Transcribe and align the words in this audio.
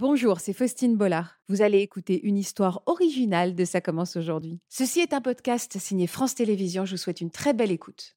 Bonjour, 0.00 0.38
c'est 0.38 0.52
Faustine 0.52 0.96
Bollard. 0.96 1.40
Vous 1.48 1.60
allez 1.60 1.80
écouter 1.80 2.24
une 2.24 2.38
histoire 2.38 2.84
originale 2.86 3.56
de 3.56 3.64
Ça 3.64 3.80
commence 3.80 4.14
aujourd'hui. 4.14 4.60
Ceci 4.68 5.00
est 5.00 5.12
un 5.12 5.20
podcast 5.20 5.76
signé 5.80 6.06
France 6.06 6.36
Télévisions. 6.36 6.84
Je 6.84 6.92
vous 6.92 6.96
souhaite 6.98 7.20
une 7.20 7.32
très 7.32 7.52
belle 7.52 7.72
écoute. 7.72 8.14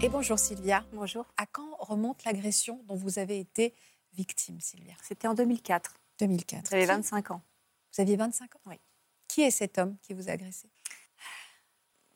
Et 0.00 0.08
bonjour 0.08 0.38
Sylvia. 0.38 0.84
Bonjour. 0.92 1.26
À 1.36 1.46
quand 1.46 1.76
remonte 1.78 2.24
l'agression 2.24 2.80
dont 2.86 2.94
vous 2.94 3.18
avez 3.18 3.38
été 3.40 3.74
victime, 4.14 4.60
Sylvia? 4.60 4.94
C'était 5.02 5.26
en 5.28 5.34
2004. 5.34 5.94
2004. 6.20 6.70
J'avais 6.70 6.82
Qui- 6.82 6.88
25 6.88 7.30
ans. 7.32 7.42
Vous 7.94 8.00
aviez 8.02 8.16
25 8.16 8.54
ans? 8.56 8.60
Oui. 8.66 8.76
Qui 9.26 9.42
est 9.42 9.50
cet 9.50 9.78
homme 9.78 9.96
qui 10.02 10.14
vous 10.14 10.28
a 10.28 10.32
agressé? 10.32 10.68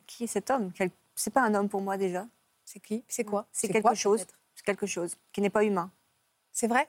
Qui 0.06 0.24
est 0.24 0.28
cet 0.28 0.50
homme? 0.50 0.72
C'est 1.14 1.32
pas 1.32 1.42
un 1.42 1.54
homme 1.54 1.68
pour 1.68 1.80
moi 1.80 1.96
déjà. 1.96 2.26
C'est 2.72 2.80
qui? 2.80 3.04
C'est 3.06 3.24
quoi? 3.24 3.46
C'est 3.52 3.68
quelque 3.68 3.82
quoi, 3.82 3.94
chose. 3.94 4.24
C'est 4.54 4.64
quelque 4.64 4.86
chose 4.86 5.14
qui 5.30 5.42
n'est 5.42 5.50
pas 5.50 5.62
humain. 5.62 5.92
C'est 6.52 6.68
vrai? 6.68 6.88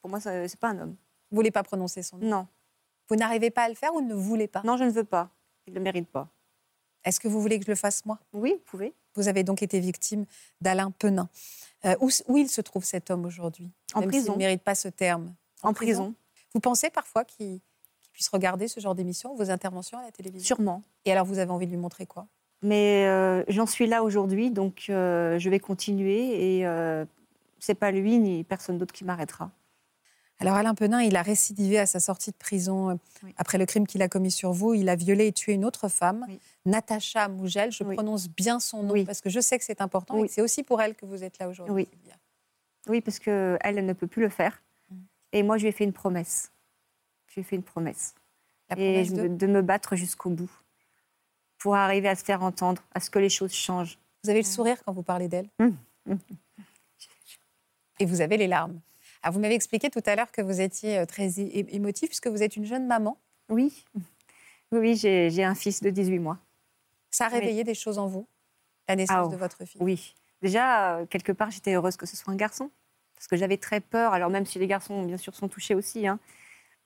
Pour 0.00 0.08
moi, 0.08 0.20
c'est 0.20 0.56
pas 0.60 0.68
un 0.68 0.78
homme. 0.78 0.96
Vous 1.30 1.34
voulez 1.34 1.50
pas 1.50 1.64
prononcer 1.64 2.02
son 2.02 2.18
nom? 2.18 2.28
Non. 2.28 2.46
Vous 3.08 3.16
n'arrivez 3.16 3.50
pas 3.50 3.64
à 3.64 3.68
le 3.68 3.74
faire 3.74 3.92
ou 3.92 4.00
ne 4.00 4.14
voulez 4.14 4.46
pas? 4.46 4.62
Non, 4.64 4.76
je 4.76 4.84
ne 4.84 4.90
veux 4.90 5.04
pas. 5.04 5.28
Il 5.66 5.72
ne 5.72 5.78
le 5.78 5.82
mérite 5.82 6.08
pas. 6.08 6.28
Est-ce 7.04 7.18
que 7.18 7.26
vous 7.26 7.40
voulez 7.40 7.58
que 7.58 7.64
je 7.64 7.70
le 7.70 7.76
fasse 7.76 8.06
moi? 8.06 8.20
Oui, 8.32 8.52
vous 8.52 8.64
pouvez. 8.64 8.94
Vous 9.14 9.26
avez 9.26 9.42
donc 9.42 9.62
été 9.62 9.80
victime 9.80 10.26
d'Alain 10.60 10.92
Penin. 10.92 11.28
Euh, 11.84 11.96
où, 12.00 12.08
où 12.28 12.36
il 12.36 12.48
se 12.48 12.60
trouve 12.60 12.84
cet 12.84 13.10
homme 13.10 13.24
aujourd'hui? 13.24 13.68
En 13.94 14.00
Même 14.00 14.10
prison. 14.10 14.26
s'il 14.26 14.32
ne 14.34 14.38
mérite 14.38 14.62
pas 14.62 14.76
ce 14.76 14.86
terme. 14.86 15.34
En, 15.62 15.74
prison. 15.74 16.14
Vous 16.54 16.60
pensez 16.60 16.88
parfois 16.88 17.24
qu'il 17.24 17.60
qu'il 18.00 18.12
puisse 18.12 18.28
regarder 18.28 18.68
ce 18.68 18.78
genre 18.78 18.94
d'émission, 18.94 19.34
vos 19.34 19.50
interventions 19.50 19.98
à 19.98 20.02
la 20.02 20.12
télévision? 20.12 20.46
Sûrement. 20.46 20.82
Et 21.04 21.12
alors 21.12 21.26
vous 21.26 21.38
avez 21.38 21.50
envie 21.50 21.66
de 21.66 21.72
lui 21.72 21.78
montrer 21.78 22.06
quoi? 22.06 22.28
Mais 22.62 23.06
euh, 23.06 23.42
j'en 23.48 23.66
suis 23.66 23.86
là 23.86 24.02
aujourd'hui, 24.02 24.50
donc 24.50 24.86
euh, 24.90 25.38
je 25.38 25.48
vais 25.48 25.60
continuer 25.60 26.58
et 26.58 26.66
euh, 26.66 27.04
c'est 27.58 27.74
pas 27.74 27.90
lui 27.90 28.18
ni 28.18 28.44
personne 28.44 28.76
d'autre 28.78 28.92
qui 28.92 29.04
m'arrêtera. 29.04 29.50
Alors 30.40 30.54
Alain 30.54 30.74
Penin, 30.74 31.02
il 31.02 31.16
a 31.16 31.22
récidivé 31.22 31.78
à 31.78 31.86
sa 31.86 32.00
sortie 32.00 32.30
de 32.30 32.36
prison 32.36 32.90
euh, 32.90 32.94
Oui. 33.22 33.34
après 33.36 33.58
le 33.58 33.66
crime 33.66 33.86
qu'il 33.86 34.02
a 34.02 34.08
commis 34.08 34.30
sur 34.30 34.52
vous. 34.52 34.74
Il 34.74 34.88
a 34.88 34.96
violé 34.96 35.26
et 35.26 35.32
tué 35.32 35.52
une 35.52 35.64
autre 35.64 35.88
femme, 35.88 36.24
Oui. 36.28 36.38
Natacha 36.66 37.28
Mougel. 37.28 37.72
Je 37.72 37.84
Oui. 37.84 37.94
prononce 37.94 38.28
bien 38.28 38.58
son 38.58 38.82
nom 38.82 39.04
parce 39.04 39.20
que 39.20 39.30
je 39.30 39.40
sais 39.40 39.58
que 39.58 39.64
c'est 39.64 39.80
important 39.80 40.22
et 40.24 40.28
c'est 40.28 40.42
aussi 40.42 40.62
pour 40.62 40.80
elle 40.82 40.94
que 40.94 41.06
vous 41.06 41.24
êtes 41.24 41.38
là 41.38 41.48
aujourd'hui. 41.48 41.88
Oui. 42.88 43.00
Parce 43.02 43.18
que 43.18 43.58
elle, 43.60 43.84
ne 43.84 43.92
peut 43.92 44.06
plus 44.06 44.22
le 44.22 44.30
faire. 44.30 44.62
Mm. 44.90 44.96
Et 45.32 45.42
moi, 45.42 45.58
je 45.58 45.62
lui 45.62 45.68
ai 45.68 45.72
fait 45.72 45.84
une 45.84 45.92
promesse. 45.92 46.50
Je 47.28 47.34
lui 47.34 47.40
ai 47.42 47.44
fait 47.44 47.56
une 47.56 47.62
promesse. 47.62 48.14
La 48.70 48.78
et 48.78 49.04
promesse 49.04 49.38
de 49.38 49.46
me 49.46 49.60
battre 49.62 49.94
jusqu'au 49.94 50.30
bout 50.30 50.50
pour 51.60 51.76
arriver 51.76 52.08
à 52.08 52.16
se 52.16 52.24
faire 52.24 52.42
entendre, 52.42 52.82
à 52.94 53.00
ce 53.00 53.08
que 53.10 53.18
les 53.20 53.28
choses 53.28 53.52
changent. 53.52 53.98
Vous 54.24 54.30
avez 54.30 54.40
le 54.40 54.46
sourire 54.46 54.82
quand 54.84 54.92
vous 54.92 55.02
parlez 55.04 55.28
d'elle? 55.28 55.48
Hum. 55.60 55.76
Et 58.00 58.06
vous 58.06 58.20
avez 58.20 58.36
les 58.36 58.46
larmes. 58.48 58.80
Vous 59.30 59.38
m'avez 59.38 59.54
expliqué 59.54 59.90
tout 59.90 60.02
à 60.06 60.16
l'heure 60.16 60.32
que 60.32 60.40
vous 60.40 60.60
étiez 60.62 60.98
euh, 60.98 61.06
très 61.06 61.38
émotif 61.38 62.08
puisque 62.08 62.26
vous 62.26 62.42
êtes 62.42 62.56
une 62.56 62.64
jeune 62.64 62.86
maman. 62.86 63.18
Oui, 63.50 63.84
oui, 64.72 64.96
j'ai 64.96 65.44
un 65.44 65.54
fils 65.54 65.82
de 65.82 65.90
18 65.90 66.18
mois. 66.18 66.38
Ça 67.10 67.26
a 67.26 67.28
réveillé 67.28 67.64
des 67.64 67.74
choses 67.74 67.98
en 67.98 68.06
vous, 68.06 68.26
la 68.88 68.96
naissance 68.96 69.16
Ah, 69.18 69.24
oh. 69.26 69.28
de 69.28 69.36
votre 69.36 69.64
fille? 69.66 69.80
Oui. 69.82 70.14
Déjà, 70.40 70.96
euh, 70.96 71.06
quelque 71.06 71.32
part, 71.32 71.50
j'étais 71.50 71.74
heureuse 71.74 71.96
que 71.96 72.06
ce 72.06 72.16
soit 72.16 72.32
un 72.32 72.36
garçon. 72.36 72.70
Parce 73.14 73.26
que 73.26 73.36
j'avais 73.36 73.58
très 73.58 73.80
peur. 73.80 74.14
Alors, 74.14 74.30
même 74.30 74.46
si 74.46 74.58
les 74.58 74.66
garçons, 74.66 75.02
bien 75.02 75.18
sûr, 75.18 75.34
sont 75.34 75.48
touchés 75.48 75.74
aussi. 75.74 76.06
hein, 76.06 76.18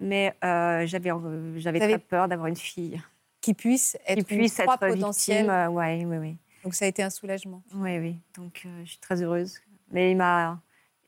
mais 0.00 0.34
euh, 0.42 0.84
j'avais 0.86 1.12
euh, 1.12 1.56
j'avais 1.60 1.78
très 1.78 1.98
peur 2.00 2.26
d'avoir 2.26 2.48
une 2.48 2.56
fille 2.56 3.00
Qui 3.44 3.52
puisse 3.52 3.96
être 4.06 4.26
qui 4.26 4.36
puisse 4.36 4.56
une 4.58 4.64
proie 4.64 4.74
être 4.80 4.94
potentielle. 4.94 5.36
victime. 5.42 5.50
euh, 5.50 5.68
ouais, 5.68 6.04
oui, 6.06 6.16
oui. 6.16 6.36
Donc 6.62 6.74
ça 6.74 6.86
a 6.86 6.88
été 6.88 7.02
un 7.02 7.10
soulagement. 7.10 7.62
Oui, 7.74 7.98
oui. 7.98 8.16
Donc, 8.36 8.62
euh, 8.64 8.80
je 8.84 8.90
suis 8.92 8.98
très 8.98 9.22
heureuse. 9.22 9.60
Mais 9.90 10.12
il, 10.12 10.16
m'a, 10.16 10.62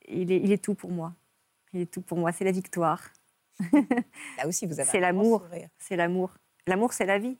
il, 0.07 0.31
est, 0.31 0.37
il 0.37 0.51
est 0.51 0.63
tout 0.63 0.75
pour 0.75 0.91
moi. 0.91 1.15
Il 1.73 1.81
est 1.81 1.91
tout 1.91 2.01
pour 2.01 2.19
moi. 2.19 2.31
C'est 2.31 2.43
la 2.45 2.51
victoire. 2.51 3.01
Là 4.37 4.45
aussi, 4.47 4.67
vous 4.67 4.79
avez 4.79 4.87
C'est 4.87 4.99
l'amour. 4.99 5.47
C'est 5.79 5.95
l'amour. 5.95 6.31
L'amour, 6.67 6.93
c'est 6.93 7.07
la 7.07 7.17
vie. 7.17 7.37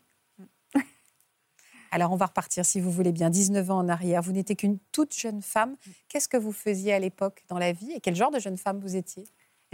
Alors, 1.91 2.11
on 2.11 2.15
va 2.17 2.25
repartir, 2.25 2.65
si 2.65 2.81
vous 2.81 2.91
voulez 2.91 3.11
bien, 3.11 3.29
19 3.29 3.69
ans 3.71 3.77
en 3.77 3.87
arrière. 3.87 4.21
Vous 4.21 4.31
n'étiez 4.33 4.55
qu'une 4.55 4.77
toute 4.91 5.15
jeune 5.15 5.41
femme. 5.41 5.77
Qu'est-ce 6.09 6.27
que 6.27 6.37
vous 6.37 6.51
faisiez 6.51 6.91
à 6.93 6.99
l'époque 6.99 7.43
dans 7.49 7.59
la 7.59 7.71
vie 7.71 7.91
et 7.91 8.01
quel 8.01 8.15
genre 8.15 8.31
de 8.31 8.39
jeune 8.39 8.57
femme 8.57 8.79
vous 8.79 8.95
étiez? 8.95 9.23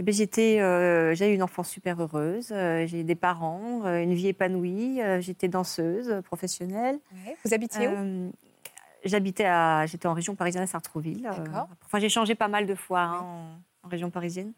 Eh 0.00 0.12
j'étais, 0.12 0.60
euh, 0.60 1.14
j'ai 1.14 1.30
eu 1.30 1.34
une 1.34 1.42
enfance 1.42 1.68
super 1.68 2.00
heureuse. 2.00 2.50
euh, 2.50 2.84
j'ai 2.86 3.04
des 3.04 3.14
parents, 3.14 3.84
euh, 3.86 4.02
une 4.02 4.14
vie 4.14 4.28
épanouie. 4.28 5.00
j'étais 5.20 5.48
danseuse 5.48 6.20
professionnelle. 6.24 6.98
Vous 7.44 7.54
habitiez 7.54 7.88
où? 7.88 8.32
J'habitais 9.04 9.44
à, 9.44 9.84
j'étais 9.86 10.08
en 10.08 10.14
région 10.14 10.34
parisienne 10.34 10.64
à 10.64 10.66
Sartrouville. 10.66 11.28
enfin, 11.84 11.98
j'ai 11.98 12.08
changé 12.08 12.34
pas 12.34 12.48
mal 12.48 12.66
de 12.66 12.74
fois 12.74 13.00
hein, 13.00 13.20
en, 13.20 13.86
en 13.86 13.88
région 13.88 14.10
parisienne. 14.10 14.52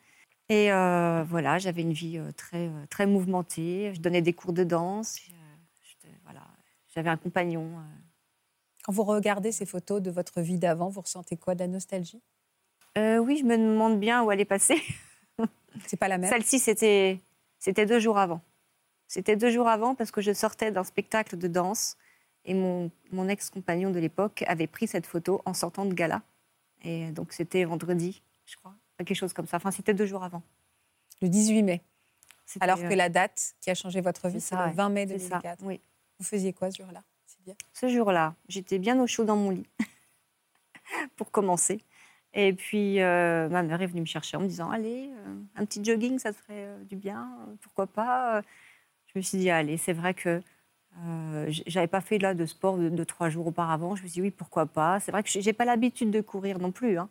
Et 0.48 0.70
voilà, 0.70 1.58
j'avais 1.58 1.82
une 1.82 1.92
vie 1.92 2.20
très, 2.36 2.70
très 2.88 3.06
mouvementée. 3.06 3.92
Je 3.94 4.00
donnais 4.00 4.22
des 4.22 4.32
cours 4.32 4.53
de 4.53 4.64
danse. 4.64 5.18
voilà, 6.24 6.42
j'avais 6.94 7.10
un 7.10 7.16
compagnon. 7.16 7.70
Quand 8.84 8.92
vous 8.92 9.03
regardez 9.03 9.50
ces 9.50 9.66
photos 9.66 10.00
de 10.00 10.12
votre 10.12 10.41
vie 10.41 10.58
d'avant, 10.58 10.88
vous 10.88 11.00
ressentez 11.00 11.36
quoi 11.36 11.56
De 11.56 11.60
la 11.60 11.66
nostalgie? 11.66 12.22
Euh, 12.97 13.18
oui, 13.18 13.36
je 13.36 13.44
me 13.44 13.58
demande 13.58 13.98
bien 13.98 14.22
où 14.22 14.30
elle 14.30 14.41
est 14.41 14.44
passée. 14.44 14.80
C'est 15.87 15.97
pas 15.97 16.09
la 16.09 16.19
même 16.19 16.31
Celle-ci, 16.31 16.59
c'était, 16.59 17.20
c'était 17.59 17.87
deux 17.87 17.98
jours 17.98 18.19
avant. 18.19 18.41
C'était 19.09 19.37
deux 19.37 19.50
jours 19.50 19.69
avant 19.69 19.94
parce 19.94 20.10
que 20.10 20.20
je 20.20 20.32
sortais 20.32 20.70
d'un 20.70 20.84
spectacle 20.84 21.37
de 21.37 21.48
danse 21.48 21.97
et 22.44 22.54
mon, 22.54 22.91
mon 23.12 23.28
ex-compagnon 23.28 23.91
de 23.91 23.98
l'époque 23.98 24.44
avait 24.47 24.66
pris 24.66 24.86
cette 24.86 25.06
photo 25.06 25.42
en 25.44 25.54
sortant 25.54 25.84
de 25.84 25.94
gala. 25.94 26.22
Et 26.82 27.10
donc, 27.10 27.32
c'était 27.32 27.65
vendredi, 27.65 28.22
je 28.47 28.56
crois. 28.56 28.75
Quelque 28.98 29.15
chose 29.15 29.32
comme 29.32 29.47
ça. 29.47 29.59
Enfin, 29.59 29.70
c'était 29.70 29.94
deux 29.94 30.06
jours 30.06 30.25
avant. 30.25 30.42
Le 31.20 31.28
18 31.28 31.62
mai. 31.62 31.82
Alors 32.60 32.78
euh, 32.78 32.88
que 32.88 32.94
la 32.94 33.09
date 33.09 33.54
qui 33.60 33.70
a 33.70 33.75
changé 33.75 34.00
votre 34.00 34.28
vie, 34.28 34.41
c'est 34.41 34.54
le 34.54 34.62
ouais. 34.62 34.72
20 34.72 34.88
mai 34.91 35.06
c'est 35.09 35.19
ça, 35.19 35.38
2004. 35.38 35.59
oui. 35.65 35.81
Vous 36.19 36.25
faisiez 36.25 36.53
quoi 36.53 36.70
ce 36.70 36.82
jour-là, 36.82 37.03
Ce 37.75 37.88
jour-là, 37.88 38.34
j'étais 38.48 38.78
bien 38.78 38.98
au 39.00 39.06
chaud 39.06 39.25
dans 39.25 39.36
mon 39.36 39.50
lit, 39.50 39.66
pour 41.16 41.31
commencer. 41.31 41.82
Et 42.38 42.52
puis, 42.52 43.00
euh, 43.00 43.48
ma 43.48 43.62
mère 43.62 43.80
est 43.80 43.86
venue 43.86 44.02
me 44.02 44.06
chercher 44.06 44.36
en 44.36 44.41
me 44.41 44.47
disant 44.47 44.70
Allez, 44.70 45.10
euh, 45.10 45.34
un 45.56 45.64
petit 45.64 45.82
jogging, 45.82 46.19
ça 46.19 46.32
te 46.32 46.36
ferait 46.36 46.66
euh, 46.66 46.84
du 46.84 46.94
bien, 46.94 47.28
pourquoi 47.62 47.86
pas 47.86 48.42
Je 49.06 49.19
me 49.19 49.22
suis 49.22 49.38
dit 49.38 49.50
Allez, 49.50 49.78
c'est 49.78 49.94
vrai 49.94 50.12
que 50.14 50.42
euh, 51.04 51.47
j'avais 51.66 51.86
pas 51.86 52.00
fait 52.00 52.19
là 52.19 52.34
de 52.34 52.47
sport 52.47 52.78
de, 52.78 52.88
de 52.88 53.04
trois 53.04 53.28
jours 53.28 53.47
auparavant. 53.47 53.97
Je 53.97 54.02
me 54.02 54.08
suis 54.08 54.20
dit 54.20 54.22
Oui, 54.22 54.30
pourquoi 54.30 54.66
pas 54.66 55.00
C'est 55.00 55.12
vrai 55.12 55.22
que 55.22 55.28
j'ai 55.28 55.52
pas 55.52 55.64
l'habitude 55.64 56.10
de 56.10 56.20
courir 56.20 56.58
non 56.58 56.72
plus. 56.72 56.98
Hein. 56.98 57.08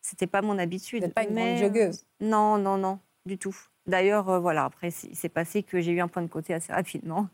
C'était 0.00 0.26
pas 0.26 0.42
mon 0.42 0.58
habitude. 0.58 1.04
Vous 1.04 1.10
pas 1.10 1.24
une 1.24 1.34
Mais, 1.34 1.56
grande 1.56 1.74
joggeuse. 1.74 2.06
Non, 2.20 2.58
non, 2.58 2.78
non, 2.78 3.00
du 3.26 3.38
tout. 3.38 3.56
D'ailleurs, 3.86 4.28
euh, 4.28 4.38
voilà, 4.38 4.64
après, 4.64 4.88
il 4.88 5.16
s'est 5.16 5.28
passé 5.28 5.62
que 5.62 5.80
j'ai 5.80 5.92
eu 5.92 6.00
un 6.00 6.08
point 6.08 6.22
de 6.22 6.28
côté 6.28 6.54
assez 6.54 6.72
rapidement. 6.72 7.28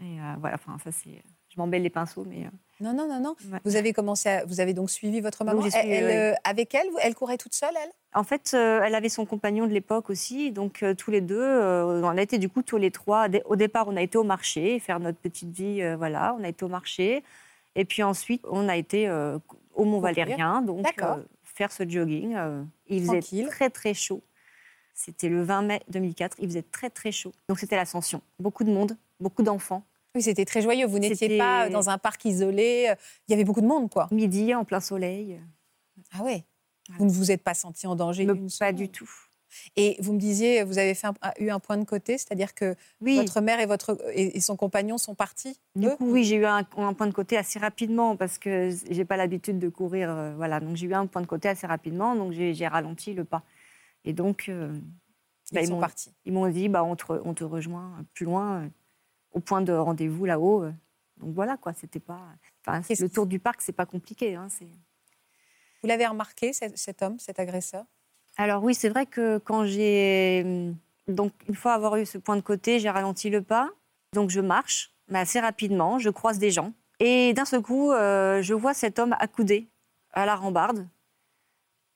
Et 0.00 0.20
euh, 0.20 0.34
voilà, 0.38 0.56
enfin, 0.56 0.78
ça, 0.82 0.92
c'est. 0.92 1.22
Je 1.48 1.56
m'embelle 1.58 1.82
les 1.82 1.90
pinceaux, 1.90 2.24
mais. 2.24 2.48
Non, 2.80 2.92
non, 2.94 3.06
non, 3.08 3.20
non. 3.20 3.36
Ouais. 3.52 3.58
Vous 3.64 3.76
avez 3.76 3.92
commencé, 3.92 4.28
à- 4.28 4.44
vous 4.46 4.60
avez 4.60 4.72
donc 4.74 4.90
suivi 4.90 5.20
votre 5.20 5.44
maman. 5.44 5.60
j'ai 5.62 5.66
Elle- 5.68 5.72
suivi, 5.82 5.94
elle, 5.94 6.04
oui. 6.04 6.12
euh, 6.12 6.34
avec 6.44 6.74
elle, 6.74 6.86
elle 7.02 7.14
courait 7.14 7.36
toute 7.36 7.54
seule, 7.54 7.74
elle? 7.82 7.90
En 8.14 8.24
fait, 8.24 8.52
euh, 8.54 8.80
elle 8.84 8.94
avait 8.94 9.08
son 9.08 9.26
compagnon 9.26 9.66
de 9.66 9.72
l'époque 9.72 10.10
aussi, 10.10 10.50
donc 10.50 10.82
euh, 10.82 10.94
tous 10.94 11.10
les 11.10 11.20
deux, 11.20 11.38
euh, 11.40 12.00
on 12.02 12.16
a 12.16 12.22
été 12.22 12.38
du 12.38 12.48
coup 12.48 12.62
tous 12.62 12.76
les 12.78 12.90
trois. 12.90 13.26
Au 13.44 13.56
départ, 13.56 13.86
on 13.88 13.96
a 13.96 14.02
été 14.02 14.16
au 14.18 14.24
marché, 14.24 14.78
faire 14.80 14.98
notre 14.98 15.18
petite 15.18 15.50
vie, 15.50 15.82
voilà, 15.96 16.34
on 16.38 16.42
a 16.44 16.48
été 16.48 16.64
au 16.64 16.68
marché. 16.68 17.22
Et 17.76 17.84
puis 17.84 18.02
ensuite, 18.02 18.42
on 18.50 18.68
a 18.68 18.76
été 18.76 19.08
au 19.74 19.84
Mont. 19.84 20.00
Valérien, 20.00 20.62
donc 20.62 20.86
faire 21.44 21.70
ce 21.72 21.88
jogging. 21.88 22.36
il 22.88 23.00
faisait 23.02 23.20
Tranquille. 23.20 23.46
très 23.48 23.70
très 23.70 23.94
chaud. 23.94 24.22
C'était 24.94 25.28
le 25.28 25.42
20 25.42 25.62
mai 25.62 25.80
2004, 25.88 26.36
il 26.40 26.48
faisait 26.48 26.62
très 26.62 26.90
très 26.90 27.12
chaud. 27.12 27.32
Donc 27.48 27.58
c'était 27.58 27.76
l'ascension. 27.76 28.20
Beaucoup 28.38 28.64
de 28.64 28.70
monde, 28.72 28.96
beaucoup 29.20 29.42
d'enfants. 29.42 29.82
Oui, 30.14 30.22
c'était 30.22 30.44
très 30.44 30.60
joyeux. 30.62 30.86
Vous 30.86 30.98
n'étiez 30.98 31.38
pas 31.38 31.68
dans 31.68 31.88
un 31.88 31.98
parc 31.98 32.24
isolé. 32.24 32.86
euh, 32.90 32.94
Il 33.28 33.30
y 33.30 33.34
avait 33.34 33.44
beaucoup 33.44 33.60
de 33.60 33.66
monde, 33.66 33.88
quoi. 33.90 34.08
Midi, 34.10 34.54
en 34.54 34.64
plein 34.64 34.80
soleil. 34.80 35.40
Ah 36.12 36.22
ouais. 36.24 36.44
Voilà. 36.88 36.98
Vous 36.98 37.04
ne 37.04 37.10
vous 37.10 37.30
êtes 37.30 37.42
pas 37.44 37.54
senti 37.54 37.86
en 37.86 37.94
danger 37.94 38.24
Me- 38.26 38.34
pas 38.34 38.48
seconde. 38.48 38.74
du 38.74 38.88
tout. 38.88 39.08
Et 39.76 39.96
vous 40.00 40.12
me 40.12 40.18
disiez, 40.18 40.62
vous 40.64 40.78
avez 40.78 40.94
fait 40.94 41.08
un- 41.08 41.14
eu 41.40 41.50
un 41.50 41.58
point 41.60 41.76
de 41.76 41.84
côté, 41.84 42.18
c'est-à-dire 42.18 42.54
que 42.54 42.76
Oui. 43.00 43.16
votre 43.16 43.40
mère 43.40 43.58
et, 43.60 43.66
votre, 43.66 43.96
et, 44.14 44.40
son 44.40 44.56
compagnon 44.56 44.96
sont 44.96 45.14
partis. 45.16 45.58
Du 45.74 45.88
eux 45.88 45.96
coup, 45.96 46.08
oui, 46.10 46.22
j'ai 46.24 46.36
eu 46.36 46.44
un, 46.46 46.64
un 46.76 46.92
point 46.94 47.06
de 47.08 47.12
côté 47.12 47.36
assez 47.36 47.58
rapidement 47.58 48.16
parce 48.16 48.38
que 48.38 48.70
j'ai 48.90 49.04
pas 49.04 49.16
l'habitude 49.16 49.58
de 49.58 49.68
courir. 49.68 50.08
euh, 50.10 50.34
voilà, 50.36 50.60
donc 50.60 50.76
j'ai 50.76 50.86
eu 50.86 50.94
un 50.94 51.06
point 51.06 51.22
de 51.22 51.26
côté 51.26 51.48
assez 51.48 51.66
rapidement, 51.66 52.14
donc 52.16 52.32
j'ai 52.32 52.66
ralenti 52.68 53.12
le 53.12 53.24
pas. 53.24 53.42
Et 54.04 54.12
donc, 54.12 54.46
euh, 54.48 54.72
ils 55.50 55.54
bah, 55.54 55.60
ils 55.62 55.66
sont 55.66 55.74
m'ont- 55.74 55.80
partis. 55.80 56.12
ils 56.24 56.32
m'ont 56.32 56.48
dit, 56.48 56.68
bah, 56.68 56.84
on, 56.84 56.94
te, 56.96 57.04
on 57.24 57.34
te 57.34 57.42
rejoint 57.44 58.04
plus 58.14 58.24
loin, 58.26 58.70
au 59.32 59.40
point 59.40 59.62
de 59.62 59.72
rendez-vous 59.72 60.24
là-haut. 60.24 60.64
euh. 60.64 60.72
Donc 61.18 61.34
voilà, 61.34 61.56
quoi, 61.56 61.72
c'était 61.72 62.00
pas. 62.00 62.20
Enfin, 62.66 62.80
le 62.88 63.08
tour 63.08 63.26
du 63.26 63.38
parc, 63.38 63.60
c'est 63.62 63.72
pas 63.72 63.86
compliqué. 63.86 64.34
hein, 64.34 64.48
Vous 65.82 65.88
l'avez 65.88 66.06
remarqué, 66.06 66.52
cet, 66.52 66.78
cet 66.78 67.02
homme, 67.02 67.18
cet 67.18 67.38
agresseur? 67.38 67.84
Alors 68.36 68.62
oui, 68.62 68.74
c'est 68.74 68.88
vrai 68.88 69.06
que 69.06 69.38
quand 69.38 69.64
j'ai 69.64 70.42
hum, 70.44 70.76
donc 71.08 71.32
une 71.48 71.54
fois 71.54 71.74
avoir 71.74 71.96
eu 71.96 72.06
ce 72.06 72.18
point 72.18 72.36
de 72.36 72.40
côté, 72.40 72.78
j'ai 72.78 72.90
ralenti 72.90 73.28
le 73.30 73.42
pas. 73.42 73.68
Donc 74.14 74.30
je 74.30 74.40
marche, 74.40 74.92
mais 75.08 75.18
assez 75.18 75.40
rapidement, 75.40 75.98
je 75.98 76.10
croise 76.10 76.38
des 76.38 76.50
gens 76.50 76.72
et 77.00 77.32
d'un 77.32 77.44
seul 77.46 77.62
coup, 77.62 77.92
euh, 77.92 78.42
je 78.42 78.54
vois 78.54 78.74
cet 78.74 78.98
homme 78.98 79.16
accoudé 79.18 79.68
à 80.12 80.26
la 80.26 80.36
rambarde. 80.36 80.86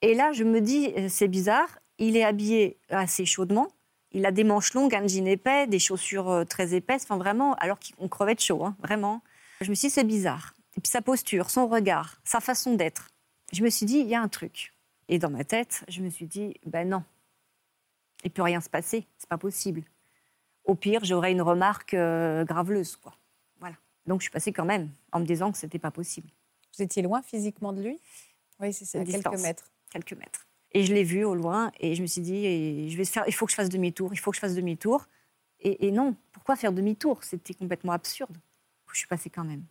Et 0.01 0.15
là, 0.15 0.33
je 0.33 0.45
me 0.45 0.61
dis, 0.61 0.93
euh, 0.97 1.09
c'est 1.09 1.29
bizarre, 1.29 1.79
il 1.99 2.17
est 2.17 2.25
habillé 2.25 2.79
assez 2.89 3.27
chaudement. 3.27 3.69
Il 4.15 4.25
a 4.27 4.31
des 4.31 4.45
manches 4.45 4.73
longues, 4.75 4.95
un 4.95 5.07
jean 5.07 5.27
épais, 5.27 5.67
des 5.67 5.81
chaussures 5.81 6.31
euh, 6.31 6.45
très 6.45 6.73
épaisses, 6.75 7.03
enfin 7.03 7.19
vraiment, 7.19 7.55
alors 7.55 7.79
qu'on 7.81 8.09
crevait 8.09 8.37
de 8.37 8.41
chaud, 8.41 8.65
hein, 8.65 8.77
vraiment. 8.79 9.23
Je 9.61 9.69
me 9.71 9.75
suis 9.75 9.89
dit, 9.89 9.95
c'est 9.95 10.05
bizarre. 10.05 10.55
Et 10.77 10.81
puis 10.81 10.89
sa 10.91 11.03
posture, 11.03 11.51
son 11.51 11.67
regard, 11.67 12.21
sa 12.25 12.41
façon 12.41 12.75
d'être. 12.75 13.09
Je 13.53 13.63
me 13.63 13.71
suis 13.71 13.87
dit, 13.87 13.99
il 13.99 14.07
y 14.07 14.15
a 14.15 14.21
un 14.21 14.29
truc. 14.29 14.73
Et 15.09 15.19
dans 15.19 15.31
ma 15.31 15.45
tête, 15.45 15.85
je 15.89 16.01
me 16.01 16.09
suis 16.11 16.27
dit, 16.27 16.55
ben 16.65 16.89
non, 16.89 17.03
il 18.25 18.31
peut 18.31 18.43
rien 18.43 18.61
se 18.61 18.71
passer, 18.71 19.07
c'est 19.19 19.29
pas 19.29 19.39
possible. 19.39 19.83
Au 20.65 20.75
pire, 20.75 21.05
j'aurais 21.05 21.33
une 21.33 21.43
remarque 21.43 21.95
euh, 21.95 22.45
graveleuse, 22.45 22.97
quoi. 22.97 23.15
Voilà. 23.61 23.77
Donc 24.07 24.21
je 24.21 24.25
suis 24.25 24.33
passée 24.33 24.53
quand 24.53 24.65
même 24.65 24.91
en 25.13 25.21
me 25.21 25.27
disant 25.27 25.53
que 25.53 25.59
c'était 25.59 25.79
pas 25.79 25.91
possible. 25.91 26.31
Vous 26.77 26.83
étiez 26.83 27.03
loin 27.03 27.21
physiquement 27.21 27.73
de 27.73 27.83
lui? 27.83 28.01
Oui, 28.61 28.73
c'est 28.73 28.85
ça, 28.85 28.99
Une 28.99 29.05
quelques 29.07 29.41
mètres. 29.41 29.71
quelques 29.91 30.15
mètres. 30.15 30.47
Et 30.75 30.85
je 30.85 30.93
l'ai 30.93 31.05
vu 31.05 31.25
au 31.25 31.35
loin 31.35 31.71
et 31.79 31.95
je 31.95 32.03
me 32.03 32.07
suis 32.07 32.21
dit, 32.21 32.45
et 32.45 32.89
je 32.91 32.97
vais 32.97 33.05
faire, 33.05 33.25
il 33.27 33.33
faut 33.33 33.47
que 33.47 33.53
je 33.53 33.57
fasse 33.57 33.69
demi-tour, 33.69 34.13
il 34.13 34.19
faut 34.19 34.31
que 34.31 34.37
je 34.37 34.41
fasse 34.41 34.55
demi-tour. 34.55 35.07
Et, 35.61 35.87
et 35.87 35.91
non, 35.93 36.17
pourquoi 36.33 36.57
faire 36.57 36.73
demi-tour? 36.73 37.23
C'était 37.23 37.55
complètement 37.55 37.93
absurde. 37.93 38.37
Je 38.93 38.99
suis 38.99 39.07
passée 39.07 39.31
quand 39.31 39.45
même. 39.45 39.65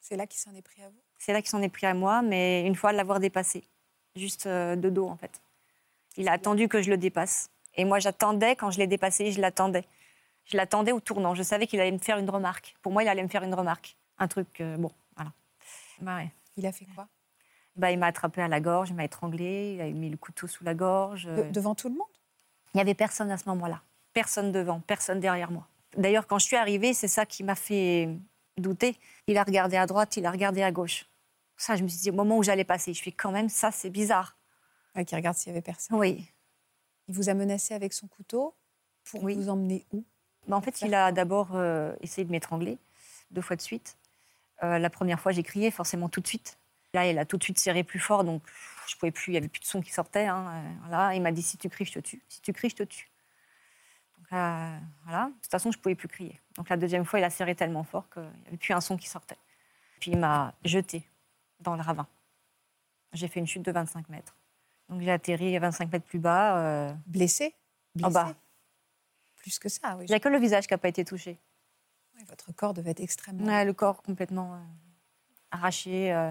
C'est 0.00 0.16
là 0.16 0.26
qu'il 0.26 0.40
s'en 0.40 0.54
est 0.54 0.62
pris 0.62 0.82
à 0.82 0.88
vous? 0.88 1.00
C'est 1.18 1.32
là 1.32 1.40
qu'il 1.40 1.50
s'en 1.50 1.62
est 1.62 1.68
pris 1.68 1.86
à 1.86 1.94
moi, 1.94 2.22
mais 2.22 2.66
une 2.66 2.74
fois 2.74 2.92
l'avoir 2.92 3.20
dépassé, 3.20 3.64
juste 4.16 4.46
euh, 4.46 4.76
de 4.76 4.90
dos 4.90 5.06
en 5.06 5.16
fait. 5.16 5.40
Il 6.16 6.28
a 6.28 6.32
attendu 6.32 6.68
que 6.68 6.82
je 6.82 6.90
le 6.90 6.96
dépasse. 6.96 7.50
Et 7.74 7.84
moi, 7.84 7.98
j'attendais, 7.98 8.56
quand 8.56 8.70
je 8.70 8.78
l'ai 8.78 8.86
dépassé, 8.86 9.30
je 9.30 9.40
l'attendais. 9.40 9.84
Je 10.44 10.56
l'attendais 10.56 10.92
au 10.92 11.00
tournant. 11.00 11.34
Je 11.34 11.42
savais 11.42 11.66
qu'il 11.66 11.80
allait 11.80 11.92
me 11.92 11.98
faire 11.98 12.18
une 12.18 12.30
remarque. 12.30 12.74
Pour 12.82 12.92
moi, 12.92 13.02
il 13.02 13.08
allait 13.08 13.22
me 13.22 13.28
faire 13.28 13.44
une 13.44 13.54
remarque. 13.54 13.96
Un 14.18 14.26
truc, 14.26 14.60
euh, 14.60 14.76
bon, 14.76 14.90
voilà. 15.14 15.32
Bah 16.00 16.16
ouais. 16.16 16.30
Il 16.56 16.66
a 16.66 16.72
fait 16.72 16.86
quoi? 16.94 17.06
Bah, 17.78 17.92
il 17.92 17.98
m'a 17.98 18.06
attrapé 18.06 18.42
à 18.42 18.48
la 18.48 18.60
gorge, 18.60 18.90
il 18.90 18.96
m'a 18.96 19.04
étranglé, 19.04 19.74
il 19.74 19.80
a 19.80 19.86
mis 19.90 20.10
le 20.10 20.16
couteau 20.16 20.46
sous 20.48 20.64
la 20.64 20.74
gorge. 20.74 21.24
De- 21.24 21.50
Devant 21.50 21.74
tout 21.74 21.88
le 21.88 21.94
monde? 21.94 22.08
Il 22.74 22.78
n'y 22.78 22.80
avait 22.80 22.94
personne 22.94 23.30
à 23.30 23.38
ce 23.38 23.48
moment-là. 23.48 23.82
Personne 24.12 24.50
devant, 24.52 24.80
personne 24.80 25.20
derrière 25.20 25.50
moi. 25.50 25.66
D'ailleurs, 25.96 26.26
quand 26.26 26.38
je 26.38 26.44
suis 26.46 26.56
arrivée, 26.56 26.92
c'est 26.92 27.08
ça 27.08 27.24
qui 27.24 27.44
m'a 27.44 27.54
fait 27.54 28.08
douter. 28.56 28.96
Il 29.28 29.38
a 29.38 29.44
regardé 29.44 29.76
à 29.76 29.86
droite, 29.86 30.16
il 30.16 30.26
a 30.26 30.30
regardé 30.30 30.62
à 30.62 30.72
gauche. 30.72 31.06
Ça, 31.56 31.76
je 31.76 31.82
me 31.84 31.88
suis 31.88 32.00
dit, 32.00 32.10
au 32.10 32.14
moment 32.14 32.36
où 32.36 32.42
j'allais 32.42 32.64
passer, 32.64 32.92
je 32.94 33.02
fais 33.02 33.12
quand 33.12 33.30
même, 33.32 33.48
ça, 33.48 33.70
c'est 33.70 33.90
bizarre. 33.90 34.36
Ouais, 34.96 35.04
Qui 35.04 35.14
regarde 35.14 35.36
s'il 35.36 35.50
y 35.50 35.52
avait 35.52 35.62
personne. 35.62 35.96
Oui. 35.96 36.28
Il 37.08 37.14
vous 37.14 37.28
a 37.28 37.34
menacé 37.34 37.74
avec 37.74 37.92
son 37.92 38.06
couteau 38.08 38.54
pour 39.10 39.22
Oui. 39.22 39.34
vous 39.34 39.48
emmener 39.48 39.86
où? 39.92 40.04
Mais 40.46 40.54
en 40.54 40.60
fait, 40.60 40.82
il 40.82 40.94
a 40.94 41.12
d'abord 41.12 41.50
euh, 41.54 41.94
essayé 42.00 42.24
de 42.24 42.30
m'étrangler, 42.30 42.78
deux 43.30 43.40
fois 43.42 43.54
de 43.56 43.60
suite. 43.62 43.96
Euh, 44.62 44.78
la 44.78 44.90
première 44.90 45.20
fois, 45.20 45.30
j'ai 45.32 45.42
crié, 45.42 45.70
forcément 45.70 46.08
tout 46.08 46.20
de 46.20 46.26
suite. 46.26 46.58
Là, 46.98 47.06
il 47.06 47.18
a 47.18 47.24
tout 47.24 47.36
de 47.36 47.44
suite 47.44 47.58
serré 47.60 47.84
plus 47.84 48.00
fort, 48.00 48.24
donc 48.24 48.42
je 48.88 48.96
pouvais 48.96 49.12
plus, 49.12 49.28
il 49.28 49.32
n'y 49.32 49.36
avait 49.38 49.48
plus 49.48 49.60
de 49.60 49.64
son 49.66 49.80
qui 49.80 49.92
sortait. 49.92 50.26
hein, 50.26 50.46
euh, 50.48 50.72
voilà. 50.88 51.14
Il 51.14 51.22
m'a 51.22 51.30
dit, 51.30 51.42
si 51.42 51.56
tu 51.56 51.68
cries, 51.68 51.84
je 51.84 51.92
te 51.92 51.98
tue. 52.00 52.20
Si 52.28 52.40
tu 52.40 52.52
cries, 52.52 52.70
je 52.70 52.76
te 52.76 52.82
tue. 52.82 53.08
Donc 54.18 54.28
là, 54.32 54.80
voilà. 55.04 55.26
De 55.26 55.32
toute 55.42 55.50
façon, 55.50 55.70
je 55.70 55.78
ne 55.78 55.82
pouvais 55.82 55.94
plus 55.94 56.08
crier. 56.08 56.40
Donc 56.56 56.68
la 56.68 56.76
deuxième 56.76 57.04
fois, 57.04 57.20
il 57.20 57.24
a 57.24 57.30
serré 57.30 57.54
tellement 57.54 57.84
fort 57.84 58.08
qu'il 58.10 58.22
n'y 58.22 58.46
avait 58.48 58.56
plus 58.56 58.74
un 58.74 58.80
son 58.80 58.96
qui 58.96 59.08
sortait. 59.08 59.36
Puis 60.00 60.10
il 60.10 60.18
m'a 60.18 60.54
jeté 60.64 61.06
dans 61.60 61.76
le 61.76 61.82
ravin. 61.82 62.06
J'ai 63.12 63.28
fait 63.28 63.38
une 63.40 63.46
chute 63.46 63.62
de 63.62 63.70
25 63.72 64.08
mètres. 64.08 64.34
Donc 64.88 65.00
j'ai 65.02 65.10
atterri 65.12 65.56
à 65.56 65.60
25 65.60 65.92
mètres 65.92 66.06
plus 66.06 66.18
bas. 66.18 66.58
euh, 66.58 66.92
Blessé? 67.06 67.54
En 68.02 68.10
bas. 68.10 68.34
Plus 69.36 69.58
que 69.60 69.68
ça, 69.68 69.96
oui. 69.96 70.04
Il 70.06 70.10
n'y 70.10 70.14
a 70.16 70.20
que 70.20 70.28
le 70.28 70.38
visage 70.38 70.66
qui 70.66 70.74
n'a 70.74 70.78
pas 70.78 70.88
été 70.88 71.04
touché. 71.04 71.38
Oui, 72.16 72.24
Votre 72.28 72.50
corps 72.52 72.74
devait 72.74 72.90
être 72.90 73.00
extrêmement... 73.00 73.44
Ouais, 73.46 73.64
le 73.64 73.72
corps 73.72 74.02
complètement 74.02 74.54
euh, 74.54 74.58
arraché, 75.52 76.12
euh, 76.12 76.30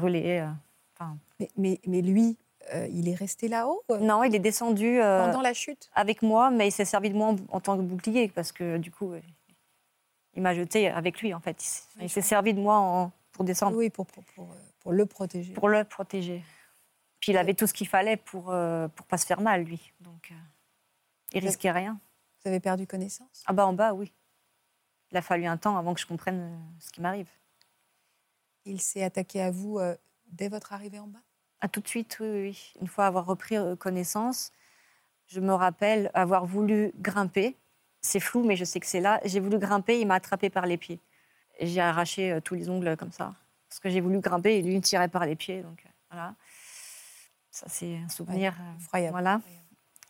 brûlé. 0.00 0.38
euh, 0.40 0.50
enfin. 0.94 1.16
Mais, 1.40 1.50
mais, 1.56 1.80
mais 1.86 2.02
lui, 2.02 2.36
euh, 2.74 2.86
il 2.90 3.08
est 3.08 3.14
resté 3.14 3.48
là-haut 3.48 3.82
euh, 3.90 3.98
non, 3.98 4.22
il 4.24 4.34
est 4.34 4.38
descendu 4.40 5.00
euh, 5.00 5.24
pendant 5.26 5.42
la 5.42 5.54
chute? 5.54 5.90
avec 5.94 6.22
moi, 6.22 6.50
mais 6.50 6.68
il 6.68 6.72
s'est 6.72 6.84
servi 6.84 7.10
de 7.10 7.14
moi 7.16 7.28
en, 7.28 7.36
en 7.48 7.60
tant 7.60 7.76
que 7.76 7.82
bouclier 7.82 8.28
parce 8.28 8.52
que 8.52 8.76
du 8.78 8.90
coup, 8.90 9.12
il 10.34 10.42
m'a 10.42 10.54
jeté 10.54 10.88
avec 10.88 11.20
lui 11.20 11.32
en 11.34 11.40
fait. 11.40 11.62
Il 12.00 12.08
s'est- 12.10 12.20
Il 12.20 12.24
servi 12.24 12.54
de 12.54 12.60
moi 12.60 12.76
en- 12.78 13.12
pour 13.32 13.44
descendre, 13.44 13.76
Oui, 13.76 13.90
pour, 13.90 14.06
pour, 14.06 14.24
pour, 14.24 14.48
pour 14.80 14.92
le 14.92 15.04
protéger. 15.06 15.52
pour 15.54 15.68
le 15.68 15.84
protéger. 15.84 16.42
Puis 17.20 17.32
il 17.32 17.38
avait 17.38 17.54
tout 17.54 17.66
ce 17.66 17.72
qu'il 17.74 17.88
fallait 17.88 18.16
pour 18.16 18.44
pour 18.44 19.06
pas 19.06 19.18
se 19.18 19.26
faire 19.26 19.40
mal 19.40 19.62
lui, 19.64 19.92
donc 20.00 20.30
euh, 20.30 20.34
il 21.32 21.40
risquait 21.44 21.70
rien. 21.70 21.98
Vous 22.44 22.48
avez 22.48 22.60
perdu 22.60 22.86
connaissance? 22.86 23.42
Ah 23.46 23.52
bah 23.52 23.66
en 23.66 23.72
bas, 23.72 23.92
oui. 23.94 24.12
Il 25.10 25.16
a 25.16 25.22
fallu 25.22 25.46
un 25.46 25.56
temps 25.56 25.76
avant 25.76 25.94
que 25.94 26.00
je 26.00 26.06
comprenne 26.06 26.58
ce 26.80 26.90
qui 26.90 27.00
m'arrive. 27.00 27.28
Il 28.66 28.80
s'est 28.80 29.02
attaqué 29.04 29.40
à 29.40 29.50
vous 29.50 29.78
euh, 29.78 29.94
dès 30.26 30.48
votre 30.48 30.72
arrivée 30.72 30.98
en 30.98 31.06
bas? 31.06 31.20
Ah, 31.60 31.68
tout 31.68 31.80
de 31.80 31.88
suite, 31.88 32.18
oui. 32.20 32.72
Une 32.80 32.88
fois 32.88 33.06
avoir 33.06 33.24
repris 33.24 33.56
euh, 33.56 33.76
connaissance, 33.76 34.52
je 35.26 35.40
me 35.40 35.54
rappelle 35.54 36.10
avoir 36.14 36.44
voulu 36.44 36.92
grimper. 36.98 37.56
C'est 38.02 38.20
flou, 38.20 38.44
mais 38.44 38.56
je 38.56 38.64
sais 38.64 38.80
que 38.80 38.86
c'est 38.86 39.00
là. 39.00 39.20
J'ai 39.24 39.40
voulu 39.40 39.58
grimper, 39.58 40.00
il 40.00 40.06
m'a 40.06 40.16
attrapé 40.16 40.50
par 40.50 40.66
les 40.66 40.76
pieds. 40.76 41.00
J'ai 41.60 41.80
arraché 41.80 42.32
euh, 42.32 42.40
tous 42.40 42.54
les 42.54 42.68
ongles 42.68 42.96
comme 42.96 43.12
ça. 43.12 43.34
Parce 43.68 43.80
que 43.80 43.88
j'ai 43.88 44.00
voulu 44.00 44.20
grimper 44.20 44.56
et 44.58 44.62
lui 44.62 44.72
il 44.72 44.76
me 44.76 44.82
tirait 44.82 45.08
par 45.08 45.24
les 45.26 45.36
pieds. 45.36 45.62
Donc 45.62 45.82
euh, 45.86 45.88
voilà. 46.10 46.34
Ça, 47.50 47.66
c'est 47.68 47.96
un 47.96 48.08
souvenir. 48.08 48.52
euh, 48.60 48.78
Effroyable. 48.80 49.12
voilà. 49.12 49.40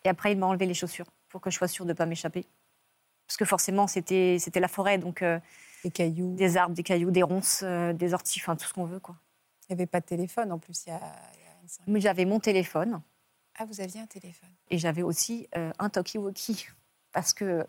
Et 0.05 0.09
après, 0.09 0.33
il 0.33 0.39
m'a 0.39 0.47
enlevé 0.47 0.67
les 0.67 0.75
chaussures 0.75 1.07
pour 1.29 1.41
que 1.41 1.51
je 1.51 1.57
sois 1.57 1.69
sûre 1.69 1.85
de 1.85 1.91
ne 1.91 1.95
pas 1.95 2.07
m'échapper. 2.07 2.45
Parce 3.27 3.37
que 3.37 3.45
forcément, 3.45 3.87
c'était 3.87 4.39
c'était 4.41 4.61
la 4.61 4.69
forêt. 4.69 4.99
Donc 4.99 5.23
Des 5.87 5.91
cailloux. 5.93 6.35
des 6.35 6.57
arbres, 6.57 6.75
des 6.75 6.83
cailloux, 6.83 7.11
des 7.13 7.23
ronces, 7.23 7.61
euh, 7.63 7.93
des 7.93 8.13
orties, 8.13 8.41
enfin 8.43 8.57
tout 8.57 8.67
ce 8.67 8.73
qu'on 8.75 8.85
veut. 8.87 8.99
quoi. 9.01 9.15
Il 9.69 9.73
n'y 9.75 9.81
avait 9.81 9.87
pas 9.87 10.01
de 10.01 10.07
téléphone 10.07 10.51
en 10.53 10.59
plus 10.59 10.85
il 10.87 10.91
y 10.91 10.93
a, 10.93 10.99
il 11.35 11.41
y 11.41 11.47
a 11.49 11.61
25 11.63 11.83
Mais 11.87 12.01
j'avais 12.01 12.25
mon 12.25 12.41
téléphone. 12.41 13.01
Ah, 13.59 13.65
vous 13.65 13.81
aviez 13.81 14.01
un 14.01 14.07
téléphone 14.07 14.51
Et 14.71 14.79
j'avais 14.79 15.03
aussi 15.03 15.49
euh, 15.57 15.71
un 15.79 15.89
talkie-walkie. 15.89 16.67
Parce 17.13 17.33
que 17.33 17.65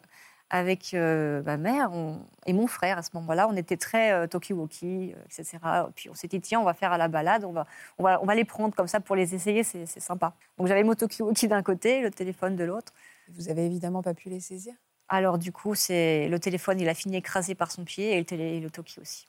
avec 0.49 0.93
euh, 0.93 1.43
ma 1.43 1.57
mère 1.57 1.91
on- 1.93 2.25
et 2.45 2.53
mon 2.53 2.67
frère, 2.67 2.97
à 2.97 3.03
ce 3.03 3.09
moment-là, 3.15 3.47
on 3.49 3.55
était 3.55 3.77
très 3.77 4.11
euh, 4.13 4.27
talkie-walkie, 4.27 5.13
euh, 5.13 5.23
etc. 5.25 5.57
Puis 5.95 6.09
on 6.09 6.13
s'est 6.13 6.27
dit, 6.27 6.39
tiens, 6.41 6.59
on 6.59 6.63
va 6.63 6.73
faire 6.73 6.91
à 6.91 6.97
la 6.97 7.07
balade, 7.07 7.43
on 7.45 7.51
va, 7.51 7.65
on 7.97 8.03
va, 8.03 8.21
on 8.21 8.25
va 8.25 8.33
les 8.35 8.45
prendre 8.45 8.73
comme 8.75 8.87
ça 8.87 8.99
pour 8.99 9.15
les 9.15 9.35
essayer, 9.35 9.63
c'est 9.63 9.85
c'est 9.85 9.99
sympa. 9.99 10.33
Donc 10.57 10.67
j'avais 10.67 10.83
mon 10.83 10.93
talkie-walkie 10.93 11.47
d'un 11.47 11.63
côté, 11.63 12.01
le 12.01 12.11
téléphone 12.11 12.55
de 12.55 12.63
l'autre. 12.63 12.93
Vous 13.29 13.49
avez 13.49 13.65
évidemment 13.65 14.01
pas 14.01 14.13
pu 14.13 14.29
les 14.29 14.39
saisir 14.39 14.73
Alors 15.09 15.38
du 15.38 15.51
coup, 15.51 15.74
c'est 15.75 16.27
le 16.27 16.39
téléphone, 16.39 16.80
il 16.80 16.89
a 16.89 16.94
fini 16.94 17.18
écrasé 17.18 17.56
par 17.56 17.71
son 17.71 17.86
pied 17.86 18.13
et 18.13 18.19
le, 18.19 18.25
télé, 18.25 18.59
le 18.59 18.69
talkie 18.69 19.00
aussi. 19.00 19.25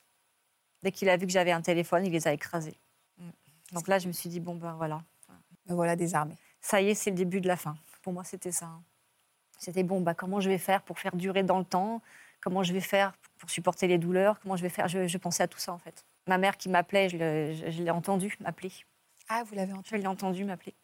Dès 0.83 0.93
qu'il 0.93 1.09
a 1.09 1.17
vu 1.17 1.27
que 1.27 1.33
j'avais 1.33 1.53
un 1.53 1.63
téléphone, 1.63 2.05
il 2.07 2.13
les 2.13 2.27
a 2.27 2.33
écrasés. 2.33 2.79
Mm. 3.19 3.31
Donc 3.73 3.89
là, 3.89 3.99
je 3.99 4.09
me 4.09 4.13
suis 4.13 4.29
dit, 4.29 4.41
bon 4.41 4.57
ben 4.57 4.75
voilà, 4.75 5.03
Me 5.67 5.75
voilà 5.75 5.95
désarmé. 5.97 6.35
ça 6.61 6.81
y 6.81 6.89
est, 6.91 6.95
c'est 6.95 7.11
le 7.11 7.17
début 7.17 7.41
de 7.41 7.49
la 7.49 7.57
fin. 7.57 7.77
Pour 8.03 8.13
moi, 8.13 8.25
c'était 8.25 8.53
ça. 8.53 8.67
hein. 8.67 8.83
C'était 9.59 9.83
bon, 9.83 10.01
bah, 10.01 10.15
comment 10.15 10.41
je 10.41 10.49
vais 10.49 10.59
faire 10.59 10.83
pour 10.83 10.99
faire 10.99 11.17
durer 11.17 11.43
dans 11.43 11.59
le 11.59 11.65
temps? 11.65 12.01
Comment 12.41 12.63
je 12.63 12.73
vais 12.73 12.81
faire 12.81 13.13
pour 13.39 13.51
supporter 13.51 13.89
les 13.89 13.99
douleurs? 13.99 14.39
Comment 14.41 14.57
je 14.57 14.63
vais 14.63 14.69
faire? 14.69 14.87
Je, 14.87 15.09
je 15.09 15.19
pensais 15.19 15.43
à 15.43 15.49
tout 15.49 15.59
ça, 15.59 15.73
en 15.73 15.79
fait. 15.79 16.05
Ma 16.29 16.39
mère 16.39 16.57
qui 16.57 16.69
m'appelait, 16.69 17.09
je, 17.09 17.17
je- 17.19 17.71
je 17.71 17.83
l'ai 17.83 17.91
entendu 17.91 18.37
m'appeler. 18.41 18.71
Ah, 19.29 19.43
vous 19.45 19.55
l'avez 19.57 19.73
Je 19.73 19.77
entendu 19.79 19.97
l'ai 20.01 20.07
entendu 20.07 20.45
m'appeler. 20.45 20.75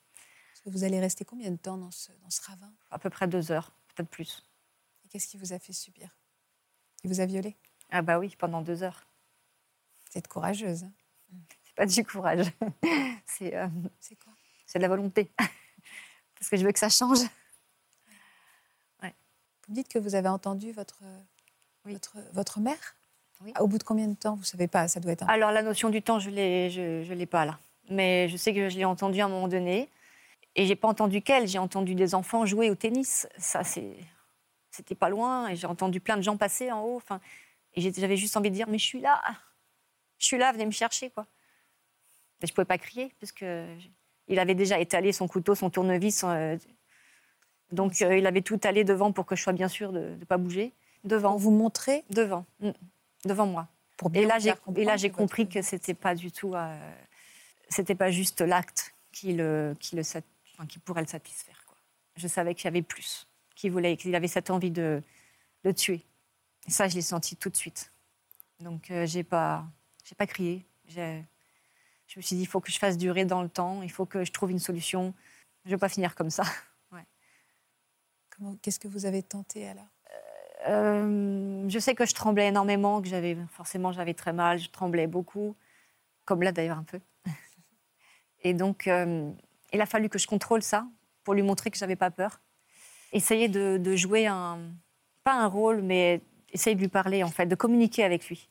Vous 0.67 0.83
allez 0.83 0.99
rester 0.99 1.25
combien 1.25 1.51
de 1.51 1.57
temps 1.57 1.77
dans 1.77 1.91
ce, 1.93 2.11
dans 2.23 2.31
ce 2.31 2.43
ravin? 2.43 2.73
À 2.91 2.99
peu 2.99 3.11
près 3.11 3.29
deux 3.29 3.53
heures, 3.53 3.71
peut-être 3.95 4.09
plus. 4.09 4.43
Qu'est-ce 5.15 5.29
qui 5.29 5.37
vous 5.37 5.53
a 5.53 5.61
fait 5.61 5.73
subir? 5.73 6.09
Il 7.05 7.09
vous 7.09 7.21
a 7.21 7.27
violé? 7.27 7.55
Ah 7.93 8.03
bah 8.03 8.19
oui, 8.19 8.35
pendant 8.37 8.63
deux 8.63 8.83
heures. 8.83 9.07
Vous 10.11 10.19
êtes 10.19 10.27
courageuse. 10.27 10.83
hein? 10.83 10.91
C'est 11.63 11.75
pas 11.77 11.87
du 11.87 12.05
courage. 12.05 12.51
c'est 13.25 13.55
euh, 13.55 13.69
C'est 14.01 14.17
quoi? 14.17 14.33
c'est 14.67 14.81
de 14.81 14.83
la 14.83 14.89
volonté. 14.89 15.31
Parce 16.35 16.51
que 16.51 16.57
je 16.57 16.65
veux 16.67 16.73
que 16.73 16.81
ça 16.81 16.89
change. 16.89 17.21
Vous 19.01 19.71
me 19.71 19.75
dites 19.77 19.87
que 19.89 20.01
vous 20.01 20.17
avez 20.17 20.29
entendu 20.29 20.73
votre, 20.73 20.99
Oui. 21.85 21.93
votre, 21.93 22.17
votre 22.33 22.59
mère? 22.59 22.97
Oui. 23.43 23.53
Au 23.61 23.69
bout 23.69 23.79
de 23.79 23.85
combien 23.85 24.09
de 24.09 24.15
temps? 24.17 24.35
Vous 24.35 24.43
savez 24.43 24.67
pas, 24.67 24.89
ça 24.89 24.99
doit 24.99 25.13
être 25.13 25.23
un... 25.23 25.27
Alors 25.29 25.53
la 25.53 25.63
notion 25.63 25.91
du 25.91 26.03
temps, 26.03 26.19
je 26.19 26.29
l'ai, 26.31 26.71
je, 26.71 27.05
je 27.05 27.15
l'ai 27.15 27.27
pas 27.27 27.45
là. 27.45 27.61
Mais 27.89 28.29
je 28.29 28.37
sais 28.37 28.53
que 28.53 28.69
je 28.69 28.77
l'ai 28.77 28.85
entendu 28.85 29.21
à 29.21 29.27
un 29.27 29.29
moment 29.29 29.47
donné. 29.47 29.89
Et 30.57 30.67
j'ai 30.67 30.75
pas 30.77 30.89
entendu 30.89 31.23
qu'elle, 31.23 31.47
j'ai 31.47 31.59
entendu 31.61 31.95
des 31.95 32.17
enfants 32.17 32.45
jouer 32.47 32.69
au 32.69 32.75
tennis. 32.75 33.29
Ça, 33.39 33.63
c'est, 33.63 33.97
c'était 34.75 34.95
pas 34.95 35.09
loin. 35.09 35.49
Et 35.49 35.57
j'ai 35.57 35.67
entendu 35.67 36.01
plein 36.01 36.17
de 36.17 36.23
gens 36.23 36.37
passer 36.37 36.71
en 36.71 36.83
haut. 36.83 36.97
Enfin, 36.97 37.21
et 37.75 37.93
j'avais 37.93 38.17
juste 38.17 38.37
envie 38.37 38.51
de 38.51 38.55
dire, 38.55 38.69
mais 38.69 38.79
je 38.79 38.85
suis 38.85 39.01
là, 39.01 39.21
je 40.19 40.27
suis 40.27 40.39
là, 40.39 40.53
venez 40.53 40.67
me 40.67 40.71
chercher, 40.71 41.11
quoi. 41.11 41.27
Et 42.43 42.47
je 42.47 42.53
pouvais 42.53 42.65
pas 42.65 42.79
crier 42.79 43.13
parce 43.21 43.33
que 43.33 43.67
il 44.29 44.39
avait 44.39 44.55
déjà 44.55 44.79
étalé 44.81 45.13
son 45.13 45.29
couteau, 45.29 45.55
son 45.55 45.71
tournevis. 45.71 46.25
euh, 46.25 46.57
donc 47.73 48.01
euh, 48.03 48.17
il 48.17 48.27
avait 48.27 48.43
tout 48.43 48.61
allé 48.65 48.85
devant 48.85 49.13
pour 49.13 49.27
que 49.27 49.37
je 49.37 49.43
sois 49.43 49.53
bien 49.53 49.69
sûre 49.69 49.93
de 49.93 50.17
ne 50.19 50.25
pas 50.25 50.39
bouger. 50.39 50.73
Pour 51.03 51.11
Devant, 51.11 51.37
vous 51.37 51.51
montrer 51.51 52.03
devant, 52.09 52.47
mm, 52.61 52.71
devant 53.27 53.47
moi. 53.47 53.69
pour 53.99 54.11
Et 54.15 54.25
là, 54.25 54.39
j'ai, 54.39 54.55
et 54.77 54.85
là, 54.85 54.97
compris 55.11 55.49
que 55.49 55.61
c'était 55.61 55.93
pas 55.93 56.15
du 56.15 56.33
tout, 56.33 56.55
euh, 56.55 56.93
c'était 57.69 57.95
pas 57.95 58.11
juste 58.11 58.41
l'acte 58.41 58.95
qui 59.13 59.35
le, 59.35 59.75
qui 59.81 59.97
le, 59.97 60.03
qui 60.67 60.79
pourrait 60.79 61.03
le 61.03 61.07
satisfaire. 61.07 61.63
Quoi. 61.67 61.77
Je 62.17 62.27
savais 62.27 62.55
qu'il 62.55 62.65
y 62.65 62.69
avait 62.69 62.83
plus, 62.83 63.27
qu'il 63.55 63.73
voulait, 63.73 63.97
qu'il 63.97 64.15
avait 64.15 64.29
cette 64.29 64.51
envie 64.51 64.71
de 64.71 65.03
le 65.63 65.75
tuer. 65.75 66.05
Et 66.67 66.71
ça, 66.71 66.89
je 66.89 66.95
l'ai 66.95 67.03
senti 67.03 67.37
tout 67.37 67.51
de 67.51 67.57
suite. 67.57 67.93
Donc, 68.61 68.91
euh, 68.91 69.07
j'ai 69.07 69.25
pas, 69.25 69.65
j'ai 70.05 70.15
pas 70.15 70.27
crié. 70.27 70.65
J'ai- 70.87 71.25
Je 72.07 72.19
me 72.19 72.23
suis 72.23 72.37
dit, 72.37 72.43
il 72.43 72.47
faut 72.47 72.61
que 72.61 72.71
je 72.71 72.79
fasse 72.79 72.99
durer 72.99 73.25
dans 73.25 73.43
le 73.43 73.49
temps, 73.49 73.83
il 73.83 73.91
faut 73.91 74.07
que 74.07 74.25
je 74.25 74.33
trouve 74.33 74.51
une 74.51 74.59
solution. 74.59 75.15
Je 75.65 75.71
ne 75.71 75.77
vais 75.77 75.81
pas 75.81 75.89
finir 75.89 76.15
comme 76.15 76.31
ça. 76.31 76.43
Qu'est-ce 78.63 78.81
que 78.81 78.89
vous 78.89 79.07
avez 79.07 79.23
tenté 79.23 79.69
alors? 79.69 79.87
Euh, 80.67 81.69
Je 81.69 81.79
sais 81.79 81.95
que 81.95 82.05
je 82.05 82.15
tremblais 82.15 82.49
énormément, 82.49 83.01
que 83.01 83.09
j'avais 83.09 83.37
forcément 83.49 83.93
j'avais 83.93 84.15
très 84.15 84.33
mal, 84.33 84.59
je 84.59 84.69
tremblais 84.71 85.07
beaucoup, 85.07 85.55
comme 86.25 86.43
là 86.43 86.51
d'ailleurs 86.53 86.79
un 86.79 86.85
peu. 86.85 87.01
Et 88.43 88.55
donc, 88.55 88.89
euh, 88.89 89.31
il 89.73 89.81
a 89.81 89.87
fallu 89.87 90.09
que 90.09 90.19
je 90.19 90.27
contrôle 90.27 90.63
ça 90.63 90.87
pour 91.23 91.35
lui 91.35 91.43
montrer 91.43 91.71
que 91.71 91.79
j'avais 91.79 91.97
pas 91.97 92.11
peur. 92.11 92.41
Essayer 93.15 93.49
de, 93.49 93.97
jouer 93.97 94.27
un, 94.27 94.59
pas 95.23 95.35
un 95.35 95.47
rôle, 95.47 95.81
mais 95.81 96.21
essayer 96.53 96.77
de 96.77 96.81
lui 96.81 96.89
parler 96.89 97.23
en 97.23 97.31
fait, 97.31 97.47
de 97.47 97.55
communiquer 97.55 98.05
avec 98.05 98.29
lui. 98.29 98.51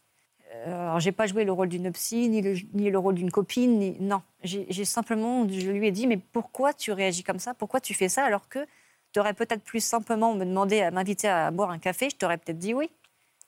Euh, 0.55 0.88
alors, 0.88 1.00
j'ai 1.00 1.12
pas 1.12 1.27
joué 1.27 1.43
le 1.43 1.51
rôle 1.51 1.70
d'une 1.70 1.91
psy, 1.91 2.29
ni 2.29 2.41
le, 2.41 2.55
ni 2.74 2.89
le 2.89 2.98
rôle 2.98 3.15
d'une 3.15 3.29
copine, 3.29 3.77
ni, 3.77 3.98
non. 4.00 4.22
J'ai 4.43 4.86
simplement, 4.86 5.48
je 5.48 5.70
lui 5.70 5.88
ai 5.88 5.91
dit, 5.91 6.08
mais 6.08 6.17
pourquoi 6.17 6.74
tu 6.74 6.91
réagis 6.91 7.24
comme 7.24 7.39
ça? 7.39 7.53
Pourquoi 7.53 7.79
tu 7.82 7.93
fais 7.93 8.10
ça? 8.10 8.24
Alors 8.24 8.48
que 8.48 8.65
tu 9.12 9.20
aurais 9.20 9.34
peut-être 9.34 9.63
plus 9.63 9.84
simplement 9.84 10.34
me 10.34 10.46
demandé 10.46 10.82
à 10.82 10.91
m'inviter 10.91 11.27
à 11.27 11.51
boire 11.51 11.70
un 11.70 11.79
café, 11.79 12.10
je 12.10 12.15
t'aurais 12.15 12.38
peut-être 12.38 12.58
dit 12.58 12.74
oui. 12.74 12.89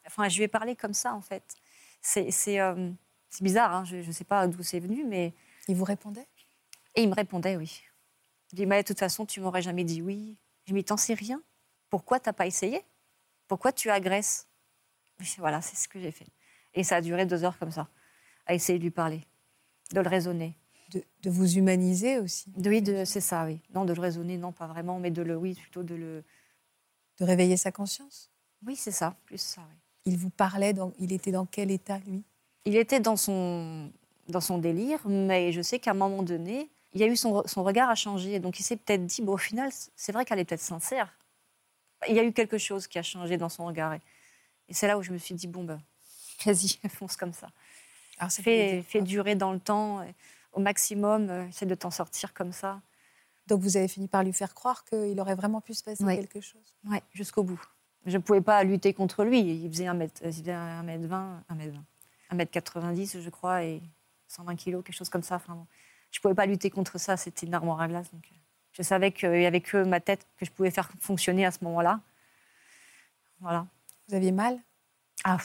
Enfin, 0.06 0.30
je 0.30 0.38
lui 0.38 0.44
ai 0.44 0.48
parlé 0.48 0.76
comme 0.76 0.94
ça, 0.94 1.16
en 1.16 1.22
fait. 1.22 1.56
C'est 2.02 2.60
euh, 2.60 2.90
bizarre, 3.42 3.74
hein, 3.74 3.84
je 3.86 3.98
ne 3.98 4.12
sais 4.12 4.24
pas 4.24 4.48
d'où 4.48 4.62
c'est 4.64 4.80
venu, 4.80 5.06
mais... 5.06 5.34
Il 5.68 5.76
vous 5.76 5.86
répondait? 5.86 6.28
Et 6.94 7.02
il 7.04 7.10
me 7.10 7.16
répondait 7.16 7.58
oui. 7.58 7.82
Il 8.52 8.58
dit, 8.58 8.66
mais 8.66 8.84
de 8.84 8.88
toute 8.88 9.00
façon, 9.00 9.26
tu 9.26 9.42
m'aurais 9.42 9.62
jamais 9.62 9.84
dit 9.84 10.02
oui. 10.02 10.38
Je 10.66 10.74
me 10.74 10.80
dis, 10.80 10.86
t'en 10.86 10.98
sais 10.98 11.14
rien 11.14 11.42
Pourquoi 11.90 12.20
t'as 12.20 12.34
pas 12.34 12.48
essayé? 12.48 12.82
Pourquoi 13.48 13.72
tu 13.72 13.90
agresses? 13.90 14.48
Voilà, 15.38 15.62
c'est 15.62 15.76
ce 15.76 15.88
que 15.88 16.00
j'ai 16.00 16.12
fait. 16.12 16.28
Et 16.74 16.84
ça 16.84 16.98
a 16.98 17.02
duré 17.02 17.26
deux 17.26 17.44
heures 17.44 17.58
comme 17.58 17.72
ça, 17.72 17.88
à 18.46 18.54
essayer 18.54 18.78
de 18.80 18.84
lui 18.84 18.92
parler, 18.92 19.22
de 19.92 20.02
le 20.02 20.10
raisonner 20.10 20.58
de, 21.24 21.30
vous 21.30 21.58
humaniser 21.58 22.20
aussi. 22.20 22.52
Oui, 22.64 22.84
c'est 23.06 23.22
ça, 23.22 23.46
oui. 23.46 23.60
Non, 23.74 23.86
de 23.86 23.94
le 23.94 24.02
raisonner, 24.02 24.38
non, 24.38 24.52
pas 24.52 24.68
vraiment, 24.68 25.00
mais 25.00 25.12
de 25.12 25.22
le, 25.22 25.36
oui, 25.36 25.56
plutôt 25.56 25.84
de 25.84 25.96
le. 25.96 26.24
De 27.20 27.26
réveiller 27.26 27.58
sa 27.58 27.72
conscience? 27.72 28.30
Oui, 28.66 28.76
c'est 28.76 28.92
ça, 28.92 29.16
plus 29.26 29.40
ça, 29.40 29.62
oui. 29.70 29.76
Il 30.06 30.18
vous 30.18 30.30
parlait, 30.30 30.74
il 31.00 31.14
était 31.14 31.32
dans 31.32 31.46
quel 31.46 31.72
état, 31.72 32.00
lui? 32.00 32.24
Il 32.66 32.76
était 32.76 33.00
dans 33.00 33.16
son, 33.16 33.92
dans 34.28 34.42
son 34.42 34.58
délire, 34.58 35.00
mais 35.08 35.52
je 35.52 35.62
sais 35.62 35.80
qu'à 35.80 35.92
un 35.92 35.96
moment 35.96 36.24
donné, 36.24 36.70
il 36.96 37.02
y 37.02 37.04
a 37.04 37.08
eu 37.08 37.16
son, 37.16 37.44
son 37.46 37.64
regard 37.64 37.90
a 37.90 37.96
changé. 37.96 38.40
Donc 38.40 38.60
il 38.60 38.64
s'est 38.64 38.78
peut-être 38.78 39.06
dit, 39.06 39.22
bon, 39.22 39.34
au 39.34 39.38
final, 39.38 39.70
c'est 39.96 40.12
vrai 40.12 40.26
qu'elle 40.26 40.40
est 40.40 40.46
peut-être 40.46 40.62
sincère. 40.62 41.14
Il 42.08 42.16
y 42.16 42.20
a 42.20 42.24
eu 42.24 42.32
quelque 42.32 42.58
chose 42.58 42.88
qui 42.88 42.98
a 42.98 43.04
changé 43.04 43.38
dans 43.38 43.50
son 43.50 43.66
regard. 43.66 43.94
Et 43.94 44.74
c'est 44.74 44.88
là 44.88 44.98
où 44.98 45.04
je 45.04 45.12
me 45.12 45.18
suis 45.18 45.36
dit, 45.36 45.48
bon, 45.48 45.66
ben, 45.66 45.80
vas-y, 46.46 46.80
fonce 46.90 47.18
comme 47.18 47.34
ça. 47.34 47.50
Alors, 48.18 48.32
ça 48.32 48.42
fait, 48.42 48.82
fait 48.88 49.02
durer 49.02 49.36
dans 49.36 49.52
le 49.52 49.60
temps 49.60 50.06
au 50.54 50.62
maximum, 50.62 51.30
euh, 51.30 51.48
essaie 51.50 51.66
de 51.66 51.76
t'en 51.76 51.92
sortir 51.92 52.34
comme 52.34 52.54
ça. 52.54 52.82
Donc 53.48 53.62
vous 53.62 53.78
avez 53.78 53.90
fini 53.90 54.08
par 54.08 54.24
lui 54.24 54.34
faire 54.34 54.54
croire 54.56 54.86
qu'il 54.86 55.20
aurait 55.20 55.36
vraiment 55.36 55.62
pu 55.62 55.74
se 55.74 55.84
passer 55.84 56.04
quelque 56.04 56.42
chose? 56.42 56.74
Oui, 56.86 56.98
jusqu'au 57.12 57.44
bout. 57.44 57.62
Je 58.06 58.18
ne 58.18 58.22
pouvais 58.22 58.42
pas 58.42 58.64
lutter 58.64 58.94
contre 58.94 59.24
lui. 59.24 59.40
Il 59.40 59.70
faisait 59.70 59.86
1 59.86 59.94
mètre, 59.94 60.22
1 60.24 60.84
mètre 60.84 61.08
20, 61.08 61.44
1 61.50 61.56
mètre 61.56 61.74
20, 61.74 61.84
1 62.32 62.36
mètre 62.36 62.52
90, 62.52 63.20
je 63.20 63.30
crois, 63.30 63.64
et 63.64 63.82
120 64.30 64.56
kilos, 64.56 64.84
quelque 64.84 64.96
chose 64.96 65.10
comme 65.10 65.24
ça. 65.24 65.36
Enfin, 65.36 65.68
Je 66.16 66.20
ne 66.20 66.22
pouvais 66.22 66.34
pas 66.34 66.46
lutter 66.46 66.70
contre 66.70 66.98
ça. 66.98 67.18
C'était 67.18 67.46
une 67.46 67.54
armoire 67.54 67.82
à 67.82 67.90
glace. 67.90 68.10
Donc, 68.14 68.24
euh, 68.32 68.36
je 68.72 68.84
savais 68.84 69.12
qu'avec 69.12 69.74
ma 69.74 70.00
tête, 70.00 70.26
que 70.38 70.46
je 70.46 70.52
pouvais 70.52 70.72
faire 70.72 70.90
fonctionner 71.02 71.46
à 71.46 71.52
ce 71.52 71.62
moment-là. 71.66 72.00
Voilà. 73.42 73.68
Vous 74.08 74.16
aviez 74.16 74.32
mal? 74.32 74.58
Ah, 75.26 75.38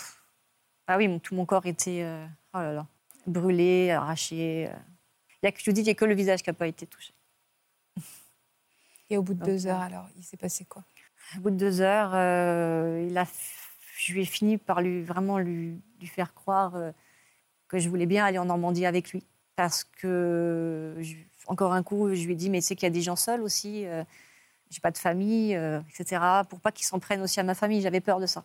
ah 0.86 0.96
oui, 0.96 1.18
tout 1.18 1.34
mon 1.34 1.44
corps 1.44 1.66
était 1.66 2.02
euh, 2.04 2.24
oh 2.54 2.58
là 2.58 2.72
là, 2.72 2.86
brûlé, 3.26 3.90
arraché. 3.90 4.70
Il 5.42 5.46
y 5.46 5.48
a, 5.48 5.52
je 5.56 5.64
vous 5.64 5.72
dis, 5.72 5.80
il 5.80 5.84
n'y 5.84 5.90
a 5.90 5.94
que 5.94 6.04
le 6.04 6.14
visage 6.14 6.40
qui 6.40 6.50
n'a 6.50 6.54
pas 6.54 6.68
été 6.68 6.86
touché. 6.86 7.12
Et 9.08 9.16
au 9.16 9.22
bout 9.22 9.34
de 9.34 9.44
deux 9.44 9.66
heures, 9.66 9.80
alors, 9.80 10.08
il 10.16 10.22
s'est 10.22 10.36
passé 10.36 10.64
quoi? 10.66 10.84
Au 11.36 11.40
bout 11.40 11.50
de 11.50 11.56
deux 11.56 11.80
heures, 11.80 12.12
euh, 12.14 13.04
il 13.08 13.18
a, 13.18 13.26
je 13.98 14.12
lui 14.12 14.22
ai 14.22 14.24
fini 14.24 14.56
par 14.56 14.82
lui, 14.82 15.02
vraiment 15.02 15.38
lui, 15.38 15.82
lui 15.98 16.06
faire 16.06 16.32
croire 16.32 16.76
euh, 16.76 16.92
que 17.66 17.80
je 17.80 17.88
voulais 17.88 18.06
bien 18.06 18.24
aller 18.24 18.38
en 18.38 18.44
Normandie 18.44 18.86
avec 18.86 19.10
lui. 19.10 19.24
Parce 19.60 19.84
que, 19.84 20.96
encore 21.46 21.74
un 21.74 21.82
coup, 21.82 22.14
je 22.14 22.24
lui 22.24 22.32
ai 22.32 22.36
dit, 22.36 22.48
mais 22.48 22.62
c'est 22.62 22.74
qu'il 22.74 22.86
y 22.86 22.86
a 22.86 22.90
des 22.90 23.02
gens 23.02 23.16
seuls 23.16 23.42
aussi, 23.42 23.86
euh, 23.86 24.02
j'ai 24.70 24.80
pas 24.80 24.90
de 24.90 24.96
famille, 24.96 25.52
etc. 25.52 26.22
Pour 26.48 26.60
pas 26.60 26.72
qu'ils 26.72 26.86
s'en 26.86 26.98
prennent 26.98 27.20
aussi 27.20 27.40
à 27.40 27.42
ma 27.42 27.54
famille, 27.54 27.82
j'avais 27.82 28.00
peur 28.00 28.20
de 28.20 28.26
ça. 28.26 28.44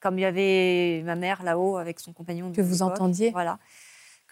Comme 0.00 0.18
il 0.18 0.22
y 0.22 0.26
avait 0.26 1.02
ma 1.04 1.14
mère 1.14 1.42
là-haut 1.42 1.78
avec 1.78 2.00
son 2.00 2.12
compagnon. 2.12 2.52
Que 2.52 2.60
vous 2.60 2.82
entendiez 2.82 3.30
Voilà 3.30 3.58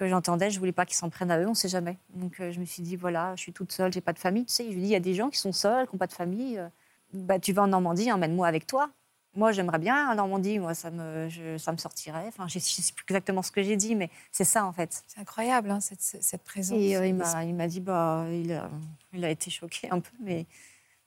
que 0.00 0.08
j'entendais, 0.08 0.50
je 0.50 0.58
voulais 0.58 0.72
pas 0.72 0.86
qu'ils 0.86 0.96
s'en 0.96 1.10
prennent 1.10 1.30
à 1.30 1.38
eux, 1.38 1.46
on 1.46 1.54
sait 1.54 1.68
jamais. 1.68 1.98
Donc 2.14 2.40
euh, 2.40 2.52
je 2.52 2.58
me 2.58 2.64
suis 2.64 2.82
dit 2.82 2.96
voilà, 2.96 3.34
je 3.36 3.42
suis 3.42 3.52
toute 3.52 3.70
seule, 3.70 3.92
j'ai 3.92 4.00
pas 4.00 4.14
de 4.14 4.18
famille. 4.18 4.46
Tu 4.46 4.54
sais, 4.54 4.64
je 4.64 4.70
lui 4.70 4.80
dis 4.80 4.88
il 4.88 4.92
y 4.92 4.96
a 4.96 5.00
des 5.00 5.14
gens 5.14 5.28
qui 5.28 5.38
sont 5.38 5.52
seuls, 5.52 5.86
qui 5.86 5.94
n'ont 5.94 5.98
pas 5.98 6.06
de 6.06 6.14
famille. 6.14 6.58
Euh, 6.58 6.68
bah 7.12 7.38
tu 7.38 7.52
vas 7.52 7.62
en 7.62 7.66
Normandie, 7.66 8.10
emmène-moi 8.10 8.46
avec 8.46 8.66
toi. 8.66 8.90
Moi 9.34 9.52
j'aimerais 9.52 9.78
bien 9.78 10.10
en 10.10 10.14
Normandie, 10.16 10.58
moi 10.58 10.74
ça 10.74 10.90
me 10.90 11.28
ça 11.58 11.72
me 11.72 11.76
sortirait. 11.76 12.26
Enfin 12.28 12.48
je 12.48 12.58
sais 12.58 12.92
plus 12.92 13.04
exactement 13.08 13.42
ce 13.42 13.52
que 13.52 13.62
j'ai 13.62 13.76
dit, 13.76 13.94
mais 13.94 14.10
c'est 14.32 14.44
ça 14.44 14.66
en 14.66 14.72
fait. 14.72 15.04
C'est 15.06 15.20
incroyable 15.20 15.70
hein, 15.70 15.80
cette, 15.80 16.00
cette, 16.00 16.42
présence. 16.42 16.76
Et 16.78 16.96
euh, 16.96 17.06
il 17.06 17.14
m'a 17.14 17.68
dit 17.68 17.80
bah 17.80 18.24
il 18.32 18.52
a, 18.52 18.68
il 19.12 19.24
a 19.24 19.30
été 19.30 19.50
choqué 19.50 19.88
un 19.90 20.00
peu, 20.00 20.10
mais 20.20 20.46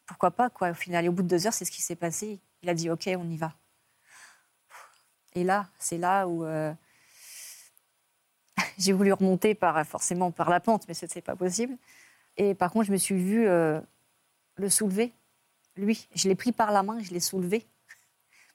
pourquoi 0.06 0.32
pas 0.32 0.50
quoi. 0.50 0.72
Au 0.72 0.74
final, 0.74 1.04
et 1.04 1.10
au 1.10 1.12
bout 1.12 1.24
de 1.24 1.28
deux 1.28 1.48
heures, 1.48 1.54
c'est 1.54 1.66
ce 1.66 1.72
qui 1.72 1.82
s'est 1.82 1.98
passé. 1.98 2.40
Il 2.62 2.70
a 2.70 2.74
dit 2.74 2.90
ok, 2.90 3.10
on 3.18 3.30
y 3.30 3.38
va. 3.38 3.54
Et 5.36 5.44
là, 5.44 5.68
c'est 5.78 5.98
là 5.98 6.28
où 6.28 6.46
j'ai 8.78 8.94
voulu 8.94 9.12
remonter 9.14 9.54
par, 9.56 9.86
forcément 9.86 10.32
par 10.32 10.50
la 10.50 10.60
pente, 10.60 10.86
mais 10.88 10.94
ce 10.94 11.06
n'était 11.06 11.22
pas 11.22 11.36
possible. 11.36 11.76
Et 12.38 12.56
par 12.56 12.72
contre, 12.72 12.88
je 12.88 12.92
me 12.92 12.98
suis 12.98 13.16
vue 13.16 13.48
euh, 13.48 13.80
le 14.56 14.70
soulever, 14.70 15.14
lui. 15.76 16.08
Je 16.16 16.28
l'ai 16.28 16.36
pris 16.36 16.52
par 16.52 16.72
la 16.72 16.84
main, 16.84 17.00
je 17.02 17.12
l'ai 17.12 17.20
soulevé 17.20 17.66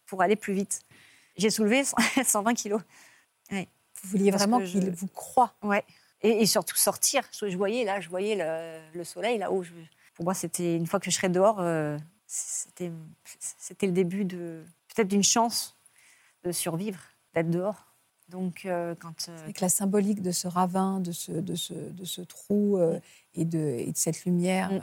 pour 0.09 0.23
aller 0.23 0.35
plus 0.35 0.55
vite. 0.55 0.81
J'ai 1.37 1.51
soulevé 1.51 1.85
120 1.85 2.55
kilos. 2.55 2.83
Vous 3.51 4.11
vouliez 4.11 4.31
vraiment 4.31 4.61
qu'il 4.61 4.91
vous 4.91 5.07
croie. 5.07 5.55
Ouais. 5.63 5.85
Et, 6.23 6.47
surtout 6.47 6.77
sortir. 6.77 7.23
Je, 7.33 7.57
voyais 7.57 7.85
là, 7.85 8.01
je 8.01 8.09
voyais 8.09 8.37
le, 8.93 9.05
soleil 9.05 9.39
là-haut. 9.39 9.65
Pour 10.15 10.25
moi, 10.25 10.35
c'était 10.35 10.75
une 10.75 10.87
fois 10.87 10.99
que 10.99 11.11
je 11.11 11.17
serais 11.17 11.29
dehors, 11.29 11.61
euh, 11.61 11.97
c'était 12.27 12.91
le 13.83 13.93
début 13.93 14.25
de 14.25 14.65
peut-être 14.95 15.09
d'une 15.09 15.23
chance 15.23 15.77
de 16.45 16.51
survivre, 16.51 17.01
d'être 17.35 17.51
dehors. 17.51 17.89
Donc, 18.29 18.67
euh, 18.67 18.95
quand. 18.95 19.29
Euh, 19.29 19.43
Avec 19.45 19.61
la 19.61 19.69
symbolique 19.69 20.23
de 20.23 20.33
ce 20.33 20.49
ravin, 20.49 21.01
de 21.01 21.13
ce, 21.13 21.33
de 21.33 21.55
ce, 21.55 21.73
de 21.73 22.05
ce 22.05 22.21
trou 22.21 22.77
euh, 22.77 23.01
et, 23.35 23.45
de, 23.45 23.59
et, 23.59 23.91
de, 23.93 23.97
cette 23.97 24.25
lumière, 24.25 24.73
mm. 24.73 24.81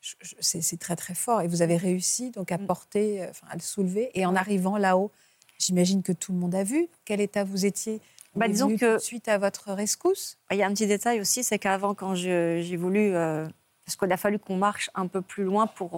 C'est 0.00 0.78
très 0.78 0.96
très 0.96 1.14
fort. 1.14 1.42
Et 1.42 1.48
vous 1.48 1.62
avez 1.62 1.76
réussi 1.76 2.30
donc 2.30 2.52
à 2.52 2.58
mm. 2.58 2.66
porter, 2.66 3.26
enfin, 3.28 3.46
à 3.50 3.54
le 3.54 3.60
soulever. 3.60 4.10
Et 4.14 4.26
en 4.26 4.34
arrivant 4.34 4.76
là-haut, 4.76 5.10
j'imagine 5.58 6.02
que 6.02 6.12
tout 6.12 6.32
le 6.32 6.38
monde 6.38 6.54
a 6.54 6.64
vu 6.64 6.88
quel 7.04 7.20
état 7.20 7.44
vous 7.44 7.66
étiez. 7.66 8.00
Bah, 8.34 8.46
disons 8.46 8.76
que 8.76 8.98
suite 8.98 9.28
à 9.28 9.38
votre 9.38 9.72
rescousse? 9.72 10.38
Il 10.50 10.58
y 10.58 10.62
a 10.62 10.66
un 10.66 10.72
petit 10.72 10.86
détail 10.86 11.20
aussi, 11.20 11.42
c'est 11.42 11.58
qu'avant, 11.58 11.94
quand 11.94 12.14
j'ai 12.14 12.76
voulu, 12.76 13.12
parce 13.12 13.96
qu'il 13.98 14.12
a 14.12 14.16
fallu 14.16 14.38
qu'on 14.38 14.56
marche 14.56 14.90
un 14.94 15.08
peu 15.08 15.22
plus 15.22 15.44
loin 15.44 15.66
pour 15.66 15.90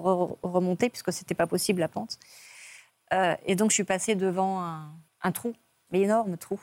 remonter, 0.43 0.89
puisque 0.89 1.13
c'était 1.13 1.35
pas 1.35 1.47
possible 1.47 1.81
la 1.81 1.89
pente. 1.89 2.19
et 3.45 3.57
donc 3.57 3.71
je 3.71 3.75
suis 3.75 3.85
passée 3.85 4.15
devant 4.15 4.63
un, 4.63 4.91
un 5.23 5.33
trou, 5.33 5.53
mais 5.91 6.01
énorme 6.01 6.37
trou. 6.37 6.61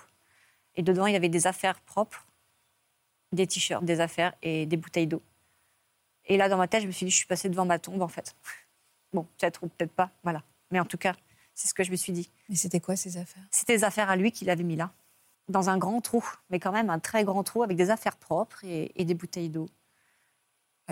Et 0.75 0.83
dedans, 0.83 1.05
il 1.05 1.13
y 1.13 1.15
avait 1.15 1.29
des 1.29 1.47
affaires 1.47 1.79
propres, 1.81 2.25
des 3.31 3.47
t-shirts, 3.47 3.83
des 3.83 3.99
affaires 3.99 4.33
et 4.41 4.65
des 4.65 4.77
bouteilles 4.77 5.07
d'eau. 5.07 5.21
Et 6.27 6.37
là, 6.37 6.49
dans 6.49 6.57
ma 6.57 6.67
tête, 6.67 6.81
je 6.81 6.87
me 6.87 6.91
suis 6.91 7.05
dit, 7.05 7.11
je 7.11 7.17
suis 7.17 7.25
passée 7.25 7.49
devant 7.49 7.65
ma 7.65 7.79
tombe, 7.79 8.01
en 8.01 8.07
fait. 8.07 8.35
Bon, 9.13 9.25
peut-être 9.37 9.63
ou 9.63 9.67
peut-être 9.67 9.91
pas, 9.91 10.11
voilà. 10.23 10.43
Mais 10.71 10.79
en 10.79 10.85
tout 10.85 10.97
cas, 10.97 11.15
c'est 11.53 11.67
ce 11.67 11.73
que 11.73 11.83
je 11.83 11.91
me 11.91 11.95
suis 11.95 12.13
dit. 12.13 12.29
Mais 12.49 12.55
c'était 12.55 12.79
quoi 12.79 12.95
ces 12.95 13.17
affaires? 13.17 13.43
C'était 13.49 13.77
des 13.77 13.83
affaires 13.83 14.09
à 14.09 14.15
lui 14.15 14.31
qu'il 14.31 14.49
avait 14.49 14.63
mis 14.63 14.75
là, 14.75 14.91
dans 15.47 15.69
un 15.69 15.77
grand 15.77 16.01
trou, 16.01 16.23
mais 16.49 16.59
quand 16.59 16.71
même 16.71 16.89
un 16.89 16.99
très 16.99 17.23
grand 17.23 17.43
trou 17.43 17.63
avec 17.63 17.77
des 17.77 17.89
affaires 17.89 18.17
propres 18.17 18.63
et, 18.65 19.05
des 19.05 19.13
bouteilles 19.13 19.49
d'eau. 19.49 19.69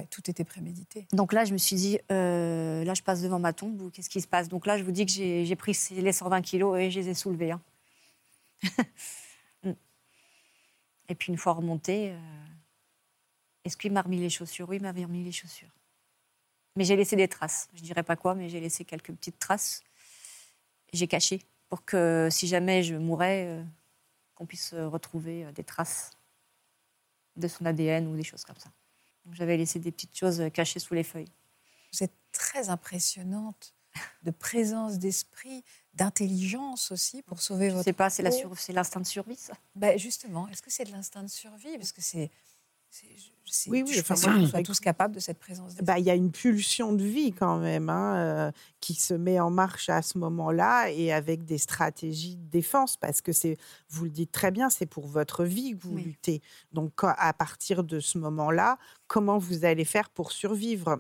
tout 0.10 0.30
était 0.30 0.46
prémédité. 0.46 1.08
Donc 1.12 1.34
là, 1.34 1.44
je 1.44 1.52
me 1.54 1.58
suis 1.58 1.76
dit, 1.76 2.00
euh, 2.12 2.84
là, 2.86 2.94
je 2.94 3.04
passe 3.04 3.22
devant 3.22 3.40
ma 3.40 3.52
tombe 3.54 3.82
ou 3.82 3.90
qu'est-ce 3.90 4.10
qui 4.10 4.22
se 4.22 4.28
passe? 4.28 4.48
Donc 4.48 4.66
là, 4.66 4.78
je 4.78 4.84
vous 4.84 4.92
dis 4.92 5.06
que 5.06 5.12
j'ai 5.12 5.56
pris 5.56 5.78
les 5.92 6.14
120 6.14 6.42
kilos 6.42 6.80
et 6.80 6.90
je 6.90 7.00
les 7.02 7.10
ai 7.10 7.14
soulevés. 7.14 7.52
Hein. 7.52 7.62
Et 11.08 11.16
puis 11.16 11.32
une 11.32 11.38
fois 11.38 11.54
remonté, 11.54 12.12
euh, 12.12 12.18
est-ce 13.66 13.76
qu'il 13.76 13.92
m'a 13.92 14.04
remis 14.04 14.20
les 14.20 14.30
chaussures 14.30 14.70
Oui, 14.70 14.78
il 14.78 14.82
m'avait 14.84 15.04
remis 15.04 15.24
les 15.24 15.32
chaussures. 15.32 15.70
Mais 16.76 16.84
j'ai 16.84 16.96
laissé 16.96 17.16
des 17.16 17.28
traces. 17.28 17.68
Je 17.74 17.82
ne 17.82 17.86
dirais 17.86 18.04
pas 18.04 18.16
quoi, 18.16 18.36
mais 18.36 18.48
j'ai 18.48 18.60
laissé 18.60 18.86
quelques 18.86 19.12
petites 19.12 19.40
traces. 19.40 19.84
J'ai 20.94 21.08
caché 21.08 21.42
pour 21.68 21.84
que 21.84 22.30
si 22.32 22.48
jamais 22.48 22.84
je 22.84 22.96
mourais, 22.96 23.48
euh, 23.48 23.64
qu'on 24.36 24.46
puisse 24.46 24.74
retrouver 24.74 25.46
euh, 25.46 25.52
des 25.52 25.64
traces 25.64 26.12
de 27.36 27.48
son 27.48 27.66
ADN 27.66 28.08
ou 28.08 28.16
des 28.16 28.24
choses 28.24 28.46
comme 28.46 28.58
ça. 28.58 28.70
J'avais 29.32 29.58
laissé 29.58 29.80
des 29.80 29.92
petites 29.92 30.16
choses 30.16 30.44
cachées 30.54 30.80
sous 30.80 30.94
les 30.94 31.04
feuilles. 31.04 31.32
Vous 31.92 32.04
êtes 32.04 32.14
très 32.32 32.70
impressionnante 32.70 33.74
de 34.24 34.32
présence 34.32 35.00
d'esprit, 35.00 35.64
d'intelligence 35.94 36.92
aussi 36.92 37.22
pour 37.24 37.42
sauver 37.42 37.70
votre. 37.70 37.82
Je 37.82 37.86
sais 37.86 37.94
pas, 37.94 38.10
c'est 38.10 38.24
l'instinct 38.74 39.00
de 39.00 39.06
survie, 39.06 39.36
ça 39.36 39.54
ben 39.76 39.98
Justement, 39.98 40.48
est-ce 40.50 40.62
que 40.62 40.70
c'est 40.70 40.84
de 40.84 40.92
l'instinct 40.92 41.24
de 41.24 41.30
survie? 41.30 41.78
Parce 41.78 41.92
que 41.92 42.02
c'est 42.02 42.30
oui, 43.68 43.84
oui, 43.88 44.00
enfin, 44.00 44.16
moi, 44.32 44.48
sommes 44.48 44.64
tous 44.64 44.80
capables 44.80 45.16
de 45.16 45.20
cette 45.20 45.40
présence. 45.40 45.76
Bah, 45.76 46.00
il 46.00 46.06
y 46.06 46.10
a 46.10 46.16
une 46.16 46.32
pulsion 46.32 46.94
de 46.94 47.04
vie 47.04 47.32
quand 47.32 47.58
même 47.58 47.90
hein, 47.90 48.16
euh, 48.16 48.52
qui 48.80 48.94
se 48.94 49.14
met 49.14 49.40
en 49.40 49.50
marche 49.50 49.90
à 49.90 50.02
ce 50.02 50.18
moment-là 50.18 50.90
et 50.92 51.12
avec 51.12 51.46
des 51.46 51.58
stratégies 51.58 52.38
de 52.38 52.50
défense 52.50 52.98
parce 52.98 53.22
que 53.22 53.32
c'est, 53.32 53.58
vous 53.90 54.06
le 54.06 54.10
dites 54.10 54.32
très 54.32 54.52
bien, 54.52 54.70
c'est 54.70 54.86
pour 54.86 55.08
votre 55.08 55.44
vie 55.44 55.78
que 55.78 55.88
vous 55.88 55.98
luttez. 55.98 56.42
Donc 56.72 56.94
à 57.04 57.34
partir 57.34 57.84
de 57.84 58.00
ce 58.00 58.18
moment-là, 58.18 58.78
comment 59.08 59.38
vous 59.38 59.66
allez 59.66 59.86
faire 59.86 60.10
pour 60.10 60.32
survivre? 60.32 60.98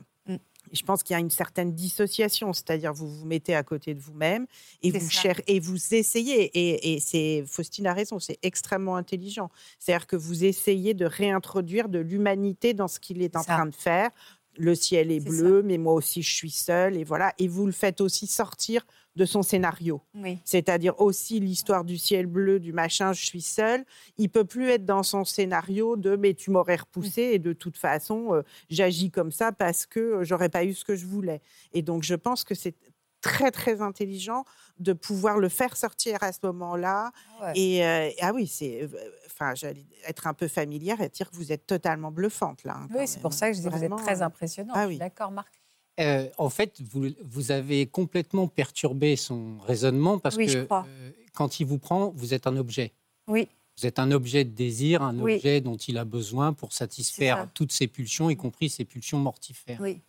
Je 0.71 0.81
pense 0.83 1.03
qu'il 1.03 1.13
y 1.13 1.17
a 1.17 1.19
une 1.19 1.29
certaine 1.29 1.73
dissociation, 1.73 2.53
c'est-à-dire 2.53 2.93
vous 2.93 3.09
vous 3.09 3.25
mettez 3.25 3.55
à 3.55 3.63
côté 3.63 3.93
de 3.93 3.99
vous-même 3.99 4.45
et 4.81 4.91
vous 4.91 5.09
cherchez 5.09 5.43
et 5.47 5.59
vous 5.59 5.93
essayez. 5.93 6.43
Et, 6.53 6.93
et 6.93 6.99
c'est 6.99 7.43
Faustine 7.47 7.87
a 7.87 7.93
raison, 7.93 8.19
c'est 8.19 8.39
extrêmement 8.41 8.95
intelligent. 8.95 9.49
C'est-à-dire 9.79 10.07
que 10.07 10.15
vous 10.15 10.43
essayez 10.43 10.93
de 10.93 11.05
réintroduire 11.05 11.89
de 11.89 11.99
l'humanité 11.99 12.73
dans 12.73 12.87
ce 12.87 12.99
qu'il 12.99 13.21
est 13.21 13.35
en 13.35 13.43
train 13.43 13.65
de 13.65 13.75
faire. 13.75 14.09
Le 14.57 14.73
ciel 14.73 15.11
est, 15.11 15.19
bleu, 15.19 15.63
mais 15.63 15.77
moi 15.77 15.93
aussi 15.93 16.21
je 16.21 16.33
suis 16.33 16.51
seule 16.51 16.95
et 16.95 17.03
voilà. 17.03 17.33
Et 17.39 17.47
vous 17.47 17.65
le 17.65 17.73
faites 17.73 17.99
aussi 17.99 18.25
sortir 18.25 18.85
de 19.15 19.25
son 19.25 19.41
scénario. 19.41 20.01
C'est-à-dire 20.43 20.99
aussi 20.99 21.39
l'histoire 21.39 21.83
du 21.83 21.97
ciel 21.97 22.25
bleu, 22.25 22.59
du 22.59 22.73
machin, 22.73 23.13
je 23.13 23.25
suis 23.25 23.41
seule. 23.41 23.85
Il 24.17 24.29
peut 24.29 24.45
plus 24.45 24.69
être 24.69 24.85
dans 24.85 25.03
son 25.03 25.23
scénario 25.23 25.95
de 25.95 26.15
mais 26.15 26.33
tu 26.33 26.51
m'aurais 26.51 26.75
repoussé 26.75 27.21
et 27.33 27.39
de 27.39 27.53
toute 27.53 27.77
façon 27.77 28.33
euh, 28.33 28.41
j'agis 28.69 29.11
comme 29.11 29.31
ça 29.31 29.51
parce 29.51 29.85
que 29.85 29.99
euh, 29.99 30.23
j'aurais 30.23 30.49
pas 30.49 30.63
eu 30.63 30.73
ce 30.73 30.83
que 30.83 30.95
je 30.95 31.05
voulais. 31.05 31.41
Et 31.73 31.81
donc 31.81 32.03
je 32.03 32.15
pense 32.15 32.43
que 32.43 32.55
c'est 32.55 32.75
très 33.21 33.51
très 33.51 33.81
intelligent 33.81 34.43
de 34.79 34.93
pouvoir 34.93 35.39
le 35.39 35.49
faire 35.49 35.75
sortir 35.77 36.21
à 36.21 36.31
ce 36.31 36.39
moment-là. 36.43 37.11
Ah 37.41 37.53
et 37.55 37.85
euh, 37.85 38.09
ah 38.21 38.33
oui, 38.33 38.47
c'est 38.47 38.87
enfin 39.25 39.55
j'allais 39.55 39.85
être 40.05 40.27
un 40.27 40.33
peu 40.33 40.47
familière 40.47 41.01
et 41.01 41.09
dire 41.09 41.31
que 41.31 41.35
vous 41.35 41.51
êtes 41.51 41.65
totalement 41.65 42.11
bluffante 42.11 42.63
là. 42.63 42.77
Hein, 42.77 42.87
oui, 42.93 43.07
c'est 43.07 43.21
pour 43.21 43.33
ça 43.33 43.49
que 43.49 43.55
je 43.55 43.61
dis 43.61 43.69
que 43.69 43.73
vous 43.73 43.83
êtes 43.83 43.95
très 43.97 44.21
impressionnante. 44.21 44.75
Ah, 44.77 44.87
oui. 44.87 44.97
D'accord, 44.97 45.31
Marc. 45.31 45.64
Euh, 45.99 46.27
en 46.37 46.49
fait, 46.49 46.81
vous, 46.81 47.07
vous, 47.23 47.51
avez 47.51 47.85
complètement 47.85 48.47
perturbé 48.47 49.15
son 49.15 49.57
raisonnement 49.59 50.19
parce 50.19 50.35
que 50.35 50.67
euh, 50.69 51.11
quand 51.33 51.59
il 51.59 51.65
vous 51.65 51.79
prend, 51.79 52.11
vous 52.15 52.33
êtes 52.33 52.47
un 52.47 52.57
objet. 52.57 52.91
Oui. 53.27 53.47
Vous 53.77 53.85
êtes 53.85 53.99
un 53.99 54.11
objet 54.11 54.43
de 54.43 54.49
désir, 54.49 55.01
un 55.01 55.17
objet 55.19 55.61
dont 55.61 55.75
il 55.75 55.97
a 55.97 56.05
besoin 56.05 56.53
pour 56.53 56.73
satisfaire 56.73 57.47
toutes 57.53 57.71
ses 57.71 57.87
pulsions, 57.87 58.29
y 58.29 58.35
compris 58.35 58.69
ses 58.69 58.85
pulsions 58.85 59.19
mortifères. 59.19 59.79
Oui. 59.81 60.01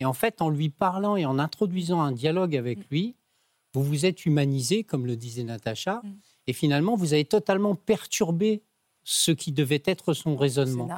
Et 0.00 0.04
en 0.04 0.12
fait, 0.12 0.42
en 0.42 0.50
lui 0.50 0.68
parlant 0.68 1.16
et 1.16 1.24
en 1.24 1.38
introduisant 1.38 2.00
un 2.00 2.12
dialogue 2.12 2.56
avec 2.56 2.78
mm. 2.78 2.84
lui, 2.90 3.14
vous 3.74 3.82
vous 3.82 4.04
êtes 4.04 4.26
humanisé, 4.26 4.84
comme 4.84 5.06
le 5.06 5.16
disait 5.16 5.44
Natacha, 5.44 6.00
mm. 6.02 6.10
et 6.48 6.52
finalement, 6.52 6.96
vous 6.96 7.12
avez 7.12 7.24
totalement 7.24 7.74
perturbé 7.74 8.62
ce 9.04 9.30
qui 9.30 9.52
devait 9.52 9.82
être 9.84 10.12
son 10.12 10.36
raisonnement. 10.36 10.88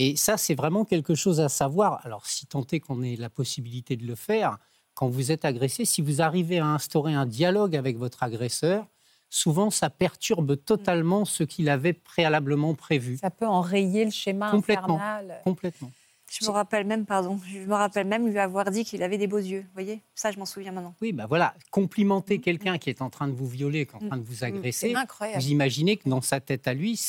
Et 0.00 0.14
ça, 0.14 0.36
c'est 0.36 0.54
vraiment 0.54 0.84
quelque 0.84 1.16
chose 1.16 1.40
à 1.40 1.48
savoir. 1.48 2.00
Alors, 2.06 2.24
si 2.24 2.46
tant 2.46 2.64
est 2.70 2.78
qu'on 2.78 3.02
ait 3.02 3.16
la 3.16 3.28
possibilité 3.28 3.96
de 3.96 4.06
le 4.06 4.14
faire, 4.14 4.58
quand 4.94 5.08
vous 5.08 5.32
êtes 5.32 5.44
agressé, 5.44 5.84
si 5.84 6.02
vous 6.02 6.22
arrivez 6.22 6.60
à 6.60 6.66
instaurer 6.66 7.14
un 7.14 7.26
dialogue 7.26 7.74
avec 7.74 7.98
votre 7.98 8.22
agresseur, 8.22 8.86
souvent 9.28 9.70
ça 9.70 9.90
perturbe 9.90 10.56
totalement 10.64 11.24
ce 11.24 11.42
qu'il 11.42 11.68
avait 11.68 11.92
préalablement 11.92 12.74
prévu. 12.74 13.18
Ça 13.18 13.30
peut 13.30 13.46
enrayer 13.46 14.04
le 14.04 14.12
schéma 14.12 14.52
complètement, 14.52 14.94
infernal. 14.94 15.40
Complètement. 15.42 15.90
Je 16.30 16.46
me 16.46 16.50
rappelle 16.50 16.86
même, 16.86 17.04
pardon, 17.04 17.40
je 17.44 17.58
me 17.58 17.74
rappelle 17.74 18.06
même 18.06 18.28
lui 18.28 18.38
avoir 18.38 18.70
dit 18.70 18.84
qu'il 18.84 19.02
avait 19.02 19.18
des 19.18 19.26
beaux 19.26 19.38
yeux. 19.38 19.62
Vous 19.62 19.72
voyez, 19.74 20.02
ça, 20.14 20.30
je 20.30 20.38
m'en 20.38 20.46
souviens 20.46 20.70
maintenant. 20.70 20.94
Oui, 21.00 21.12
ben 21.12 21.26
voilà, 21.26 21.54
complimenter 21.72 22.38
quelqu'un 22.38 22.78
qui 22.78 22.90
est 22.90 23.02
en 23.02 23.10
train 23.10 23.26
de 23.26 23.32
vous 23.32 23.48
violer, 23.48 23.84
qui 23.86 23.96
est 23.96 24.04
en 24.04 24.06
train 24.06 24.16
de 24.16 24.22
vous 24.22 24.44
agresser. 24.44 24.94
Vous 25.34 25.48
imaginez 25.48 25.96
que 25.96 26.08
dans 26.08 26.20
sa 26.20 26.38
tête 26.38 26.68
à 26.68 26.74
lui, 26.74 27.00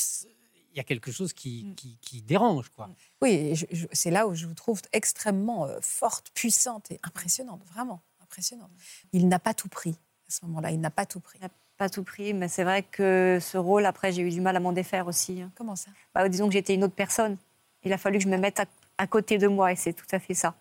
y 0.80 0.84
a 0.84 0.84
quelque 0.84 1.12
chose 1.12 1.32
qui, 1.32 1.64
mm. 1.64 1.74
qui, 2.00 2.22
dérange. 2.22 2.70
Quoi. 2.70 2.90
Oui, 3.22 3.54
c'est 3.92 4.10
là 4.10 4.26
où 4.26 4.34
je 4.34 4.46
vous 4.46 4.54
trouve 4.54 4.80
extrêmement 4.92 5.66
euh, 5.66 5.78
forte, 5.80 6.30
puissante 6.34 6.90
et 6.90 7.00
impressionnante, 7.02 7.62
vraiment 7.72 8.00
impressionnante. 8.22 8.70
Il 9.12 9.28
n'a 9.28 9.38
pas 9.38 9.54
tout 9.54 9.68
pris 9.68 9.96
à 10.30 10.32
ce 10.32 10.44
moment-là, 10.46 10.70
il 10.70 10.80
n'a 10.80 10.90
pas 10.90 11.06
tout 11.06 11.20
pris. 11.20 11.38
Il 11.40 11.44
n'a 11.44 11.50
pas 11.76 11.88
tout 11.88 12.04
pris, 12.04 12.34
mais 12.34 12.48
c'est 12.48 12.62
vrai 12.62 12.82
que 12.82 13.38
ce 13.40 13.58
rôle, 13.58 13.84
après, 13.86 14.12
j'ai 14.12 14.22
eu 14.22 14.30
du 14.30 14.40
mal 14.40 14.56
à 14.56 14.60
m'en 14.60 14.72
défaire 14.72 15.06
aussi. 15.06 15.42
Hein. 15.42 15.50
Comment 15.56 15.76
ça? 15.76 15.90
Bah, 16.14 16.28
Disons 16.28 16.46
que 16.46 16.52
j'étais 16.52 16.74
une 16.74 16.84
autre 16.84 16.94
personne. 16.94 17.36
Il 17.82 17.92
a 17.92 17.98
fallu 17.98 18.18
que 18.18 18.24
je 18.24 18.28
me 18.28 18.36
mette 18.36 18.62
à, 18.98 19.06
côté 19.06 19.38
de 19.38 19.48
moi 19.48 19.72
et 19.72 19.76
c'est 19.76 19.94
tout 19.94 20.06
à 20.12 20.18
fait 20.18 20.34
ça. 20.34 20.54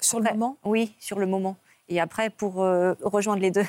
Sur 0.00 0.20
le 0.20 0.30
moment? 0.30 0.56
Oui, 0.64 0.94
sur 1.00 1.18
le 1.18 1.26
moment. 1.26 1.56
Et 1.88 2.00
après, 2.00 2.30
pour 2.30 2.62
euh, 2.62 2.94
rejoindre 3.02 3.42
les 3.42 3.50
deux, 3.50 3.66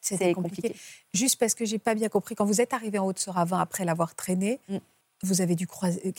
c'était 0.00 0.32
compliqué. 0.32 0.74
Juste 1.12 1.38
parce 1.38 1.54
que 1.54 1.64
j'ai 1.64 1.78
pas 1.78 1.94
bien 1.94 2.08
compris, 2.08 2.34
quand 2.34 2.44
vous 2.44 2.60
êtes 2.60 2.72
arrivé 2.72 2.98
en 2.98 3.06
Haute-Seravin 3.06 3.60
après 3.60 3.84
l'avoir 3.84 4.14
traîné, 4.14 4.58
mm. 4.68 4.76
Vous 5.22 5.40
avez 5.40 5.54
dû 5.54 5.66
croiser. 5.66 6.14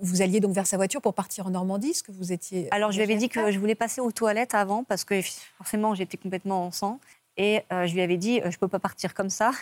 Vous 0.00 0.22
alliez 0.22 0.40
donc 0.40 0.54
vers 0.54 0.66
sa 0.66 0.76
voiture 0.76 1.02
pour 1.02 1.14
partir 1.14 1.46
en 1.46 1.50
Normandie 1.50 1.94
ce 1.94 2.02
que 2.02 2.12
vous 2.12 2.32
étiez. 2.32 2.72
Alors, 2.72 2.92
je 2.92 2.96
lui 2.96 3.02
avais 3.02 3.16
dit 3.16 3.28
que 3.28 3.50
je 3.50 3.58
voulais 3.58 3.74
passer 3.74 4.00
aux 4.00 4.10
toilettes 4.10 4.54
avant 4.54 4.84
parce 4.84 5.04
que 5.04 5.20
forcément, 5.58 5.94
j'étais 5.94 6.16
complètement 6.16 6.64
en 6.66 6.70
sang. 6.70 6.98
Et 7.36 7.62
euh, 7.72 7.86
je 7.86 7.94
lui 7.94 8.00
avais 8.00 8.16
dit, 8.16 8.40
euh, 8.40 8.50
je 8.50 8.56
ne 8.56 8.60
peux 8.60 8.68
pas 8.68 8.80
partir 8.80 9.14
comme 9.14 9.30
ça, 9.30 9.52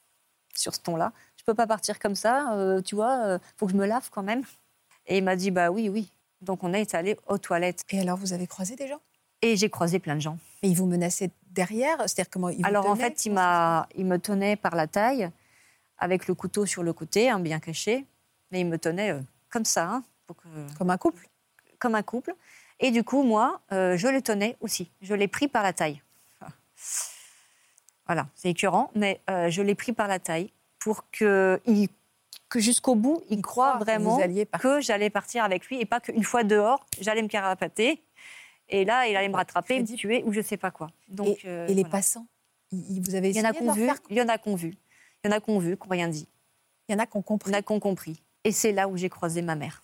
sur 0.54 0.74
ce 0.74 0.80
ton-là. 0.80 1.12
Je 1.36 1.42
ne 1.42 1.46
peux 1.46 1.54
pas 1.54 1.66
partir 1.66 1.98
comme 1.98 2.14
ça, 2.14 2.54
euh, 2.54 2.80
tu 2.80 2.94
vois, 2.94 3.20
il 3.34 3.40
faut 3.56 3.66
que 3.66 3.72
je 3.72 3.76
me 3.76 3.86
lave 3.86 4.08
quand 4.10 4.22
même. 4.22 4.42
Et 5.06 5.18
il 5.18 5.24
m'a 5.24 5.36
dit, 5.36 5.50
bah 5.50 5.70
oui, 5.70 5.88
oui. 5.88 6.10
Donc, 6.40 6.64
on 6.64 6.72
est 6.72 6.94
allé 6.94 7.16
aux 7.26 7.38
toilettes. 7.38 7.84
Et 7.90 8.00
alors, 8.00 8.16
vous 8.16 8.32
avez 8.32 8.46
croisé 8.46 8.74
des 8.74 8.88
gens? 8.88 9.00
Et 9.42 9.56
j'ai 9.56 9.70
croisé 9.70 9.98
plein 9.98 10.16
de 10.16 10.20
gens. 10.20 10.38
Et 10.62 10.68
ils 10.68 10.76
vous 10.76 10.86
menaçaient 10.86 11.30
derrière? 11.50 11.98
C'est-à-dire 12.00 12.30
comment 12.30 12.48
ils 12.48 12.64
Alors, 12.64 12.86
en 12.86 12.96
fait, 12.96 13.26
il, 13.26 13.32
il 13.96 14.06
me 14.06 14.18
tenait 14.18 14.56
par 14.56 14.74
la 14.74 14.86
taille, 14.86 15.30
avec 15.98 16.26
le 16.26 16.34
couteau 16.34 16.66
sur 16.66 16.82
le 16.82 16.92
côté, 16.92 17.28
hein, 17.28 17.38
bien 17.38 17.60
caché. 17.60 18.06
Mais 18.50 18.60
il 18.60 18.66
me 18.66 18.78
tenait 18.78 19.12
euh, 19.12 19.20
comme 19.50 19.64
ça. 19.64 19.88
Hein, 19.88 20.04
comme 20.78 20.90
un 20.90 20.98
couple 20.98 21.28
Comme 21.78 21.94
un 21.94 22.02
couple. 22.02 22.34
Et 22.80 22.90
du 22.90 23.04
coup, 23.04 23.22
moi, 23.22 23.60
euh, 23.72 23.96
je 23.96 24.08
le 24.08 24.20
tenais 24.22 24.56
aussi. 24.60 24.90
Je 25.00 25.14
l'ai 25.14 25.28
pris 25.28 25.48
par 25.48 25.62
la 25.62 25.72
taille. 25.72 26.02
Voilà, 28.06 28.28
c'est 28.34 28.50
écœurant, 28.50 28.90
mais 28.94 29.20
euh, 29.30 29.50
je 29.50 29.62
l'ai 29.62 29.74
pris 29.74 29.92
par 29.92 30.06
la 30.06 30.20
taille 30.20 30.52
pour 30.78 31.10
que, 31.10 31.60
que 32.48 32.60
jusqu'au 32.60 32.94
bout, 32.94 33.24
il, 33.30 33.42
croit 33.42 33.78
vraiment 33.78 34.18
que, 34.60 34.80
j'allais 34.80 35.10
partir 35.10 35.42
avec 35.42 35.66
lui 35.66 35.80
et 35.80 35.86
pas 35.86 35.98
qu'une 35.98 36.22
fois 36.22 36.44
dehors, 36.44 36.86
j'allais 37.00 37.22
me 37.22 37.28
carapater. 37.28 38.00
Et 38.68 38.84
là, 38.84 39.08
il 39.08 39.16
allait 39.16 39.28
me 39.28 39.34
rattraper, 39.34 39.80
me 39.80 39.96
tuer 39.96 40.22
ou 40.24 40.32
je 40.32 40.40
sais 40.40 40.56
pas 40.56 40.70
quoi. 40.70 40.88
Donc, 41.08 41.44
et, 41.44 41.74
les 41.74 41.84
passants 41.84 42.26
vous 42.72 43.14
avez 43.14 43.30
il 43.30 43.36
y 43.36 43.40
en 43.40 43.44
a 43.44 43.52
qu'on 43.52 43.72
vu, 43.72 43.88
il 44.10 44.16
y 44.16 44.22
en 44.22 44.28
a 44.28 44.38
qu'on 44.38 44.54
vu, 44.54 44.76
il 45.24 45.28
y 45.28 45.32
en 45.32 45.36
a 45.36 45.40
qu'on 45.40 45.58
vu, 45.58 45.76
qu'on 45.76 45.88
rien 45.88 46.08
dit. 46.08 46.28
Il 46.88 46.92
y 46.92 46.94
en 46.94 46.98
a 46.98 47.06
qu'on 47.06 47.22
compris. 47.22 47.50
Il 47.50 47.54
y 47.54 47.56
en 47.56 47.58
a 47.58 47.62
qu'on 47.62 47.80
compris. 47.80 48.22
Et 48.46 48.52
c'est 48.52 48.70
là 48.70 48.86
où 48.86 48.96
j'ai 48.96 49.08
croisé 49.08 49.42
ma 49.42 49.56
mère. 49.56 49.82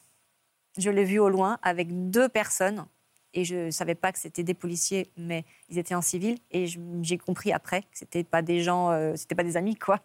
Je 0.78 0.88
l'ai 0.88 1.04
vue 1.04 1.18
au 1.18 1.28
loin 1.28 1.58
avec 1.62 2.10
deux 2.10 2.28
personnes. 2.28 2.86
Et 3.34 3.44
je 3.44 3.56
ne 3.56 3.70
savais 3.72 3.96
pas 3.96 4.12
que 4.12 4.20
c'était 4.20 4.44
des 4.44 4.54
policiers, 4.54 5.10
mais 5.16 5.44
ils 5.68 5.78
étaient 5.78 5.96
en 5.96 6.00
civil. 6.00 6.38
Et 6.52 6.66
j'ai 7.02 7.18
compris 7.18 7.52
après 7.52 7.82
que 7.82 7.98
ce 7.98 8.04
n'étaient 8.04 8.22
pas 8.22 8.40
des 8.40 8.62
gens, 8.62 8.90
euh, 8.90 9.14
c'était 9.16 9.34
pas 9.34 9.42
des 9.42 9.56
amis, 9.56 9.74
quoi. 9.74 9.98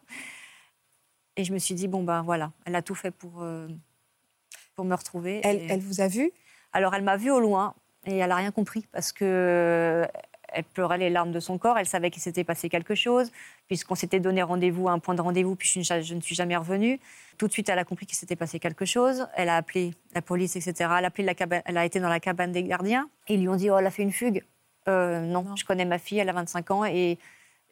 Et 1.36 1.44
je 1.44 1.54
me 1.54 1.60
suis 1.60 1.76
dit, 1.76 1.88
bon, 1.88 2.02
ben 2.02 2.24
voilà, 2.24 2.52
elle 2.66 2.74
a 2.76 2.82
tout 2.82 2.96
fait 2.96 3.12
pour, 3.12 3.44
euh, 3.44 3.68
pour 4.74 4.86
me 4.86 4.96
retrouver. 4.96 5.40
Elle, 5.44 5.70
elle 5.70 5.82
vous 5.82 6.02
a 6.02 6.08
vu 6.08 6.32
Alors, 6.74 6.96
elle 6.96 7.04
m'a 7.04 7.16
vue 7.16 7.30
au 7.30 7.40
loin 7.40 7.76
et 8.08 8.18
elle 8.18 8.30
n'a 8.30 8.38
rien 8.38 8.52
compris 8.52 8.88
parce 8.92 9.12
que 9.12 10.04
elle 10.58 10.64
pleurait 10.64 10.98
les 10.98 11.12
larmes 11.12 11.32
de 11.32 11.40
son 11.40 11.60
corps, 11.60 11.78
elle 11.78 11.86
savait 11.86 12.10
qu'il 12.10 12.22
s'était 12.22 12.44
passé 12.44 12.68
quelque 12.68 12.96
chose, 12.96 13.32
puisqu'on 13.68 13.94
s'était 13.94 14.20
donné 14.20 14.42
rendez-vous, 14.42 14.90
un 14.90 14.98
point 14.98 15.14
de 15.14 15.22
rendez-vous, 15.22 15.56
puis 15.56 15.70
je, 15.70 16.14
ne 16.16 16.22
suis 16.22 16.34
jamais 16.34 16.58
revenue. 16.58 17.00
Tout 17.38 17.48
de 17.48 17.52
suite, 17.52 17.70
elle 17.70 17.78
a 17.78 17.84
compris 17.84 18.08
qu'il 18.08 18.18
s'était 18.18 18.36
passé 18.36 18.60
quelque 18.60 18.84
chose. 18.84 19.28
Elle 19.36 19.50
a 19.50 19.58
appelé 19.58 19.94
la 20.16 20.24
police, 20.24 20.56
etc. 20.56 20.74
Elle 20.98 21.06
a, 21.06 21.08
appelé 21.10 21.26
la 21.26 21.36
cabane, 21.36 21.62
elle 21.66 21.78
a 21.78 21.86
été 21.86 22.00
dans 22.00 22.10
la 22.10 22.20
cabane 22.20 22.52
des 22.52 22.64
gardiens. 22.64 23.08
Et 23.28 23.36
ils 23.36 23.42
lui 23.42 23.50
ont 23.50 23.56
dit 23.56 23.70
Oh, 23.70 23.78
elle 23.78 23.86
a 23.86 23.92
fait 23.92 24.02
une 24.02 24.12
fugue. 24.12 24.44
Euh, 24.88 25.22
non, 25.22 25.56
je 25.56 25.64
connais 25.64 25.86
ma 25.86 26.00
fille, 26.00 26.18
elle 26.18 26.30
a 26.30 26.34
25 26.34 26.72
ans 26.72 26.86
et 26.86 27.20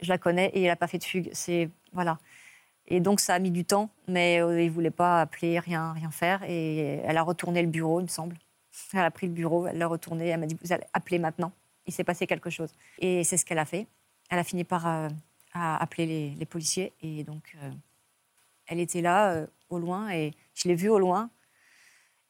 je 0.02 0.10
la 0.10 0.20
connais 0.20 0.52
et 0.54 0.62
elle 0.62 0.68
n'a 0.68 0.76
pas 0.76 0.88
fait 0.88 1.00
de 1.00 1.04
fugue. 1.04 1.30
C'est 1.34 1.70
voilà. 1.92 2.20
Et 2.88 3.00
donc 3.00 3.20
ça 3.20 3.34
a 3.34 3.40
mis 3.40 3.50
du 3.50 3.66
temps, 3.66 3.90
mais 4.08 4.44
euh, 4.44 4.62
il 4.62 4.68
ne 4.68 4.72
voulait 4.72 4.92
pas 4.92 5.22
appeler, 5.22 5.58
rien, 5.58 5.94
rien 5.94 6.12
faire. 6.12 6.44
Et 6.48 7.02
elle 7.04 7.18
a 7.18 7.24
retourné 7.24 7.64
le 7.64 7.68
bureau, 7.70 8.00
il 8.00 8.04
me 8.04 8.10
semble. 8.10 8.36
Elle 8.94 9.00
a 9.00 9.10
pris 9.10 9.26
le 9.26 9.34
bureau, 9.34 9.66
elle 9.66 9.80
l'a 9.80 9.88
retourné, 9.88 10.28
elle 10.28 10.40
m'a 10.40 10.46
dit 10.46 10.58
Vous 10.62 10.72
allez 10.72 10.84
appeler 10.94 11.18
maintenant 11.18 11.52
il 11.88 11.94
s'est 11.94 12.04
passé 12.04 12.28
quelque 12.28 12.50
chose. 12.50 12.74
Et 13.00 13.24
c'est 13.24 13.38
ce 13.38 13.46
qu'elle 13.46 13.60
a 13.60 13.66
fait. 13.66 13.88
Elle 14.30 14.40
a 14.40 14.44
fini 14.44 14.64
par 14.64 14.88
euh, 14.88 15.10
appeler 15.54 16.36
les, 16.38 16.46
policiers. 16.46 16.94
Et 17.02 17.24
donc, 17.24 17.56
euh, 17.62 17.72
elle 18.68 18.80
était 18.80 19.02
là, 19.02 19.32
euh, 19.32 19.48
au 19.70 19.80
loin, 19.80 20.10
et 20.10 20.34
je 20.54 20.68
l'ai 20.68 20.76
vue 20.76 20.90
au 20.90 21.00
loin. 21.00 21.30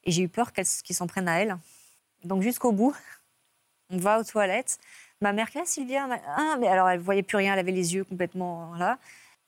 Et 0.04 0.12
j'ai 0.12 0.22
eu 0.22 0.28
peur 0.28 0.52
qu'ils 0.52 0.96
s'en 0.96 1.06
prennent 1.06 1.28
à 1.28 1.40
elle. 1.40 1.58
Donc, 2.24 2.42
jusqu'au 2.42 2.72
bout, 2.72 2.94
on 3.90 3.98
va 3.98 4.20
aux 4.20 4.24
toilettes. 4.24 4.78
Ma 5.20 5.32
mère, 5.32 5.48
là, 5.54 5.62
Sylvia, 5.64 6.06
ah, 6.36 6.56
mais 6.60 6.68
alors 6.68 6.90
elle 6.90 7.00
voyait 7.00 7.22
plus 7.22 7.38
rien, 7.38 7.54
elle 7.54 7.58
avait 7.58 7.72
les 7.72 7.94
yeux 7.94 8.04
complètement 8.04 8.74
là. 8.74 8.98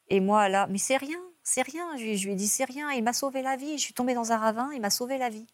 Et 0.09 0.19
moi, 0.19 0.49
là, 0.49 0.67
mais 0.71 0.79
c'est 0.79 0.97
rien, 0.97 1.19
c'est 1.43 1.61
rien. 1.61 1.87
Je, 1.99 2.17
je 2.17 2.25
lui 2.25 2.33
ai 2.33 2.37
dit, 2.37 2.49
c'est 2.49 2.65
rien, 2.65 2.91
il 2.93 3.05
m'a 3.05 3.13
sauvé 3.13 3.43
la 3.43 3.57
vie. 3.57 3.77
Je 3.77 3.83
suis 3.83 3.93
tombée 3.93 4.15
dans 4.15 4.33
un 4.33 4.39
ravin, 4.39 4.71
il 4.73 4.81
m'a 4.81 4.89
sauvé 4.89 5.19
la 5.19 5.29
vie. 5.29 5.47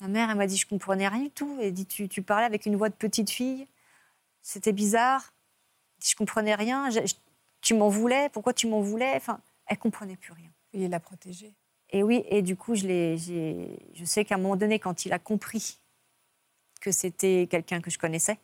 Ma 0.00 0.08
mère, 0.08 0.30
elle 0.30 0.36
m'a 0.36 0.46
dit, 0.46 0.56
je 0.56 0.66
comprenais 0.66 1.08
rien 1.08 1.22
du 1.22 1.30
tout. 1.30 1.58
Elle 1.60 1.72
dit, 1.72 1.86
tu, 1.86 2.08
tu 2.08 2.22
parlais 2.22 2.46
avec 2.46 2.66
une 2.66 2.76
voix 2.76 2.88
de 2.88 2.94
petite 2.94 3.30
fille. 3.30 3.66
C'était 4.42 4.72
bizarre. 4.72 5.32
Je 6.04 6.14
comprenais 6.14 6.54
rien. 6.54 6.88
tu 7.60 7.74
m'en 7.74 7.88
voulais? 7.88 8.28
Pourquoi 8.30 8.52
tu 8.52 8.66
m'en 8.66 8.80
voulais? 8.80 9.12
Enfin, 9.16 9.40
elle 9.66 9.78
comprenait 9.78 10.16
plus 10.16 10.32
rien. 10.32 10.50
Il 10.72 10.88
la 10.90 11.00
protéger. 11.00 11.54
Et 11.90 12.02
oui, 12.02 12.24
et 12.28 12.42
du 12.42 12.56
coup, 12.56 12.74
je, 12.74 12.84
je 13.94 14.04
sais 14.04 14.24
qu'à 14.24 14.34
un 14.34 14.38
moment 14.38 14.56
donné, 14.56 14.78
quand 14.78 15.06
il 15.06 15.12
a 15.12 15.18
compris 15.18 15.78
que 16.80 16.90
c'était 16.90 17.46
quelqu'un 17.48 17.80
que 17.80 17.90
je 17.90 17.98
connaissais, 17.98 18.38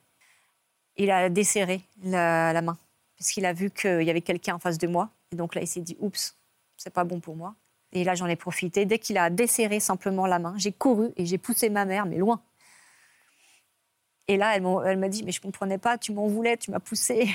il 0.97 1.11
a 1.11 1.29
desserré 1.29 1.83
la, 2.03 2.53
la 2.53 2.63
main. 2.63 2.79
Parce 3.19 3.33
qu'il 3.33 3.45
a 3.45 3.53
vu 3.53 3.71
qu'il 3.71 4.03
y 4.03 4.11
avait 4.11 4.23
quelqu'un 4.23 4.55
en 4.55 4.59
face 4.59 4.79
de 4.79 4.87
moi. 4.87 5.11
Et 5.33 5.37
donc 5.37 5.55
là, 5.55 5.61
il 5.61 5.67
s'est 5.67 5.81
dit, 5.81 5.97
oups, 6.01 6.37
c'est 6.77 6.91
pas 6.93 7.05
bon 7.05 7.21
pour 7.21 7.37
moi. 7.37 7.55
Et 7.93 8.05
là, 8.05 8.15
j'en 8.15 8.27
ai 8.27 8.37
profité. 8.37 8.87
Dès 8.87 8.99
qu'il 8.99 9.19
a 9.19 9.31
desserré 9.31 9.81
simplement 9.81 10.27
la 10.27 10.39
main, 10.39 10.55
j'ai 10.57 10.73
couru 10.73 11.11
et 11.17 11.27
j'ai 11.27 11.39
poussé 11.39 11.71
ma 11.71 11.85
mère, 11.85 12.07
mais 12.07 12.19
loin. 12.19 12.41
Et 14.29 14.37
là, 14.37 14.55
elle 14.55 14.99
m'a 14.99 15.09
dit, 15.09 15.25
mais 15.25 15.33
je 15.33 15.41
comprenais 15.41 15.79
pas, 15.79 15.99
tu 15.99 16.13
m'en 16.13 16.27
voulais, 16.29 16.57
tu 16.57 16.71
m'as 16.71 16.79
poussé. 16.79 17.29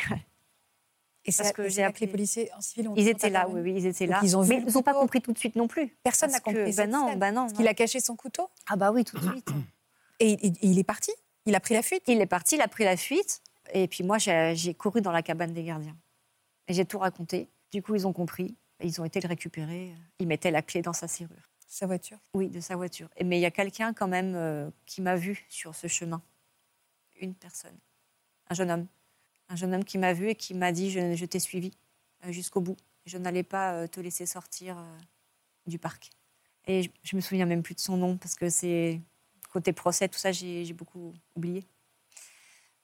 Et 1.26 1.32
c'est 1.32 1.42
Parce 1.44 1.54
que 1.54 1.62
que 1.64 1.70
j'ai 1.70 1.84
appelé 1.84 2.06
les 2.06 2.08
appelé- 2.08 2.12
policiers 2.12 2.50
en 2.56 2.62
civil. 2.62 2.88
ont- 2.88 2.94
Ils 2.96 3.08
étaient 3.10 3.30
là, 3.32 3.48
oui, 3.50 3.60
oui, 3.62 3.74
ils 3.78 3.86
étaient 3.88 4.06
là. 4.06 4.20
ils 4.24 4.38
ont 4.38 4.46
mais 4.46 4.64
ils 4.66 4.74
n'ont 4.74 4.84
pas 4.84 4.94
compris 4.94 5.22
tout 5.22 5.34
de 5.34 5.38
suite 5.40 5.56
non 5.56 5.68
plus. 5.68 5.90
Personne 6.04 6.30
n'a 6.30 6.40
Parce 6.40 6.54
que- 6.56 6.60
compris. 6.62 6.76
Ben 6.76 6.90
non, 6.90 7.16
ben 7.18 7.32
non. 7.34 7.42
Parce 7.42 7.54
qu'il 7.54 7.68
a 7.68 7.74
caché 7.74 8.00
son 8.00 8.16
couteau 8.16 8.48
Ah 8.70 8.76
bah 8.76 8.92
oui, 8.92 9.04
tout 9.04 9.18
de 9.18 9.28
suite. 9.32 9.48
et, 10.20 10.32
et- 10.34 10.48
et 10.48 10.68
il 10.68 10.78
est 10.80 10.84
parti? 10.84 11.12
Il 11.48 11.56
a 11.56 11.60
pris 11.60 11.74
la 11.74 11.82
fuite? 11.82 12.04
Il 12.08 12.22
est 12.22 12.26
parti, 12.28 12.56
il 12.56 12.62
a 12.62 12.68
pris 12.68 12.84
la 12.86 12.96
fuite. 12.96 13.42
Et 13.74 13.88
puis 13.88 14.04
moi, 14.04 14.20
j'ai 14.20 14.74
couru 14.76 15.02
dans 15.02 15.12
la 15.12 15.24
cabane 15.24 15.52
des 15.52 15.64
gardiens. 15.64 15.98
Et 16.68 16.74
j'ai 16.76 16.86
tout 16.86 17.00
raconté. 17.00 17.50
Du 17.74 17.82
coup, 17.82 17.96
ils 17.96 18.06
ont 18.08 18.14
compris. 18.14 18.56
Ils 18.84 19.00
ont 19.02 19.06
été 19.06 19.22
le 19.22 19.28
récupérer. 19.28 19.94
Ils 20.20 20.28
mettaient 20.28 20.52
la 20.52 20.62
clé 20.62 20.82
dans 20.82 20.94
sa 20.94 21.08
serrure. 21.08 21.50
Sa 21.68 21.88
voiture? 21.88 22.20
Oui, 22.34 22.50
de 22.50 22.60
sa 22.60 22.76
voiture. 22.76 23.10
Mais 23.24 23.38
il 23.38 23.42
y 23.42 23.46
a 23.46 23.52
quelqu'un 23.52 23.94
quand 23.94 24.08
même 24.08 24.36
euh, 24.36 24.70
qui 24.86 25.02
m'a 25.02 25.16
vu 25.16 25.46
sur 25.50 25.76
ce 25.76 25.88
chemin. 25.88 26.22
Une 27.20 27.34
personne. 27.34 27.78
Un 28.50 28.56
jeune 28.56 28.72
homme. 28.72 28.88
Un 29.50 29.56
jeune 29.56 29.74
homme 29.74 29.84
qui 29.84 29.98
m'a 29.98 30.14
vu 30.14 30.30
et 30.30 30.36
qui 30.36 30.54
m'a 30.54 30.72
dit 30.72 30.92
Je, 30.92 31.16
je 31.16 31.26
t'ai 31.26 31.40
suivi 31.40 31.72
euh, 32.26 32.32
jusqu'au 32.32 32.62
bout. 32.62 32.78
Je 33.06 33.18
n'allais 33.18 33.44
pas 33.44 33.74
euh, 33.74 33.88
te 33.88 34.00
laisser 34.00 34.26
sortir 34.26 34.78
euh, 34.78 34.98
du 35.68 35.80
parc. 35.80 36.10
Et 36.66 36.84
je, 36.84 36.90
je 37.04 37.16
me 37.16 37.22
souviens 37.22 37.46
même 37.46 37.64
plus 37.64 37.76
de 37.76 37.80
son 37.80 37.98
nom 37.98 38.18
parce 38.18 38.36
que 38.36 38.50
c'est 38.50 39.00
côté 39.56 39.72
procès, 39.72 40.10
tout 40.10 40.20
ça, 40.20 40.34
j'ai 40.34 40.74
beaucoup 40.74 41.14
oublié. 41.34 41.64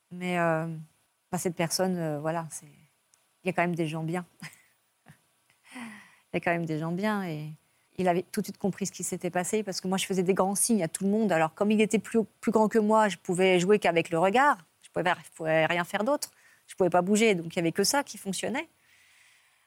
Mais 0.10 0.40
euh, 0.40 0.68
bah, 1.30 1.38
cette 1.38 1.56
personne, 1.56 1.98
euh, 1.98 2.20
voilà, 2.22 2.48
il 2.64 3.48
y 3.48 3.50
a 3.50 3.54
quand 3.54 3.62
même 3.62 3.76
des 3.76 3.88
gens 3.88 4.04
bien. 4.04 4.26
Il 6.34 6.36
y 6.36 6.38
a 6.38 6.40
quand 6.40 6.52
même 6.52 6.66
des 6.66 6.80
gens 6.80 6.92
bien 6.92 7.24
et 7.24 7.50
il 7.98 8.08
avait 8.08 8.24
tout 8.24 8.42
de 8.42 8.46
suite 8.46 8.58
compris 8.58 8.86
ce 8.86 8.92
qui 8.92 9.04
s'était 9.04 9.30
passé 9.30 9.64
parce 9.64 9.82
que 9.82 9.88
moi, 9.88 9.98
je 9.98 10.06
faisais 10.06 10.24
des 10.24 10.34
grands 10.34 10.56
signes 10.56 10.82
à 10.84 10.88
tout 10.88 11.04
le 11.04 11.10
monde. 11.10 11.32
Alors, 11.32 11.54
comme 11.54 11.72
il 11.72 11.82
était 11.82 12.00
plus, 12.00 12.24
plus 12.40 12.52
grand 12.52 12.68
que 12.68 12.80
moi, 12.80 13.10
je 13.10 13.18
pouvais 13.18 13.60
jouer 13.60 13.80
qu'avec 13.80 14.10
le 14.10 14.18
regard. 14.20 14.58
Je 14.82 14.90
ne 14.90 14.94
pouvais, 15.04 15.16
pouvais 15.36 15.66
rien 15.66 15.84
faire 15.84 16.04
d'autre. 16.04 16.32
Je 16.68 16.74
ne 16.74 16.78
pouvais 16.78 16.90
pas 16.90 17.02
bouger. 17.02 17.36
Donc, 17.36 17.56
il 17.56 17.60
n'y 17.60 17.62
avait 17.62 17.72
que 17.74 17.84
ça 17.84 18.04
qui 18.04 18.18
fonctionnait. 18.18 18.70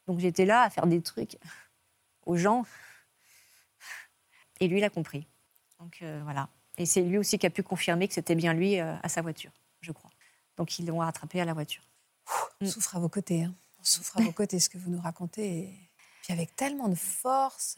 Donc, 0.06 0.20
j'étais 0.20 0.46
là 0.46 0.62
à 0.62 0.70
faire 0.70 0.86
des 0.86 1.00
trucs 1.02 1.36
aux 2.24 2.36
gens. 2.36 2.64
Et 4.60 4.68
lui, 4.68 4.78
il 4.78 4.84
a 4.84 4.90
compris. 4.90 5.26
Donc, 5.80 5.98
euh, 6.02 6.20
voilà. 6.24 6.48
Et 6.78 6.86
c'est 6.86 7.02
lui 7.02 7.18
aussi 7.18 7.38
qui 7.38 7.46
a 7.46 7.50
pu 7.50 7.62
confirmer 7.62 8.08
que 8.08 8.14
c'était 8.14 8.34
bien 8.34 8.54
lui 8.54 8.80
euh, 8.80 8.94
à 9.02 9.08
sa 9.08 9.22
voiture, 9.22 9.50
je 9.80 9.92
crois. 9.92 10.10
Donc, 10.56 10.78
ils 10.78 10.86
l'ont 10.86 10.98
rattrapé 10.98 11.40
à 11.40 11.44
la 11.44 11.52
voiture. 11.52 11.82
On 12.60 12.66
souffre 12.66 12.96
à 12.96 12.98
vos 12.98 13.08
côtés. 13.08 13.44
hein. 13.44 13.54
On 13.80 13.84
souffre 13.84 14.18
à 14.18 14.22
vos 14.22 14.32
côtés, 14.32 14.58
ce 14.60 14.68
que 14.68 14.78
vous 14.78 14.90
nous 14.90 15.00
racontez. 15.00 15.70
Puis 16.24 16.32
avec 16.32 16.56
tellement 16.56 16.88
de 16.88 16.94
force, 16.94 17.76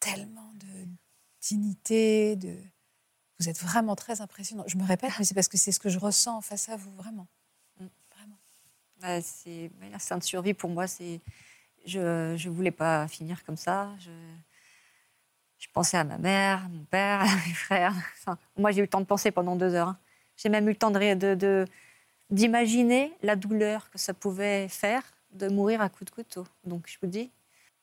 tellement 0.00 0.52
de 0.54 0.88
dignité, 1.40 2.34
de... 2.34 2.56
vous 3.38 3.48
êtes 3.48 3.60
vraiment 3.60 3.94
très 3.94 4.20
impressionnant. 4.20 4.64
Je 4.66 4.76
me 4.76 4.84
répète, 4.84 5.12
mais 5.16 5.24
c'est 5.24 5.34
parce 5.34 5.46
que 5.46 5.56
c'est 5.56 5.70
ce 5.70 5.78
que 5.78 5.88
je 5.88 6.00
ressens 6.00 6.40
face 6.40 6.68
à 6.68 6.76
vous, 6.76 6.90
vraiment. 6.96 7.28
Mm. 7.78 7.86
Vraiment. 8.16 8.38
Bah, 9.00 9.22
c'est 9.22 9.70
mais 9.78 9.90
la 9.90 10.00
sainte 10.00 10.24
survie 10.24 10.54
pour 10.54 10.70
moi. 10.70 10.88
C'est 10.88 11.20
je 11.86 12.34
je 12.36 12.48
voulais 12.48 12.72
pas 12.72 13.06
finir 13.06 13.44
comme 13.44 13.56
ça. 13.56 13.94
Je 14.00 14.10
je 15.58 15.68
pensais 15.72 15.98
à 15.98 16.02
ma 16.02 16.18
mère, 16.18 16.64
à 16.64 16.68
mon 16.68 16.82
père, 16.82 17.20
à 17.30 17.36
mes 17.46 17.54
frères. 17.54 17.94
Enfin, 18.14 18.38
moi, 18.56 18.72
j'ai 18.72 18.78
eu 18.80 18.82
le 18.82 18.88
temps 18.88 19.00
de 19.00 19.06
penser 19.06 19.30
pendant 19.30 19.54
deux 19.54 19.74
heures. 19.74 19.88
hein. 19.88 19.98
J'ai 20.36 20.48
même 20.48 20.66
eu 20.66 20.72
le 20.72 20.76
temps 20.76 20.90
de- 20.90 21.64
d'imaginer 22.30 23.12
la 23.22 23.36
douleur 23.36 23.88
que 23.90 23.98
ça 23.98 24.14
pouvait 24.14 24.66
faire 24.68 25.04
de 25.30 25.48
mourir 25.48 25.80
à 25.80 25.88
coups 25.88 26.10
de 26.10 26.14
couteau. 26.16 26.44
Donc, 26.64 26.88
je 26.88 26.98
vous 27.00 27.06
dis, 27.08 27.30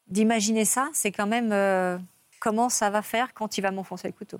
d'imaginer 0.08 0.66
ça, 0.66 0.90
c'est 0.94 1.12
quand 1.12 1.28
même 1.28 1.52
euh, 1.52 1.98
comment 2.40 2.70
ça 2.70 2.90
va 2.90 3.02
faire 3.02 3.34
quand 3.34 3.58
il 3.58 3.62
va 3.62 3.72
m'enfoncer 3.72 4.08
le 4.08 4.14
couteau. 4.14 4.38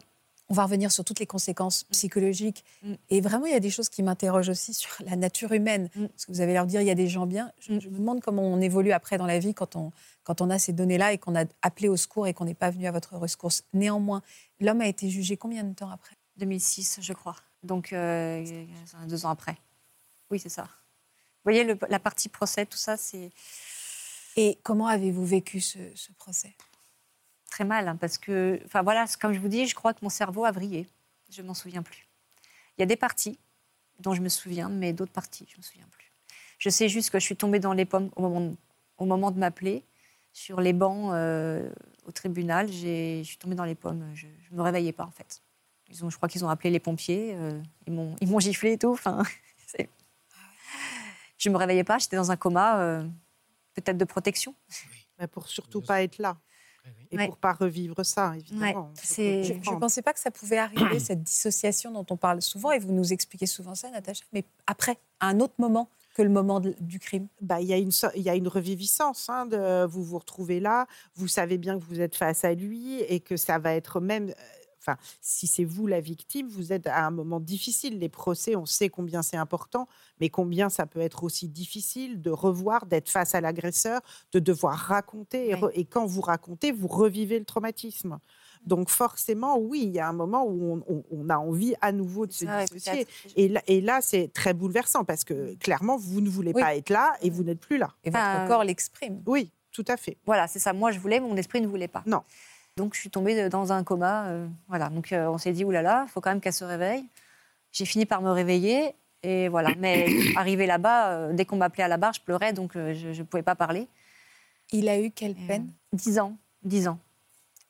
On 0.48 0.54
va 0.54 0.66
revenir 0.66 0.92
sur 0.92 1.04
toutes 1.04 1.20
les 1.20 1.26
conséquences 1.26 1.86
psychologiques. 1.86 2.64
Mm. 2.84 2.94
Et 3.10 3.20
vraiment, 3.20 3.48
il 3.48 3.52
y 3.52 3.56
a 3.56 3.60
des 3.60 3.72
choses 3.72 3.90
qui 3.90 4.04
m'interrogent 4.04 4.50
aussi 4.50 4.76
sur 4.76 4.92
la 5.04 5.16
nature 5.16 5.52
humaine. 5.54 5.90
Mm. 5.96 6.06
Parce 6.10 6.26
que 6.28 6.32
vous 6.32 6.40
avez 6.42 6.54
l'air 6.54 6.66
de 6.66 6.70
dire, 6.70 6.82
il 6.82 6.88
y 6.88 6.92
a 6.92 6.96
des 6.96 7.08
gens 7.08 7.26
bien. 7.26 7.52
Je, 7.60 7.74
Mm. 7.74 7.82
je 7.82 7.90
me 7.90 7.98
demande 7.98 8.22
comment 8.22 8.44
on 8.44 8.62
évolue 8.62 8.92
après 8.92 9.18
dans 9.18 9.26
la 9.26 9.40
vie 9.40 9.56
quand 9.56 9.76
on, 9.76 9.92
quand 10.24 10.42
on 10.42 10.52
a 10.52 10.60
ces 10.60 10.72
données-là 10.72 11.14
et 11.14 11.18
qu'on 11.18 11.36
a 11.36 11.46
appelé 11.64 11.88
au 11.90 11.98
secours 11.98 12.28
et 12.28 12.36
qu'on 12.36 12.46
n'est 12.46 12.54
pas 12.54 12.70
venu 12.70 12.86
à 12.86 12.92
votre 12.92 13.16
rescourse. 13.18 13.64
Néanmoins, 13.74 14.22
l'homme 14.60 14.82
a 14.82 14.88
été 14.88 15.10
jugé 15.10 15.36
combien 15.36 15.64
de 15.64 15.74
temps 15.74 15.90
après? 15.90 16.16
2006, 16.38 17.00
je 17.02 17.14
crois. 17.14 17.38
Donc, 17.64 17.92
euh, 17.92 18.46
deux 19.08 19.26
ans 19.26 19.30
après. 19.32 19.58
Oui, 20.30 20.38
c'est 20.40 20.50
ça. 20.50 20.64
Vous 20.64 21.52
voyez, 21.52 21.64
le- 21.64 21.78
la 21.90 21.98
partie 22.00 22.30
procès, 22.30 22.68
tout 22.68 22.78
ça, 22.78 22.98
c'est 22.98 23.32
Et 24.36 24.60
comment 24.64 24.88
avez-vous 24.88 25.26
vécu 25.26 25.62
ce, 25.62 25.80
procès? 26.18 26.56
Très 27.50 27.64
mal. 27.64 27.88
hein, 27.88 27.96
parce 27.96 28.18
que, 28.18 28.60
enfin 28.66 28.84
voilà, 28.84 29.06
comme 29.20 29.34
je 29.34 29.40
vous 29.40 29.48
dis, 29.48 29.66
je 29.66 29.76
crois 29.76 29.94
que 29.94 30.00
mon 30.02 30.10
cerveau 30.10 30.46
a 30.46 30.52
vrillé. 30.52 30.88
Je 31.30 31.42
m'en 31.42 31.54
souviens 31.54 31.84
plus. 31.84 32.08
Il 32.78 32.82
y 32.82 32.84
a 32.84 32.86
des 32.86 32.98
parties 32.98 33.40
dont 34.00 34.14
je 34.14 34.22
me 34.22 34.30
souviens, 34.30 34.68
mais 34.68 34.92
d'autres 34.94 35.14
parties, 35.14 35.48
je 35.50 35.58
me 35.58 35.62
souviens 35.62 35.88
plus. 35.90 36.12
Je 36.60 36.70
sais 36.70 36.90
juste 36.90 37.10
que 37.10 37.20
je 37.20 37.26
suis 37.26 37.36
tombée 37.36 37.60
dans 37.60 37.74
les 37.74 37.86
pommes 37.86 38.10
au 38.16 38.24
moment, 38.24 38.56
au 38.98 39.06
moment 39.06 39.32
de 39.32 39.40
m'appeler. 39.40 39.86
Sur 40.34 40.60
les 40.60 40.74
bancs 40.74 41.14
euh, 41.14 41.70
au 42.06 42.12
tribunal, 42.12 42.70
je 42.70 43.24
suis 43.24 43.38
tombée 43.38 43.56
dans 43.56 43.64
les 43.64 43.76
pommes. 43.76 44.06
Je 44.14 44.28
ne 44.52 44.58
me 44.58 44.62
réveillais 44.62 44.92
pas, 44.92 45.06
en 45.06 45.12
fait. 45.12 45.42
Ils 45.90 46.04
ont, 46.04 46.10
je 46.10 46.18
crois 46.18 46.28
qu'ils 46.28 46.44
ont 46.44 46.50
appelé 46.50 46.72
les 46.72 46.80
pompiers. 46.80 47.34
euh, 47.36 47.62
ils 47.88 47.94
m'ont 47.94 48.40
giflé 48.40 48.74
et 48.74 48.78
tout. 48.78 48.92
Enfin, 48.92 49.24
je 51.38 51.50
ne 51.50 51.54
me 51.54 51.58
réveillais 51.58 51.86
pas. 51.86 52.00
J'étais 52.00 52.18
dans 52.18 52.32
un 52.32 52.36
coma, 52.36 52.80
euh, 52.82 53.08
peut-être 53.76 53.98
de 53.98 54.06
protection. 54.06 54.56
Mais 55.20 55.28
pour 55.28 55.48
surtout 55.48 55.82
pas 55.82 56.02
être 56.04 56.18
là. 56.18 56.38
Et 57.12 57.18
Ouais. 57.18 57.26
pour 57.28 57.38
pas 57.38 57.54
revivre 57.54 58.06
ça, 58.06 58.34
évidemment. 58.36 58.92
Ouais, 58.92 59.44
Je 59.44 59.72
ne 59.72 59.80
pensais 59.80 60.02
pas 60.04 60.14
que 60.14 60.20
ça 60.20 60.30
pouvait 60.32 60.58
arriver, 60.58 61.00
cette 61.00 61.24
dissociation 61.24 61.92
dont 61.92 62.06
on 62.12 62.18
parle 62.18 62.42
souvent, 62.44 62.72
et 62.72 62.80
vous 62.80 62.92
nous 62.92 63.12
expliquez 63.14 63.48
souvent 63.48 63.74
ça, 63.74 63.90
Natacha, 63.90 64.24
mais 64.34 64.44
après, 64.68 64.98
à 65.20 65.28
un 65.30 65.40
autre 65.40 65.56
moment 65.58 65.90
que 66.14 66.22
le 66.22 66.30
moment 66.30 66.60
de- 66.60 66.76
du 66.80 67.00
crime. 67.00 67.28
bah, 67.42 67.60
il 67.62 67.68
y, 67.68 67.74
a 67.74 67.78
une 67.78 67.92
y 68.16 68.30
a 68.30 68.36
une 68.36 68.48
reviviscence. 68.48 69.30
hein, 69.30 69.46
de, 69.48 69.86
vous 69.86 70.04
vous 70.04 70.18
retrouvez 70.20 70.60
là, 70.60 70.86
vous 71.16 71.28
savez 71.28 71.58
bien 71.58 71.80
que 71.80 71.84
vous 71.86 72.00
êtes 72.02 72.16
face 72.16 72.44
à 72.46 72.54
lui 72.54 73.02
et 73.02 73.20
que 73.20 73.36
ça 73.38 73.58
va 73.60 73.74
être 73.74 74.00
même. 74.00 74.34
Enfin, 74.88 74.98
si 75.20 75.48
c'est 75.48 75.64
vous 75.64 75.88
la 75.88 76.00
victime, 76.00 76.48
vous 76.48 76.72
êtes 76.72 76.86
à 76.88 77.06
un 77.06 77.12
moment 77.12 77.40
difficile. 77.40 77.98
Les 77.98 78.10
procès, 78.10 78.56
on 78.56 78.66
sait 78.68 78.90
combien 78.90 79.22
c'est 79.24 79.38
important, 79.38 79.88
mais 80.20 80.30
combien 80.30 80.70
ça 80.70 80.86
peut 80.86 81.00
être 81.00 81.24
aussi 81.24 81.48
difficile 81.48 82.22
de 82.22 82.30
revoir, 82.30 82.86
d'être 82.86 83.10
face 83.10 83.34
à 83.34 83.42
l'agresseur, 83.42 84.02
de 84.32 84.40
devoir 84.40 84.76
raconter. 84.78 85.56
Et, 85.74 85.86
quand 85.86 86.06
vous 86.06 86.22
racontez, 86.22 86.72
vous 86.72 86.88
revivez 86.88 87.40
le 87.40 87.46
traumatisme. 87.46 88.20
Donc 88.66 88.90
forcément, 88.90 89.58
oui, 89.58 89.82
il 89.86 89.92
y 89.92 90.00
a 90.00 90.08
un 90.08 90.14
moment 90.14 90.44
où 90.46 90.74
on, 90.74 90.84
on- 90.94 91.04
on 91.12 91.30
a 91.30 91.38
envie 91.38 91.76
à 91.82 91.92
nouveau 91.92 92.26
de 92.26 92.32
se 92.32 92.46
dissocier. 92.46 93.08
Et 93.36 93.48
là, 93.48 93.62
et 93.68 93.80
là, 93.82 94.02
c'est 94.02 94.32
très 94.34 94.54
bouleversant 94.54 95.04
parce 95.04 95.24
que 95.24 95.56
clairement, 95.56 95.98
vous 95.98 96.20
ne 96.22 96.30
voulez 96.30 96.52
Oui. 96.56 96.62
pas 96.62 96.76
être 96.76 96.90
là 96.90 97.14
et 97.22 97.30
vous 97.30 97.44
n'êtes 97.44 97.60
plus 97.60 97.78
là. 97.78 97.94
Et 98.04 98.10
votre 98.10 98.48
corps 98.48 98.64
l'exprime. 98.64 99.22
Oui, 99.28 99.52
tout 99.72 99.86
à 99.88 99.98
fait. 99.98 100.18
Voilà, 100.26 100.48
c'est 100.48 100.60
ça. 100.60 100.74
Moi, 100.74 100.92
je 100.92 101.00
voulais, 101.00 101.20
mon 101.20 101.36
esprit 101.38 101.62
ne 101.62 101.68
voulait 101.68 101.88
pas. 101.88 102.04
Non. 102.08 102.22
Donc, 102.78 102.94
je 102.94 103.00
suis 103.00 103.10
tombée 103.10 103.48
dans 103.48 103.72
un 103.72 103.84
coma. 103.84 104.26
euh, 104.28 104.48
voilà. 104.68 104.90
Donc, 104.90 105.14
euh, 105.14 105.28
on 105.28 105.38
s'est 105.38 105.54
dit, 105.54 105.64
oulala, 105.64 106.04
il 106.08 106.12
faut 106.12 106.20
quand 106.20 106.30
même 106.30 106.42
qu'elle 106.42 106.54
se 106.54 106.66
réveille. 106.66 107.06
J'ai 107.72 107.86
fini 107.86 108.06
par 108.06 108.22
me 108.22 108.30
réveiller. 108.30 108.94
Et 109.24 109.48
voilà. 109.48 109.74
Mais 109.78 110.08
arrivé 110.36 110.66
là-bas, 110.66 111.12
euh, 111.12 111.34
dès 111.34 111.46
qu'on 111.46 111.56
m'appelait 111.56 111.86
à 111.86 111.88
la 111.88 111.98
barre, 111.98 112.14
je 112.14 112.22
pleurais, 112.22 112.52
donc 112.52 112.76
euh, 112.76 112.94
je 112.94 113.18
ne 113.18 113.24
pouvais 113.24 113.44
pas 113.44 113.56
parler. 113.56 113.88
Il 114.72 114.90
a 114.90 115.00
eu 115.00 115.10
quelle 115.10 115.32
euh, 115.32 115.48
peine? 115.48 115.72
Dix 115.94 116.20
ans. 116.20 116.36
Dix 116.64 116.88
ans. 116.88 117.00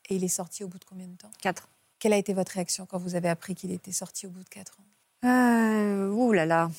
Et 0.09 0.15
il 0.15 0.23
est 0.23 0.27
sorti 0.27 0.63
au 0.63 0.67
bout 0.67 0.79
de 0.79 0.85
combien 0.85 1.07
de 1.07 1.15
temps? 1.15 1.29
Quatre. 1.39 1.69
Quelle 1.99 2.13
a 2.13 2.17
été 2.17 2.33
votre 2.33 2.51
réaction 2.53 2.85
quand 2.87 2.97
vous 2.97 3.15
avez 3.15 3.29
appris 3.29 3.53
qu'il 3.53 3.71
était 3.71 3.91
sorti 3.91 4.25
au 4.25 4.29
bout 4.29 4.43
de 4.43 4.49
4 4.49 4.77
ans? 4.79 5.27
Euh, 5.27 6.09
ouh 6.09 6.31
là 6.33 6.45
là. 6.45 6.69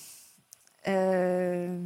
Euh, 0.88 1.80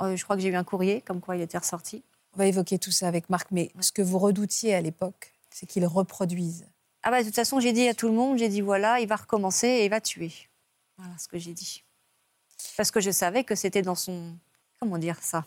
euh, 0.00 0.16
je 0.16 0.24
crois 0.24 0.34
que 0.36 0.42
j'ai 0.42 0.48
eu 0.48 0.56
un 0.56 0.64
courrier 0.64 1.02
comme 1.02 1.20
quoi 1.20 1.36
il 1.36 1.42
était 1.42 1.58
ressorti. 1.58 2.02
On 2.34 2.38
va 2.38 2.46
évoquer 2.46 2.78
tout 2.78 2.90
ça 2.90 3.08
avec 3.08 3.28
Marc, 3.30 3.48
mais 3.50 3.70
ce 3.80 3.92
que 3.92 4.02
vous 4.02 4.18
redoutiez 4.18 4.74
à 4.74 4.80
l'époque, 4.80 5.32
c'est 5.50 5.66
qu'il 5.66 5.84
reproduise. 5.86 6.66
Ah 7.02 7.10
bah 7.10 7.20
de 7.20 7.26
toute 7.26 7.34
façon, 7.34 7.60
j'ai 7.60 7.72
dit 7.72 7.88
à 7.88 7.94
tout 7.94 8.08
le 8.08 8.14
monde, 8.14 8.38
j'ai 8.38 8.48
dit 8.48 8.60
voilà, 8.60 9.00
il 9.00 9.08
va 9.08 9.16
recommencer 9.16 9.66
et 9.66 9.84
il 9.84 9.90
va 9.90 10.00
tuer. 10.00 10.32
Voilà 10.96 11.16
ce 11.18 11.28
que 11.28 11.38
j'ai 11.38 11.52
dit. 11.52 11.84
Parce 12.76 12.90
que 12.90 13.00
je 13.00 13.10
savais 13.10 13.44
que 13.44 13.54
c'était 13.54 13.82
dans 13.82 13.94
son... 13.96 14.36
Comment 14.78 14.98
dire 14.98 15.18
ça? 15.20 15.44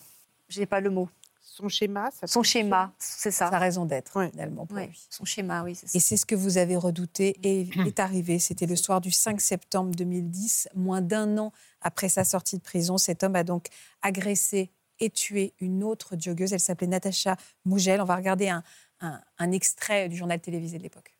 Je 0.49 0.59
n'ai 0.59 0.65
pas 0.65 0.79
le 0.79 0.89
mot. 0.89 1.09
Son 1.41 1.69
schéma, 1.69 2.09
ça 2.11 2.27
Son 2.27 2.43
schéma, 2.43 2.93
c'est 2.99 3.31
ça. 3.31 3.49
Sa 3.49 3.57
raison 3.59 3.85
d'être, 3.85 4.17
Ouais. 4.19 4.29
finalement, 4.31 4.65
pour 4.65 4.75
Ouais, 4.77 4.87
lui. 4.87 5.07
son 5.09 5.23
schéma, 5.23 5.63
oui, 5.63 5.73
c'est 5.75 5.87
ça. 5.87 5.97
Et 5.97 6.01
c'est 6.01 6.17
ce 6.17 6.25
que 6.25 6.35
vous 6.35 6.57
avez 6.57 6.75
redouté 6.75 7.37
et 7.43 7.61
il 7.61 7.87
est 7.87 7.99
arrivé. 7.99 8.37
C'était 8.39 8.65
le 8.65 8.75
soir 8.75 8.99
du 8.99 9.11
5 9.11 9.39
septembre 9.39 9.95
2010, 9.95 10.67
moins 10.75 11.01
d'un 11.01 11.37
an 11.37 11.53
après 11.81 12.09
sa 12.09 12.25
sortie 12.25 12.57
de 12.57 12.61
prison. 12.63 12.97
Cet 12.97 13.23
homme 13.23 13.35
a 13.37 13.43
donc 13.45 13.67
agressé 14.01 14.69
et 14.99 15.09
tué 15.09 15.53
une 15.59 15.83
autre 15.83 16.15
joggeuse. 16.19 16.53
Elle 16.53 16.59
s'appelait 16.59 16.87
Natacha 16.87 17.37
Mougel. 17.65 18.01
On 18.01 18.05
va 18.05 18.15
regarder 18.15 18.49
un, 18.49 19.51
extrait 19.51 20.09
du 20.09 20.15
journal 20.15 20.39
télévisé 20.39 20.77
de 20.77 20.83
l'époque. 20.83 21.11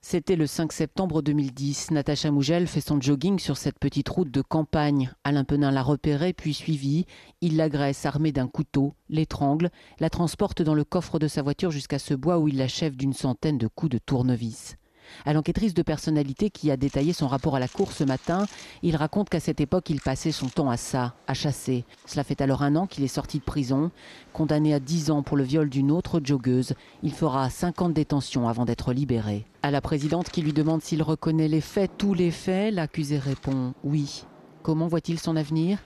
C'était 0.00 0.36
le 0.36 0.46
5 0.46 0.72
septembre 0.72 1.22
2010. 1.22 1.90
Natacha 1.90 2.30
Mougel 2.30 2.68
fait 2.68 2.80
son 2.80 3.00
jogging 3.00 3.38
sur 3.38 3.56
cette 3.56 3.78
petite 3.78 4.08
route 4.08 4.30
de 4.30 4.42
campagne. 4.42 5.10
Alain 5.24 5.44
Penin 5.44 5.72
l'a 5.72 5.82
repérée 5.82 6.32
puis 6.32 6.54
suivie. 6.54 7.04
Il 7.40 7.56
l'agresse 7.56 8.06
armé 8.06 8.30
d'un 8.30 8.46
couteau, 8.46 8.94
l'étrangle, 9.08 9.70
la 9.98 10.08
transporte 10.08 10.62
dans 10.62 10.74
le 10.74 10.84
coffre 10.84 11.18
de 11.18 11.26
sa 11.26 11.42
voiture 11.42 11.72
jusqu'à 11.72 11.98
ce 11.98 12.14
bois 12.14 12.38
où 12.38 12.48
il 12.48 12.56
l'achève 12.58 12.96
d'une 12.96 13.12
centaine 13.12 13.58
de 13.58 13.66
coups 13.66 13.90
de 13.90 13.98
tournevis. 13.98 14.76
À 15.24 15.32
l'enquêtrice 15.32 15.74
de 15.74 15.82
personnalité 15.82 16.50
qui 16.50 16.70
a 16.70 16.76
détaillé 16.76 17.12
son 17.12 17.28
rapport 17.28 17.56
à 17.56 17.60
la 17.60 17.68
cour 17.68 17.92
ce 17.92 18.04
matin, 18.04 18.46
il 18.82 18.96
raconte 18.96 19.28
qu'à 19.28 19.40
cette 19.40 19.60
époque, 19.60 19.90
il 19.90 20.00
passait 20.00 20.32
son 20.32 20.48
temps 20.48 20.70
à 20.70 20.76
ça, 20.76 21.14
à 21.26 21.34
chasser. 21.34 21.84
Cela 22.06 22.24
fait 22.24 22.40
alors 22.40 22.62
un 22.62 22.76
an 22.76 22.86
qu'il 22.86 23.04
est 23.04 23.08
sorti 23.08 23.38
de 23.38 23.44
prison. 23.44 23.90
Condamné 24.32 24.74
à 24.74 24.80
10 24.80 25.10
ans 25.10 25.22
pour 25.22 25.36
le 25.36 25.44
viol 25.44 25.68
d'une 25.68 25.90
autre 25.90 26.20
joggeuse, 26.22 26.74
il 27.02 27.12
fera 27.12 27.50
5 27.50 27.82
ans 27.82 27.88
de 27.88 27.94
détention 27.94 28.48
avant 28.48 28.64
d'être 28.64 28.92
libéré. 28.92 29.44
À 29.62 29.70
la 29.70 29.80
présidente 29.80 30.30
qui 30.30 30.42
lui 30.42 30.52
demande 30.52 30.82
s'il 30.82 31.02
reconnaît 31.02 31.48
les 31.48 31.60
faits, 31.60 31.90
tous 31.98 32.14
les 32.14 32.30
faits, 32.30 32.72
l'accusé 32.72 33.18
répond 33.18 33.74
oui. 33.84 34.24
Comment 34.62 34.86
voit-il 34.86 35.18
son 35.18 35.36
avenir? 35.36 35.78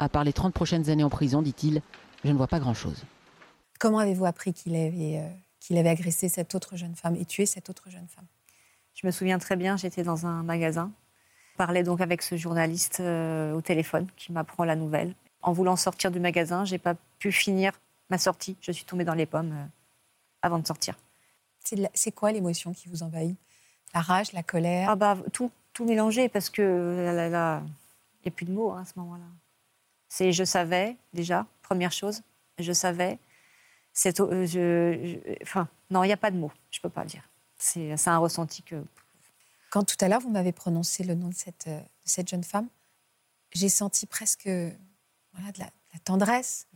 À 0.00 0.08
part 0.08 0.24
les 0.24 0.32
30 0.32 0.54
prochaines 0.54 0.90
années 0.90 1.04
en 1.04 1.10
prison, 1.10 1.42
dit-il, 1.42 1.82
je 2.24 2.30
ne 2.30 2.36
vois 2.36 2.46
pas 2.46 2.60
grand-chose. 2.60 3.04
Comment 3.78 3.98
avez-vous 3.98 4.24
appris 4.24 4.52
qu'il 4.52 4.74
avait, 4.74 5.18
euh, 5.18 5.28
qu'il 5.60 5.76
avait 5.76 5.88
agressé 5.88 6.28
cette 6.28 6.54
autre 6.54 6.76
jeune 6.76 6.94
femme 6.94 7.16
et 7.16 7.24
tué 7.24 7.46
cette 7.46 7.70
autre 7.70 7.90
jeune 7.90 8.08
femme? 8.08 8.26
Je 8.98 9.06
me 9.06 9.12
souviens 9.12 9.38
très 9.38 9.54
bien, 9.54 9.76
j'étais 9.76 10.02
dans 10.02 10.26
un 10.26 10.42
magasin. 10.42 10.90
Je 11.52 11.56
parlais 11.56 11.84
donc 11.84 12.00
avec 12.00 12.20
ce 12.20 12.36
journaliste 12.36 12.98
euh, 12.98 13.52
au 13.52 13.60
téléphone 13.60 14.08
qui 14.16 14.32
m'apprend 14.32 14.64
la 14.64 14.74
nouvelle. 14.74 15.14
En 15.40 15.52
voulant 15.52 15.76
sortir 15.76 16.10
du 16.10 16.18
magasin, 16.18 16.64
j'ai 16.64 16.78
pas 16.78 16.94
pu 17.20 17.30
finir 17.30 17.72
ma 18.10 18.18
sortie. 18.18 18.56
Je 18.60 18.72
suis 18.72 18.84
tombée 18.84 19.04
dans 19.04 19.14
les 19.14 19.26
pommes 19.26 19.52
euh, 19.52 19.66
avant 20.42 20.58
de 20.58 20.66
sortir. 20.66 20.96
C'est 21.94 22.10
quoi 22.10 22.32
l'émotion 22.32 22.72
qui 22.72 22.88
vous 22.88 23.04
envahit? 23.04 23.36
La 23.94 24.00
rage, 24.00 24.32
la 24.32 24.42
colère? 24.42 24.90
Ah 24.90 24.96
bah, 24.96 25.16
tout, 25.32 25.52
tout 25.72 25.84
mélangé 25.84 26.28
parce 26.28 26.50
que 26.50 27.14
il 27.14 27.30
n'y 27.30 27.36
a 27.36 28.30
plus 28.34 28.46
de 28.46 28.52
mots 28.52 28.72
hein, 28.72 28.82
à 28.82 28.84
ce 28.84 28.94
moment-là. 28.96 29.26
C'est 30.08 30.32
je 30.32 30.42
savais 30.42 30.96
déjà, 31.12 31.46
première 31.62 31.92
chose, 31.92 32.22
je 32.58 32.72
savais. 32.72 33.18
C'est, 33.92 34.18
euh, 34.20 34.44
je, 34.44 35.18
enfin, 35.42 35.68
non, 35.90 36.02
il 36.02 36.08
n'y 36.08 36.12
a 36.12 36.16
pas 36.16 36.32
de 36.32 36.36
mots, 36.36 36.52
je 36.72 36.78
ne 36.78 36.82
peux 36.82 36.88
pas 36.88 37.04
le 37.04 37.10
dire. 37.10 37.22
C'est 37.58 38.08
un 38.08 38.18
ressenti 38.18 38.62
que. 38.62 38.84
Quand 39.70 39.84
tout 39.84 39.96
à 40.00 40.08
l'heure, 40.08 40.20
vous 40.20 40.30
m'avez 40.30 40.52
prononcé 40.52 41.04
le 41.04 41.14
nom 41.14 41.28
de 41.28 41.34
cette, 41.34 41.66
euh, 41.66 41.80
de 41.80 42.08
cette 42.08 42.28
jeune 42.28 42.44
femme, 42.44 42.68
j'ai 43.52 43.68
senti 43.68 44.06
presque 44.06 44.48
voilà, 45.32 45.52
de, 45.52 45.58
la, 45.58 45.70
tendresse, 46.04 46.66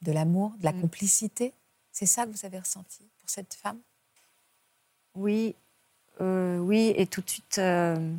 de 0.00 0.12
l'amour, 0.12 0.54
de 0.58 0.64
la 0.64 0.72
mm. 0.72 0.80
complicité. 0.80 1.52
C'est 1.90 2.06
ça 2.06 2.24
que 2.24 2.30
vous 2.30 2.46
avez 2.46 2.58
ressenti 2.58 3.10
pour 3.18 3.28
cette 3.28 3.54
femme? 3.54 3.78
Oui, 5.14 5.54
euh, 6.20 6.58
oui, 6.58 6.94
et 6.96 7.06
tout 7.06 7.20
de 7.20 7.28
suite, 7.28 7.58
euh, 7.58 8.14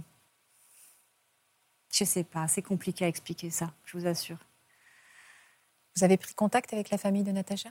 je 1.92 2.04
ne 2.04 2.08
sais 2.08 2.24
pas, 2.24 2.48
c'est 2.48 2.62
compliqué 2.62 3.06
à 3.06 3.08
expliquer 3.08 3.50
ça, 3.50 3.74
je 3.86 3.98
vous 3.98 4.06
assure. 4.06 4.38
Vous 5.96 6.04
avez 6.04 6.18
pris 6.18 6.34
contact 6.34 6.74
avec 6.74 6.90
la 6.90 6.98
famille 6.98 7.24
de 7.24 7.32
Natacha? 7.32 7.70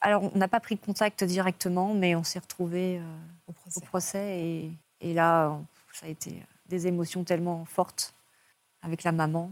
Alors, 0.00 0.30
on 0.34 0.38
n'a 0.38 0.48
pas 0.48 0.60
pris 0.60 0.78
contact 0.78 1.24
directement, 1.24 1.92
mais 1.92 2.14
on 2.14 2.24
s'est 2.24 2.38
retrouvés 2.38 2.98
euh, 2.98 3.52
au 3.76 3.80
procès. 3.80 4.70
et, 5.00 5.14
là, 5.14 5.58
ça 5.92 6.06
a 6.06 6.08
été 6.08 6.42
des 6.68 6.86
émotions 6.86 7.24
tellement 7.24 7.64
fortes 7.66 8.14
avec 8.82 9.02
la 9.02 9.12
maman. 9.12 9.50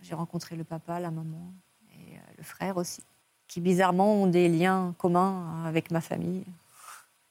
J'ai 0.00 0.14
rencontré 0.14 0.56
le 0.56 0.64
papa, 0.64 1.00
la 1.00 1.10
maman 1.10 1.52
et 1.90 2.14
euh, 2.16 2.20
le 2.38 2.42
frère 2.42 2.78
aussi, 2.78 3.02
qui 3.48 3.60
bizarrement 3.60 4.14
ont 4.14 4.26
des 4.26 4.48
liens 4.48 4.94
communs 4.96 5.64
avec 5.66 5.90
ma 5.90 6.00
famille. 6.00 6.44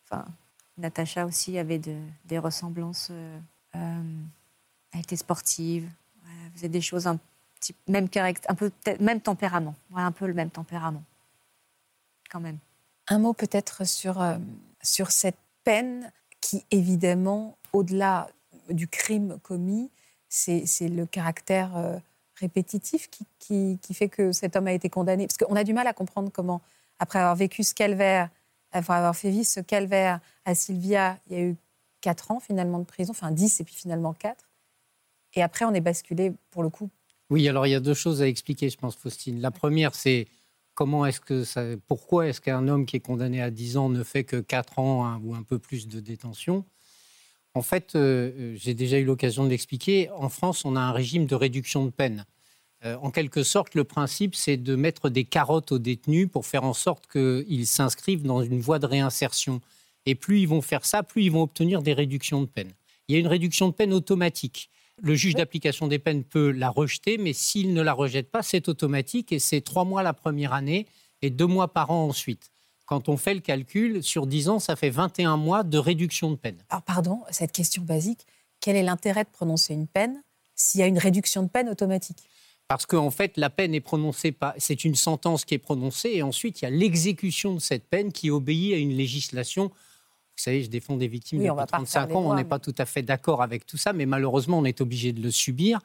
Enfin, 0.05 0.25
Natacha 0.77 1.25
aussi 1.25 1.57
avait 1.57 1.79
des 1.79 2.37
ressemblances. 2.37 3.09
Euh, 3.11 3.39
elle 4.93 4.99
était 4.99 5.15
sportive, 5.15 5.89
elle 6.45 6.51
faisait 6.51 6.69
des 6.69 6.81
choses 6.81 7.07
un 7.07 7.17
petit, 7.59 7.75
même 7.87 8.07
un 8.15 8.55
peu 8.55 8.71
même 8.99 9.21
tempérament, 9.21 9.75
un 9.95 10.11
peu 10.11 10.27
le 10.27 10.33
même 10.33 10.49
tempérament 10.49 11.03
quand 12.29 12.39
même. 12.39 12.57
Un 13.07 13.19
mot 13.19 13.33
peut-être 13.33 13.85
sur, 13.85 14.21
euh, 14.21 14.37
sur 14.81 15.11
cette 15.11 15.37
peine 15.63 16.11
qui, 16.41 16.65
évidemment, 16.71 17.57
au-delà 17.73 18.29
du 18.69 18.87
crime 18.87 19.39
commis, 19.41 19.89
c'est 20.27 20.65
le 20.81 21.05
caractère 21.05 21.75
euh, 21.75 21.97
répétitif 22.35 23.09
qui, 23.09 23.79
qui, 23.81 23.93
fait 23.93 24.09
que 24.09 24.31
cet 24.31 24.55
homme 24.55 24.67
a 24.67 24.73
été 24.73 24.89
condamné. 24.89 25.27
Parce 25.27 25.37
qu'on 25.37 25.55
a 25.55 25.63
du 25.63 25.73
mal 25.73 25.87
à 25.87 25.93
comprendre 25.93 26.31
comment, 26.31 26.61
après 26.99 27.19
avoir 27.19 27.35
vécu 27.35 27.63
ce 27.63 27.73
calvaire, 27.73 28.29
après 28.71 28.93
avoir 28.93 29.15
fait 29.15 29.31
vivre 29.31 29.47
ce 29.47 29.59
calvaire 29.59 30.19
à 30.45 30.53
Sylvia, 30.53 31.17
il 31.27 31.33
y 31.33 31.39
a 31.39 31.43
eu 31.43 31.55
4 32.01 32.31
ans 32.31 32.39
finalement 32.39 32.79
de 32.79 32.85
prison, 32.85 33.11
enfin 33.11 33.31
10 33.31 33.59
et 33.59 33.63
puis 33.63 33.75
finalement 33.75 34.13
4. 34.13 34.49
Et 35.33 35.41
après, 35.41 35.65
on 35.65 35.73
est 35.73 35.81
basculé, 35.81 36.33
pour 36.51 36.63
le 36.63 36.69
coup. 36.69 36.89
Oui, 37.29 37.47
alors 37.47 37.67
il 37.67 37.71
y 37.71 37.75
a 37.75 37.79
deux 37.79 37.93
choses 37.93 38.21
à 38.21 38.27
expliquer, 38.27 38.69
je 38.69 38.77
pense, 38.77 38.95
Faustine. 38.95 39.39
La 39.41 39.51
première, 39.51 39.93
c'est 39.93 40.27
comment 40.79 41.05
est-ce 41.05 41.19
que 41.19 41.43
ça, 41.43 41.65
pourquoi 41.87 42.29
est-ce 42.29 42.39
qu'un 42.39 42.69
homme 42.69 42.85
qui 42.85 42.95
est 42.95 43.01
condamné 43.01 43.41
à 43.41 43.51
10 43.51 43.75
ans 43.75 43.89
ne 43.89 44.01
fait 44.01 44.23
que 44.23 44.37
4 44.37 44.79
ans 44.79 45.05
hein, 45.05 45.19
ou 45.25 45.35
un 45.35 45.43
peu 45.43 45.59
plus 45.59 45.89
de 45.89 45.99
détention? 45.99 46.63
En 47.53 47.61
fait, 47.61 47.95
euh, 47.95 48.31
euh, 48.39 48.55
j'ai 48.55 48.73
déjà 48.73 48.97
eu 48.97 49.03
l'occasion 49.03 49.43
de 49.43 49.49
l'expliquer, 49.49 50.09
en 50.11 50.29
France, 50.29 50.63
on 50.63 50.77
a 50.77 50.79
un 50.79 50.93
régime 50.93 51.25
de 51.25 51.35
réduction 51.35 51.83
de 51.83 51.89
peine. 51.89 52.25
Euh, 52.85 52.95
en 53.01 53.11
quelque 53.11 53.43
sorte, 53.43 53.75
le 53.75 53.83
principe, 53.83 54.35
c'est 54.35 54.55
de 54.55 54.77
mettre 54.77 55.09
des 55.09 55.25
carottes 55.25 55.73
aux 55.73 55.79
détenus 55.79 56.29
pour 56.31 56.45
faire 56.45 56.63
en 56.63 56.73
sorte 56.73 57.11
qu'ils 57.11 57.67
s'inscrivent 57.67 58.23
dans 58.23 58.41
une 58.41 58.61
voie 58.61 58.79
de 58.79 58.85
réinsertion. 58.85 59.59
Et 60.05 60.15
plus 60.15 60.39
ils 60.39 60.47
vont 60.47 60.61
faire 60.61 60.85
ça, 60.85 61.03
plus 61.03 61.25
ils 61.25 61.31
vont 61.31 61.41
obtenir 61.41 61.81
des 61.81 61.91
réductions 61.91 62.39
de 62.39 62.47
peine. 62.47 62.71
Il 63.09 63.15
y 63.15 63.17
a 63.17 63.19
une 63.19 63.27
réduction 63.27 63.67
de 63.67 63.73
peine 63.73 63.91
automatique. 63.91 64.69
Le 65.01 65.15
juge 65.15 65.35
d'application 65.35 65.87
des 65.87 65.99
peines 65.99 66.23
peut 66.23 66.51
la 66.51 66.69
rejeter, 66.69 67.17
mais 67.17 67.33
s'il 67.33 67.73
ne 67.73 67.81
la 67.81 67.93
rejette 67.93 68.29
pas, 68.31 68.43
c'est 68.43 68.67
automatique 68.67 69.31
et 69.31 69.39
c'est 69.39 69.61
trois 69.61 69.85
mois 69.85 70.03
la 70.03 70.13
première 70.13 70.53
année 70.53 70.87
et 71.21 71.29
deux 71.29 71.47
mois 71.47 71.73
par 71.73 71.91
an 71.91 72.05
ensuite. 72.07 72.51
Quand 72.85 73.07
on 73.07 73.17
fait 73.17 73.33
le 73.33 73.39
calcul, 73.39 74.01
sur 74.03 74.25
dix 74.25 74.49
ans, 74.49 74.59
ça 74.59 74.75
fait 74.75 74.89
21 74.89 75.37
mois 75.37 75.63
de 75.63 75.77
réduction 75.77 76.31
de 76.31 76.35
peine. 76.35 76.57
Alors, 76.69 76.81
pardon, 76.81 77.21
cette 77.29 77.51
question 77.51 77.83
basique, 77.83 78.25
quel 78.59 78.75
est 78.75 78.83
l'intérêt 78.83 79.23
de 79.23 79.29
prononcer 79.29 79.73
une 79.73 79.87
peine 79.87 80.23
s'il 80.55 80.79
y 80.79 80.83
a 80.83 80.87
une 80.87 80.97
réduction 80.97 81.43
de 81.43 81.49
peine 81.49 81.69
automatique? 81.69 82.29
Parce 82.67 82.85
qu'en 82.85 83.11
fait, 83.11 83.37
la 83.37 83.49
peine 83.49 83.73
est 83.73 83.79
prononcée, 83.79 84.35
c'est 84.57 84.83
une 84.85 84.95
sentence 84.95 85.45
qui 85.45 85.55
est 85.55 85.59
prononcée, 85.59 86.11
et 86.15 86.23
ensuite, 86.23 86.61
il 86.61 86.65
y 86.65 86.67
a 86.67 86.71
l'exécution 86.71 87.53
de 87.53 87.59
cette 87.59 87.87
peine 87.87 88.11
qui 88.11 88.29
obéit 88.29 88.73
à 88.73 88.77
une 88.77 88.93
législation 88.93 89.71
vous 90.39 90.43
savez, 90.43 90.63
je 90.63 90.69
défends 90.69 90.95
des 90.95 91.09
victimes 91.09 91.43
depuis 91.43 91.65
35 91.67 92.15
ans. 92.15 92.31
on 92.31 92.33
n'est 92.33 92.45
pas 92.45 92.59
tout 92.59 92.75
à 92.77 92.85
fait 92.85 93.01
d'accord 93.01 93.41
avec 93.41 93.65
tout 93.65 93.75
ça, 93.75 93.91
mais 93.91 94.05
malheureusement, 94.05 94.59
on 94.59 94.63
est 94.63 94.79
obligé 94.79 95.11
de 95.11 95.21
le 95.21 95.31
subir. 95.31 95.81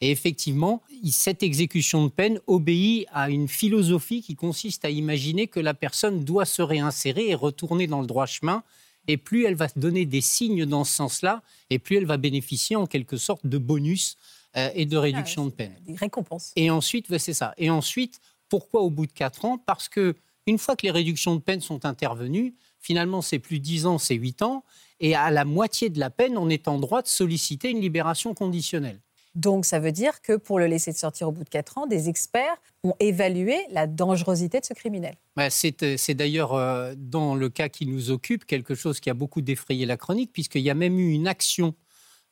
Et 0.00 0.12
effectivement, 0.12 0.80
cette 1.10 1.42
exécution 1.42 2.04
de 2.04 2.10
peine 2.10 2.38
obéit 2.46 3.08
à 3.12 3.30
une 3.30 3.48
philosophie 3.48 4.22
qui 4.22 4.36
consiste 4.36 4.84
à 4.84 4.90
imaginer 4.90 5.48
que 5.48 5.58
la 5.58 5.74
personne 5.74 6.22
doit 6.22 6.44
se 6.44 6.62
réinsérer 6.62 7.30
et 7.30 7.34
retourner 7.34 7.88
dans 7.88 8.00
le 8.00 8.06
droit 8.06 8.26
chemin. 8.26 8.62
Et 9.08 9.16
plus 9.16 9.44
elle 9.44 9.56
va 9.56 9.66
donner 9.74 10.06
des 10.06 10.20
signes 10.20 10.66
dans 10.66 10.84
ce 10.84 10.94
sens-là, 10.94 11.42
et 11.70 11.80
plus 11.80 11.96
elle 11.96 12.06
va 12.06 12.16
bénéficier 12.16 12.76
en 12.76 12.86
quelque 12.86 13.16
sorte 13.16 13.44
de 13.44 13.58
bonus 13.58 14.16
euh, 14.56 14.70
et 14.74 14.86
de 14.86 14.96
réduction 14.96 15.42
ah, 15.46 15.50
de 15.50 15.50
peine. 15.50 15.74
Des 15.84 15.96
récompenses. 15.96 16.52
Et 16.54 16.70
ensuite, 16.70 17.16
c'est 17.18 17.34
ça. 17.34 17.54
Et 17.58 17.70
ensuite, 17.70 18.20
pourquoi 18.48 18.82
au 18.82 18.90
bout 18.90 19.06
de 19.06 19.12
4 19.12 19.44
ans? 19.46 19.58
Parce 19.58 19.88
que 19.88 20.14
une 20.46 20.58
fois 20.58 20.76
que 20.76 20.86
les 20.86 20.92
réductions 20.92 21.34
de 21.34 21.40
peine 21.40 21.60
sont 21.60 21.84
intervenues, 21.84 22.54
Finalement, 22.86 23.20
c'est 23.20 23.40
plus 23.40 23.58
10 23.58 23.86
ans, 23.86 23.98
c'est 23.98 24.14
8 24.14 24.42
ans. 24.42 24.62
Et 25.00 25.16
à 25.16 25.32
la 25.32 25.44
moitié 25.44 25.90
de 25.90 25.98
la 25.98 26.08
peine, 26.08 26.38
on 26.38 26.48
est 26.48 26.68
en 26.68 26.78
droit 26.78 27.02
de 27.02 27.08
solliciter 27.08 27.68
une 27.68 27.80
libération 27.80 28.32
conditionnelle. 28.32 29.00
Donc, 29.34 29.64
ça 29.64 29.80
veut 29.80 29.90
dire 29.90 30.22
que 30.22 30.36
pour 30.36 30.60
le 30.60 30.68
laisser 30.68 30.92
sortir 30.92 31.26
au 31.26 31.32
bout 31.32 31.42
de 31.42 31.48
4 31.48 31.78
ans, 31.78 31.86
des 31.88 32.08
experts 32.08 32.56
ont 32.84 32.94
évalué 33.00 33.58
la 33.72 33.88
dangerosité 33.88 34.60
de 34.60 34.64
ce 34.64 34.72
criminel. 34.72 35.16
Bah, 35.34 35.48
euh, 35.48 35.96
c'est 35.98 36.14
d'ailleurs, 36.14 36.54
euh, 36.54 36.94
dans 36.96 37.34
le 37.34 37.48
cas 37.48 37.68
qui 37.68 37.86
nous 37.86 38.12
occupe, 38.12 38.44
quelque 38.44 38.76
chose 38.76 39.00
qui 39.00 39.10
a 39.10 39.14
beaucoup 39.14 39.40
défrayé 39.40 39.84
la 39.84 39.96
chronique, 39.96 40.32
puisqu'il 40.32 40.62
y 40.62 40.70
a 40.70 40.74
même 40.74 40.96
eu 40.96 41.10
une 41.10 41.26
action 41.26 41.74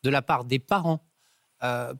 de 0.04 0.10
la 0.10 0.22
part 0.22 0.44
des 0.44 0.60
parents 0.60 1.00
euh, 1.64 1.92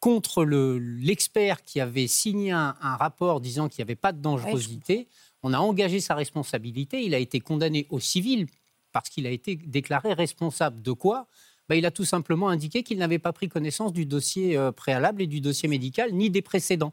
contre 0.00 0.44
l'expert 0.44 1.62
qui 1.62 1.80
avait 1.80 2.06
signé 2.06 2.52
un, 2.52 2.74
rapport 2.80 3.40
disant 3.40 3.68
qu'il 3.68 3.82
n'y 3.82 3.88
avait 3.88 3.96
pas 3.96 4.12
de 4.12 4.20
dangerosité 4.20 5.08
on 5.42 5.52
a 5.52 5.58
engagé 5.58 6.00
sa 6.00 6.14
responsabilité, 6.14 7.02
il 7.02 7.14
a 7.14 7.18
été 7.18 7.40
condamné 7.40 7.86
au 7.90 8.00
civil 8.00 8.46
parce 8.92 9.08
qu'il 9.08 9.26
a 9.26 9.30
été 9.30 9.56
déclaré 9.56 10.12
responsable 10.12 10.82
de 10.82 10.92
quoi? 10.92 11.26
Bah, 11.68 11.76
Il 11.76 11.86
a 11.86 11.90
tout 11.90 12.04
simplement 12.04 12.48
indiqué 12.48 12.82
qu'il 12.82 12.98
n'avait 12.98 13.18
pas 13.18 13.32
pris 13.32 13.48
connaissance 13.48 13.92
du 13.92 14.06
dossier 14.06 14.56
euh, 14.56 14.72
préalable 14.72 15.22
et 15.22 15.26
du 15.26 15.40
dossier 15.40 15.68
médical, 15.68 16.12
ni 16.12 16.30
des 16.30 16.42
précédents. 16.42 16.92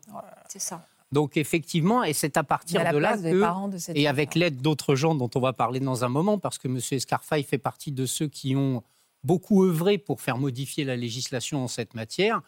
C'est 0.50 0.60
ça. 0.60 0.86
Donc 1.12 1.38
effectivement, 1.38 2.04
et 2.04 2.13
c'est 2.13 2.36
à 2.36 2.44
partir 2.44 2.82
de 2.91 2.98
là 2.98 3.15
que, 3.18 3.98
et 3.98 4.08
avec 4.08 4.36
l'aide 4.36 4.62
d'autres 4.62 4.96
gens 4.96 5.15
dont 5.15 5.30
on 5.36 5.39
va 5.39 5.54
parler 5.54 5.80
dans 5.80 6.04
un 6.04 6.10
moment, 6.10 6.38
parce 6.38 6.58
que 6.58 6.68
M. 6.68 6.80
Escarfaille 6.91 7.44
fait 7.44 7.58
partie 7.58 7.91
de 7.91 8.06
ceux 8.06 8.28
qui 8.28 8.56
ont 8.56 8.84
beaucoup 9.24 9.63
œuvré 9.63 9.98
pour 9.98 10.20
faire 10.20 10.38
modifier 10.38 10.84
la 10.84 10.98
législation 10.98 11.63
en 11.63 11.68
cette 11.68 11.94
matière, 11.94 12.41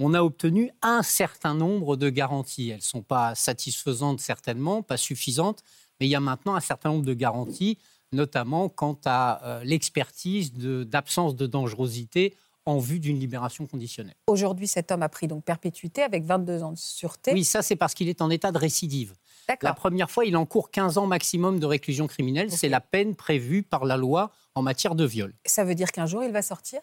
on 0.00 0.14
a 0.14 0.22
obtenu 0.22 0.70
un 0.82 1.02
certain 1.02 1.54
nombre 1.54 1.96
de 1.96 2.08
garanties. 2.08 2.70
Elles 2.70 2.76
ne 2.76 2.82
sont 2.82 3.02
pas 3.02 3.34
satisfaisantes 3.34 4.20
certainement, 4.20 4.82
pas 4.82 4.96
suffisantes, 4.96 5.62
mais 6.00 6.06
il 6.06 6.10
y 6.10 6.14
a 6.14 6.20
maintenant 6.20 6.54
un 6.54 6.60
certain 6.60 6.90
nombre 6.90 7.04
de 7.04 7.14
garanties 7.14 7.78
notamment 8.12 8.68
quant 8.68 8.98
à 9.04 9.44
euh, 9.44 9.64
l'expertise 9.64 10.52
d'absence 10.52 11.36
de, 11.36 11.46
dangerosité 11.46 12.34
en 12.66 12.78
vue 12.78 12.98
d'une 12.98 13.18
libération 13.18 13.66
conditionnelle. 13.66 14.16
Aujourd'hui, 14.26 14.66
cet 14.66 14.90
homme 14.90 15.02
a 15.02 15.08
pris 15.08 15.28
donc 15.28 15.44
perpétuité 15.44 16.02
avec 16.02 16.24
22 16.24 16.62
ans 16.62 16.72
de 16.72 16.78
sûreté. 16.78 17.32
Oui, 17.32 17.44
ça 17.44 17.62
c'est 17.62 17.76
parce 17.76 17.94
qu'il 17.94 18.08
est 18.08 18.20
en 18.20 18.30
état 18.30 18.52
de 18.52 18.58
récidive. 18.58 19.14
La 19.62 19.74
première 19.74 20.10
fois, 20.10 20.24
il 20.24 20.36
encourt 20.36 20.70
15 20.70 20.98
ans 20.98 21.06
maximum 21.06 21.58
de 21.58 21.66
réclusion 21.66 22.06
criminelle. 22.06 22.52
C'est 22.52 22.68
la 22.68 22.80
peine 22.80 23.16
prévue 23.16 23.64
par 23.64 23.84
la 23.84 23.96
loi 23.96 24.30
en 24.54 24.62
matière 24.62 24.94
de 24.94 25.04
viol. 25.04 25.34
Ça 25.44 25.64
veut 25.64 25.74
dire 25.74 25.90
qu'un 25.90 26.06
jour, 26.06 26.22
il 26.22 26.30
va 26.30 26.42
sortir? 26.42 26.80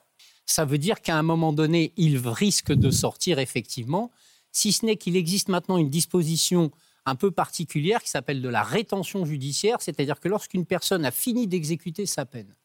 Ça 0.47 0.65
veut 0.65 0.79
dire 0.79 1.01
qu'à 1.01 1.15
un 1.15 1.23
moment 1.23 1.53
donné, 1.53 1.93
il 1.97 2.17
risque 2.27 2.71
de 2.71 2.89
sortir 2.89 3.38
effectivement, 3.38 4.10
si 4.51 4.71
ce 4.71 4.86
n'est 4.86 4.95
qu'il 4.95 5.15
existe 5.15 5.49
maintenant 5.49 5.77
une 5.77 5.89
disposition 5.89 6.71
un 7.05 7.15
peu 7.15 7.31
particulière 7.31 8.01
qui 8.01 8.10
s'appelle 8.10 8.41
de 8.41 8.49
la 8.49 8.63
rétention 8.63 9.25
judiciaire, 9.25 9.81
c'est-à-dire 9.81 10.19
que 10.19 10.27
lorsqu'une 10.27 10.65
personne 10.65 11.05
a 11.05 11.12
fini 11.12 11.47
d'exécuter 11.47 12.05
sa 12.05 12.25
peine, 12.25 12.55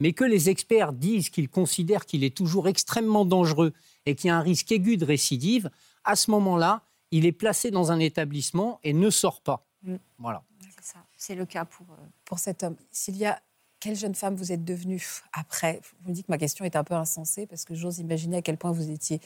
mais 0.00 0.12
que 0.12 0.24
les 0.24 0.50
experts 0.50 0.92
disent 0.92 1.28
qu'ils 1.28 1.48
considèrent 1.48 2.06
qu'il 2.06 2.24
est 2.24 2.34
toujours 2.36 2.68
extrêmement 2.68 3.24
dangereux 3.24 3.72
et 4.06 4.14
qu'il 4.14 4.28
y 4.28 4.30
a 4.30 4.36
un 4.36 4.40
risque 4.42 4.70
aigu 4.72 4.96
de 4.96 5.04
récidive, 5.04 5.70
à 6.04 6.16
ce 6.16 6.30
moment-là, 6.30 6.82
il 7.10 7.26
est 7.26 7.32
placé 7.32 7.70
dans 7.70 7.92
un 7.92 7.98
établissement 7.98 8.80
et 8.82 8.92
ne 8.92 9.10
sort 9.10 9.40
pas. 9.40 9.66
Mm. 9.82 9.96
Voilà. 10.18 10.42
C'est 10.80 10.98
C'est 11.16 11.34
le 11.34 11.46
cas 11.46 11.64
pour, 11.64 11.86
euh, 11.90 12.06
pour 12.24 12.38
cet 12.38 12.62
homme. 12.62 12.76
Sylvia, 12.90 13.40
quelle 13.86 13.96
jeune 13.96 14.16
femme 14.16 14.34
vous 14.34 14.50
êtes 14.50 14.64
devenue 14.64 15.00
après? 15.32 15.80
Vous 16.02 16.10
me 16.10 16.14
dites 16.14 16.26
que 16.26 16.32
ma 16.32 16.38
question 16.38 16.64
est 16.64 16.74
un 16.74 16.82
peu 16.82 16.94
insensée 16.94 17.46
parce 17.46 17.64
que 17.64 17.76
j'ose 17.76 18.00
imaginer 18.00 18.38
à 18.38 18.42
quel 18.42 18.56
point 18.56 18.72
vous 18.72 18.90
étiez 18.90 19.20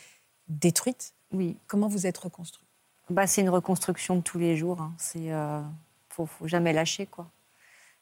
détruite. 0.48 1.14
Oui. 1.32 1.56
Comment 1.66 1.88
vous 1.88 2.06
êtes 2.06 2.18
reconstruite? 2.18 2.68
Bah, 3.08 3.26
C'est 3.26 3.40
une 3.40 3.48
reconstruction 3.48 4.16
de 4.16 4.20
tous 4.20 4.38
les 4.38 4.58
jours. 4.58 4.82
Hein. 4.82 4.92
C'est 4.98 5.32
euh, 5.32 5.62
faut, 6.10 6.28
jamais 6.44 6.74
lâcher. 6.74 7.06
quoi. 7.06 7.30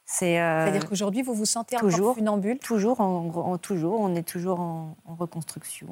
C'est, 0.05 0.40
euh, 0.40 0.66
à 0.66 0.71
dire 0.73 0.88
qu'aujourd'hui, 0.88 1.23
vous 1.23 1.35
vous 1.35 1.44
sentez 1.44 1.77
toujours, 1.77 2.07
encore 2.07 2.16
funambule? 2.16 2.59
Toujours, 2.59 3.01
en, 3.01 3.59
toujours, 3.59 4.01
on 4.01 4.16
est 4.16 4.27
toujours 4.27 4.59
en, 4.59 4.97
reconstruction. 5.07 5.87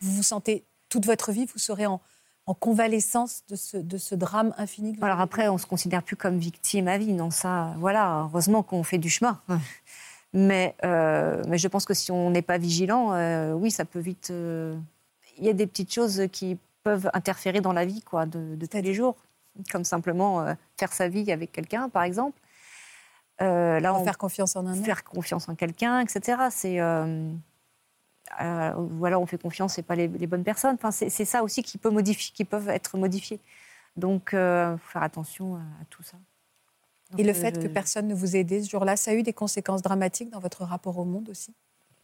Vous 0.00 0.12
vous 0.12 0.22
sentez 0.22 0.64
toute 0.90 1.06
votre 1.06 1.32
vie, 1.32 1.46
vous 1.46 1.58
serez 1.58 1.86
en, 1.86 2.02
en 2.46 2.54
convalescence 2.54 3.44
de 3.48 3.56
ce, 3.56 3.76
de 3.76 3.98
ce 3.98 4.14
drame 4.14 4.52
infini 4.58 4.96
Alors 5.00 5.20
après, 5.20 5.48
on 5.48 5.54
ne 5.54 5.58
se 5.58 5.66
considère 5.66 6.02
plus 6.02 6.16
comme 6.16 6.38
victime 6.38 6.88
à 6.88 6.98
vie, 6.98 7.12
non, 7.12 7.30
ça, 7.30 7.74
voilà, 7.78 8.28
heureusement 8.28 8.62
qu'on 8.62 8.82
fait 8.82 8.98
du 8.98 9.10
chemin. 9.10 9.40
Mais, 10.34 10.74
euh, 10.84 11.42
mais 11.46 11.58
je 11.58 11.68
pense 11.68 11.84
que 11.84 11.94
si 11.94 12.10
on 12.10 12.30
n'est 12.30 12.42
pas 12.42 12.58
vigilant, 12.58 13.12
euh, 13.12 13.52
oui, 13.52 13.70
ça 13.70 13.84
peut 13.84 14.00
vite... 14.00 14.32
Il 15.38 15.44
y 15.44 15.48
a 15.48 15.54
des 15.54 15.66
petites 15.66 15.92
choses 15.92 16.24
qui 16.30 16.58
peuvent 16.82 17.10
interférer 17.14 17.60
dans 17.60 17.72
la 17.72 17.84
vie 17.84 18.02
quoi, 18.02 18.26
de, 18.26 18.54
de 18.54 18.66
tous 18.66 18.82
les 18.82 18.94
jours, 18.94 19.16
comme 19.70 19.84
simplement 19.84 20.42
euh, 20.42 20.54
faire 20.78 20.92
sa 20.92 21.08
vie 21.08 21.30
avec 21.32 21.52
quelqu'un, 21.52 21.88
par 21.88 22.02
exemple. 22.02 22.38
Euh, 23.40 23.80
là, 23.80 23.94
on, 23.94 24.04
faire 24.04 24.18
confiance 24.18 24.56
en 24.56 24.66
un 24.66 24.72
autre. 24.72 24.84
Faire 24.84 25.04
confiance 25.04 25.48
en 25.48 25.54
quelqu'un, 25.54 26.00
etc. 26.00 26.38
C'est 26.50 26.80
euh, 26.80 27.32
euh, 28.40 28.72
ou 28.74 29.04
alors 29.04 29.22
on 29.22 29.26
fait 29.26 29.38
confiance, 29.38 29.74
c'est 29.74 29.82
pas 29.82 29.96
les, 29.96 30.08
bonnes 30.08 30.44
personnes. 30.44 30.76
Enfin, 30.80 30.90
c'est 30.90 31.24
ça 31.24 31.42
aussi 31.42 31.62
qui 31.62 31.78
peut 31.78 31.90
modifier, 31.90 32.32
qui 32.34 32.44
peuvent 32.44 32.68
être 32.68 32.96
modifiés. 32.96 33.40
Donc, 33.96 34.30
faire 34.30 34.78
attention 35.02 35.56
à, 35.56 35.84
tout 35.90 36.02
ça. 36.02 36.16
Et 37.18 37.24
le 37.24 37.32
fait 37.32 37.60
que 37.60 37.66
personne 37.66 38.08
ne 38.08 38.14
vous 38.14 38.36
ait 38.36 38.40
aidé 38.40 38.62
ce 38.62 38.70
jour-là, 38.70 38.96
ça 38.96 39.10
a 39.10 39.14
eu 39.14 39.22
des 39.22 39.32
conséquences 39.32 39.82
dramatiques 39.82 40.30
dans 40.30 40.40
votre 40.40 40.64
rapport 40.64 40.98
au 40.98 41.04
monde 41.04 41.28
aussi? 41.28 41.54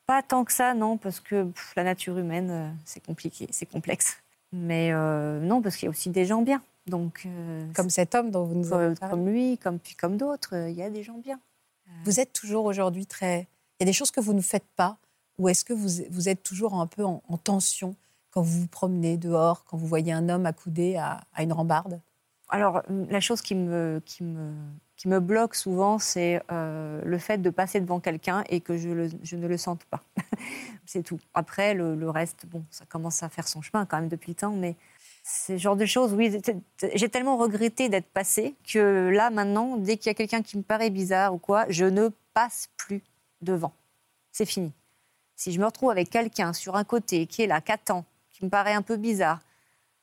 Pas 0.07 0.23
tant 0.23 0.45
que 0.45 0.53
ça, 0.53 0.75
non, 0.75 0.97
parce 0.97 1.21
que 1.21 1.49
la 1.77 1.85
nature 1.85 2.19
humaine, 2.19 2.77
c'est 2.85 3.05
compliqué, 3.05 3.47
c'est 3.51 3.67
complexe. 3.67 4.17
Mais 4.53 4.91
euh, 4.93 5.41
non, 5.41 5.61
parce 5.61 5.77
qu'il 5.77 5.87
y 5.87 5.89
a 5.89 5.91
aussi 5.91 6.11
des 6.11 6.25
gens 6.25 6.43
bien. 6.43 6.63
Donc, 6.87 7.23
euh, 7.27 7.67
comme 7.75 7.91
cet 7.91 8.15
homme 8.15 8.31
dont 8.31 8.45
vous 8.45 8.55
nous 8.55 8.73
avez 8.73 8.95
parlé. 8.95 9.11
Comme 9.11 9.29
lui, 9.29 9.59
comme, 9.59 9.79
puis 9.79 9.95
comme 9.95 10.17
d'autres, 10.17 10.55
euh, 10.55 10.71
il 10.71 10.77
y 10.77 10.83
a 10.83 10.91
des 10.91 11.03
gens 11.03 11.19
bien. 11.19 11.39
Vous 12.05 12.21
êtes 12.21 12.33
toujours 12.33 12.67
aujourd'hui 12.67 13.07
très... 13.07 13.41
Il 13.79 13.83
y 13.83 13.85
a 13.85 13.87
des 13.87 13.93
choses 13.93 14.11
que 14.11 14.21
vous 14.21 14.35
ne 14.35 14.41
faites 14.41 14.67
pas 14.77 14.99
ou 15.39 15.49
est-ce 15.49 15.65
que 15.65 15.73
vous, 15.73 16.05
vous, 16.11 16.29
êtes 16.29 16.43
toujours 16.43 16.75
un 16.75 16.87
peu 16.87 17.05
en, 17.05 17.21
tension 17.43 17.95
quand 18.31 18.43
vous 18.43 18.61
vous 18.61 18.67
promenez 18.67 19.17
dehors, 19.17 19.65
quand 19.65 19.77
vous 19.77 19.87
voyez 19.87 20.13
un 20.13 20.29
homme 20.29 20.47
accoudé 20.47 20.97
à, 20.97 21.21
à 21.33 21.43
une 21.43 21.53
rambarde? 21.53 22.01
Alors, 22.49 22.83
la 22.89 23.21
chose 23.21 23.41
qui 23.41 23.55
me, 23.55 24.03
qui 24.05 24.23
me, 24.23 24.53
qui 24.99 25.07
me 25.07 25.21
bloque 25.21 25.55
souvent, 25.55 25.99
c'est 25.99 26.43
le 26.51 27.19
fait 27.19 27.39
de 27.39 27.51
passer 27.51 27.81
devant 27.81 28.01
quelqu'un 28.01 28.45
et 28.51 28.61
que 28.61 28.77
je, 28.77 28.89
ne 28.89 29.47
le 29.47 29.57
sente 29.57 29.85
pas. 29.85 30.03
c'est 30.87 31.05
tout. 31.05 31.21
Après, 31.35 31.73
le, 31.73 32.11
reste, 32.11 32.47
bon, 32.47 32.65
ça 32.71 32.85
commence 32.85 33.23
à 33.23 33.29
faire 33.29 33.47
son 33.47 33.63
chemin 33.63 33.87
quand 33.87 33.99
même 34.01 34.09
depuis 34.09 34.33
le 34.33 34.35
temps, 34.35 34.53
mais 34.53 34.75
ce 35.25 35.57
genre 35.57 35.77
de 35.77 35.87
choses, 35.87 36.15
oui, 36.15 36.37
j'ai 36.95 37.09
tellement 37.09 37.37
regretté 37.37 37.89
d'être 37.89 38.09
passé 38.09 38.57
que 38.67 39.09
là, 39.11 39.31
maintenant, 39.31 39.77
dès 39.77 39.99
qu'il 39.99 40.11
y 40.11 40.11
a 40.11 40.15
quelqu'un 40.15 40.43
qui 40.43 40.57
me 40.57 40.63
paraît 40.63 40.91
bizarre 40.91 41.33
ou 41.33 41.39
quoi, 41.39 41.67
je 41.69 41.85
ne 41.85 42.09
passe 42.35 42.69
plus 42.77 43.03
devant. 43.41 43.73
C'est 44.33 44.47
fini. 44.47 44.73
Si 45.37 45.53
je 45.53 45.61
me 45.61 45.67
retrouve 45.67 45.91
avec 45.91 46.11
quelqu'un 46.11 46.53
sur 46.53 46.75
un 46.75 46.85
côté 46.85 47.27
qui 47.27 47.43
est 47.43 47.47
là, 47.47 47.61
qui 47.61 47.71
attend, 47.71 48.05
qui 48.31 48.45
me 48.45 48.51
paraît 48.51 48.73
un 48.73 48.83
peu 48.83 48.97
bizarre, 48.97 49.41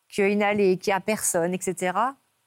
qui 0.07 0.21
a 0.21 0.27
une 0.27 0.41
allée, 0.41 0.77
qui 0.77 0.93
a 0.93 1.01
personne, 1.01 1.53
etc., 1.53 1.97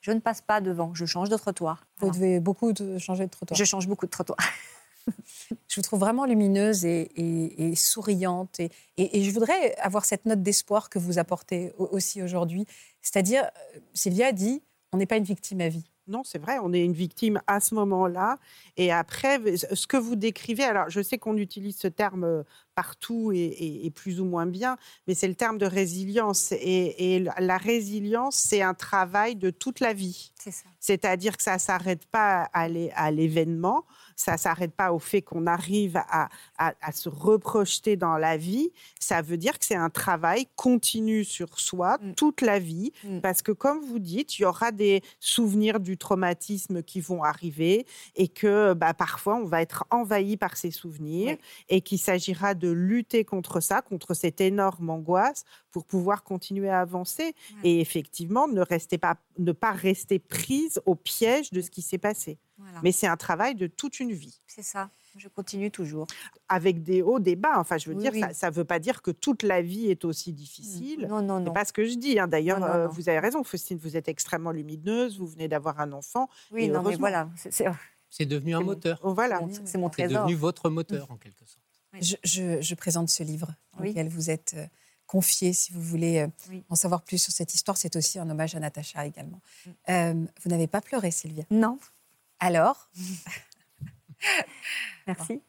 je 0.01 0.13
ne 0.13 0.21
passe 0.21 0.41
pas 0.41 0.61
devant, 0.61 0.95
je 0.95 1.07
change 1.07 1.29
de 1.29 1.37
trottoir. 1.37 1.87
Vous 1.99 2.11
devez 2.11 2.41
beaucoup 2.41 2.73
changer 2.99 3.27
de 3.27 3.31
trottoir. 3.31 3.57
Je 3.57 3.65
change 3.65 3.89
beaucoup 3.89 4.07
de 4.07 4.11
trottoir. 4.11 4.39
je 5.69 5.77
vous 5.77 5.83
trouve 5.83 6.01
vraiment 6.01 6.25
lumineuse 6.25 6.85
et, 6.85 7.73
souriante. 7.77 8.61
Et, 8.61 8.71
et, 8.97 9.25
je 9.25 9.31
voudrais 9.31 9.75
avoir 9.77 10.05
cette 10.05 10.27
note 10.27 10.43
d'espoir 10.43 10.91
que 10.91 10.99
vous 10.99 11.19
apportez 11.19 11.73
aussi 11.79 12.23
aujourd'hui. 12.23 12.67
C'est-à-dire, 13.03 13.45
euh, 13.45 13.81
Sylvia 13.95 14.33
dit, 14.33 14.63
on 14.93 14.99
n'est 14.99 15.07
pas 15.07 15.17
une 15.17 15.25
victime 15.25 15.61
à 15.61 15.69
vie. 15.69 15.85
Non, 16.09 16.23
c'est 16.25 16.39
vrai, 16.39 16.59
on 16.63 16.73
est 16.73 16.83
une 16.83 16.95
victime 16.95 17.41
à 17.47 17.61
ce 17.61 17.75
moment-là. 17.75 18.39
Et 18.79 18.91
après, 18.91 19.41
ce 19.57 19.87
que 19.87 19.99
vous 19.99 20.17
décrivez, 20.17 20.65
alors 20.65 20.89
je 20.89 21.03
sais 21.03 21.19
qu'on 21.19 21.37
utilise 21.37 21.77
ce 21.77 21.89
terme 21.89 22.25
euh, 22.25 22.43
partout 22.75 23.31
et, 23.35 23.93
plus 23.95 24.21
ou 24.21 24.25
moins 24.25 24.47
bien, 24.47 24.79
mais 25.07 25.15
c'est 25.15 25.29
le 25.29 25.35
terme 25.35 25.59
de 25.59 25.67
résilience. 25.67 26.53
Et, 26.53 27.25
la 27.39 27.59
résilience, 27.59 28.37
c'est 28.37 28.63
un 28.63 28.75
travail 28.75 29.37
de 29.37 29.51
toute 29.51 29.81
la 29.81 29.93
vie. 29.93 30.33
C'est 30.39 30.53
ça. 30.53 30.69
C'est-à-dire 30.81 31.37
que 31.37 31.43
ça 31.43 31.55
ne 31.55 31.59
s'arrête 31.59 32.07
pas 32.07 32.49
à 32.53 33.11
l'événement, 33.11 33.85
ça 34.19 34.33
ne 34.33 34.39
s'arrête 34.39 34.75
pas 34.75 34.93
au 34.93 34.99
fait 34.99 35.23
qu'on 35.23 35.47
arrive 35.47 35.97
à, 35.97 36.29
se 36.93 37.09
reprojeter 37.09 37.97
dans 37.97 38.19
la 38.19 38.37
vie. 38.37 38.71
Ça 38.99 39.23
veut 39.23 39.37
dire 39.37 39.59
que 39.59 39.65
c'est 39.65 39.77
un 39.77 39.91
travail 39.91 40.49
continu 40.57 41.25
sur 41.25 41.61
soi 41.61 41.99
mm. 42.03 42.15
toute 42.15 42.41
la 42.41 42.59
vie, 42.59 42.93
mm. 43.05 43.21
parce 43.21 43.43
que 43.43 43.53
comme 43.53 43.81
vous 43.81 44.01
dites, 44.01 44.39
il 44.39 44.43
y 44.43 44.45
aura 44.45 44.73
des 44.73 45.03
souvenirs 45.21 45.79
du 45.79 45.97
traumatisme 45.97 46.83
qui 46.83 47.01
vont 47.01 47.23
arriver 47.23 47.87
et 48.17 48.27
que 48.27 48.75
bah, 48.75 48.93
parfois 48.93 49.37
on 49.37 49.45
va 49.45 49.63
être 49.63 49.85
envahi 49.91 50.37
par 50.37 50.57
ces 50.57 50.73
souvenirs 50.73 51.37
et 51.69 51.81
qu'il 51.81 51.99
s'agira 51.99 52.55
de 52.55 52.69
lutter 52.69 53.25
contre 53.25 53.61
ça, 53.61 53.83
contre 53.83 54.15
cette 54.15 54.41
énorme 54.41 54.91
angoisse 54.91 55.45
pour 55.71 55.85
pouvoir 55.85 56.25
continuer 56.25 56.71
à 56.71 56.81
avancer 56.81 57.35
et 57.63 57.81
effectivement 57.81 58.49
ne, 58.49 58.65
pas, 58.97 59.17
ne 59.39 59.53
pas 59.53 59.73
rester 59.73 60.19
prise 60.19 60.81
au 60.87 60.97
piège 60.97 61.53
de 61.53 61.61
ce 61.61 61.71
qui 61.71 61.83
s'est 61.83 61.99
passé. 61.99 62.39
Mais 62.83 62.93
c'est 62.93 63.07
un 63.07 63.17
travail 63.17 63.55
de 63.55 63.67
toute 63.67 64.01
une 64.01 64.13
vie. 64.13 64.41
C'est 64.47 64.63
ça. 64.63 64.91
Je 65.17 65.29
continue 65.29 65.71
toujours. 65.71 66.07
Avec 66.49 66.83
des 66.83 67.03
hauts, 67.03 67.19
des 67.19 67.37
bas. 67.37 67.59
Enfin, 67.59 67.79
je 67.79 67.91
veux 67.91 67.95
dire, 67.97 68.13
ça 68.33 68.51
ne 68.51 68.55
veut 68.55 68.65
pas 68.65 68.79
dire 68.79 69.03
que 69.03 69.11
toute 69.11 69.43
la 69.43 69.63
vie 69.63 69.91
est 69.91 70.05
aussi 70.05 70.33
difficile. 70.33 71.07
Non, 71.09 71.23
non, 71.23 71.41
non. 71.41 71.47
C'est 71.47 71.55
pas 71.55 71.65
ce 71.65 71.73
que 71.73 71.85
je 71.85 71.95
dis. 71.95 72.19
Hein. 72.19 72.29
D'ailleurs, 72.29 72.63
euh, 72.63 72.89
vous 72.89 73.09
avez 73.09 73.19
raison, 73.19 73.43
Faustine, 73.43 73.79
vous 73.79 73.97
êtes 73.97 74.09
extrêmement 74.09 74.53
lumineuse, 74.53 75.19
vous 75.19 75.27
venez 75.27 75.49
d'avoir 75.49 75.81
un 75.81 75.93
enfant. 75.93 76.29
Oui, 76.53 76.69
non, 76.69 76.83
mais 76.83 76.97
voilà. 76.97 77.29
C'est 78.11 78.27
devenu 78.27 78.55
un 78.55 78.61
moteur. 78.61 79.01
voilà. 79.03 79.41
C'est 79.65 79.79
mon 79.79 79.91
trésor. 79.91 80.11
C'est 80.11 80.23
devenu 80.23 80.35
votre 80.35 80.71
moteur, 80.71 81.11
en 81.11 81.17
quelque 81.17 81.45
sorte. 81.45 81.65
Je, 82.23 82.75
présente 82.75 83.09
ce 83.09 83.23
livre 83.23 83.55
dans 83.77 83.85
lequel 83.85 84.09
vous 84.09 84.31
êtes 84.31 84.55
euh, 84.57 84.67
confié, 85.07 85.53
si 85.53 85.73
vous 85.73 85.83
voulez 85.83 86.19
euh, 86.19 86.57
en 86.69 86.75
savoir 86.75 87.03
plus 87.03 87.19
sur 87.19 87.33
cette 87.33 87.55
histoire. 87.55 87.77
C'est 87.77 87.97
aussi 87.97 88.19
un 88.19 88.29
hommage 88.31 88.55
à 88.55 88.61
Natacha 88.61 89.05
également. 89.07 89.41
Mm. 89.89 90.27
vous 90.43 90.51
n'avez 90.51 90.67
pas 90.67 90.81
pleuré, 90.81 91.11
Sylvia? 91.11 91.45
Non. 91.51 91.79
Alors 92.41 92.89
Merci. 95.07 95.41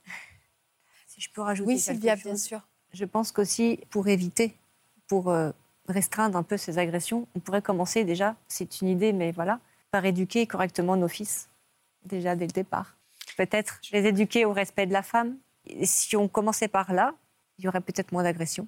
Si 1.07 1.21
je 1.21 1.29
peux 1.31 1.41
rajouter. 1.41 1.67
Oui, 1.67 1.79
Sylvia, 1.79 2.15
bien 2.15 2.37
sûr. 2.37 2.61
Je 2.93 3.05
pense 3.05 3.31
qu'aussi, 3.31 3.79
pour 3.89 4.07
éviter, 4.07 4.55
pour 5.07 5.29
euh, 5.29 5.51
restreindre 5.87 6.37
un 6.37 6.43
peu 6.43 6.57
ces 6.57 6.77
agressions, 6.77 7.27
on 7.35 7.39
pourrait 7.39 7.61
commencer 7.61 8.03
déjà, 8.03 8.35
c'est 8.47 8.81
une 8.81 8.87
idée, 8.87 9.13
mais 9.13 9.31
voilà, 9.31 9.59
par 9.91 10.05
éduquer 10.05 10.47
correctement 10.47 10.95
nos 10.95 11.07
fils, 11.07 11.49
déjà 12.05 12.35
dès 12.35 12.47
le 12.47 12.51
départ. 12.51 12.95
Peut-être 13.37 13.79
les 13.91 14.05
éduquer 14.05 14.45
au 14.45 14.53
respect 14.53 14.85
de 14.85 14.93
la 14.93 15.03
femme. 15.03 15.37
Et 15.65 15.85
si 15.85 16.15
on 16.15 16.27
commençait 16.27 16.67
par 16.67 16.93
là, 16.93 17.13
il 17.57 17.65
y 17.65 17.67
aurait 17.67 17.81
peut-être 17.81 18.11
moins 18.11 18.23
d'agressions. 18.23 18.67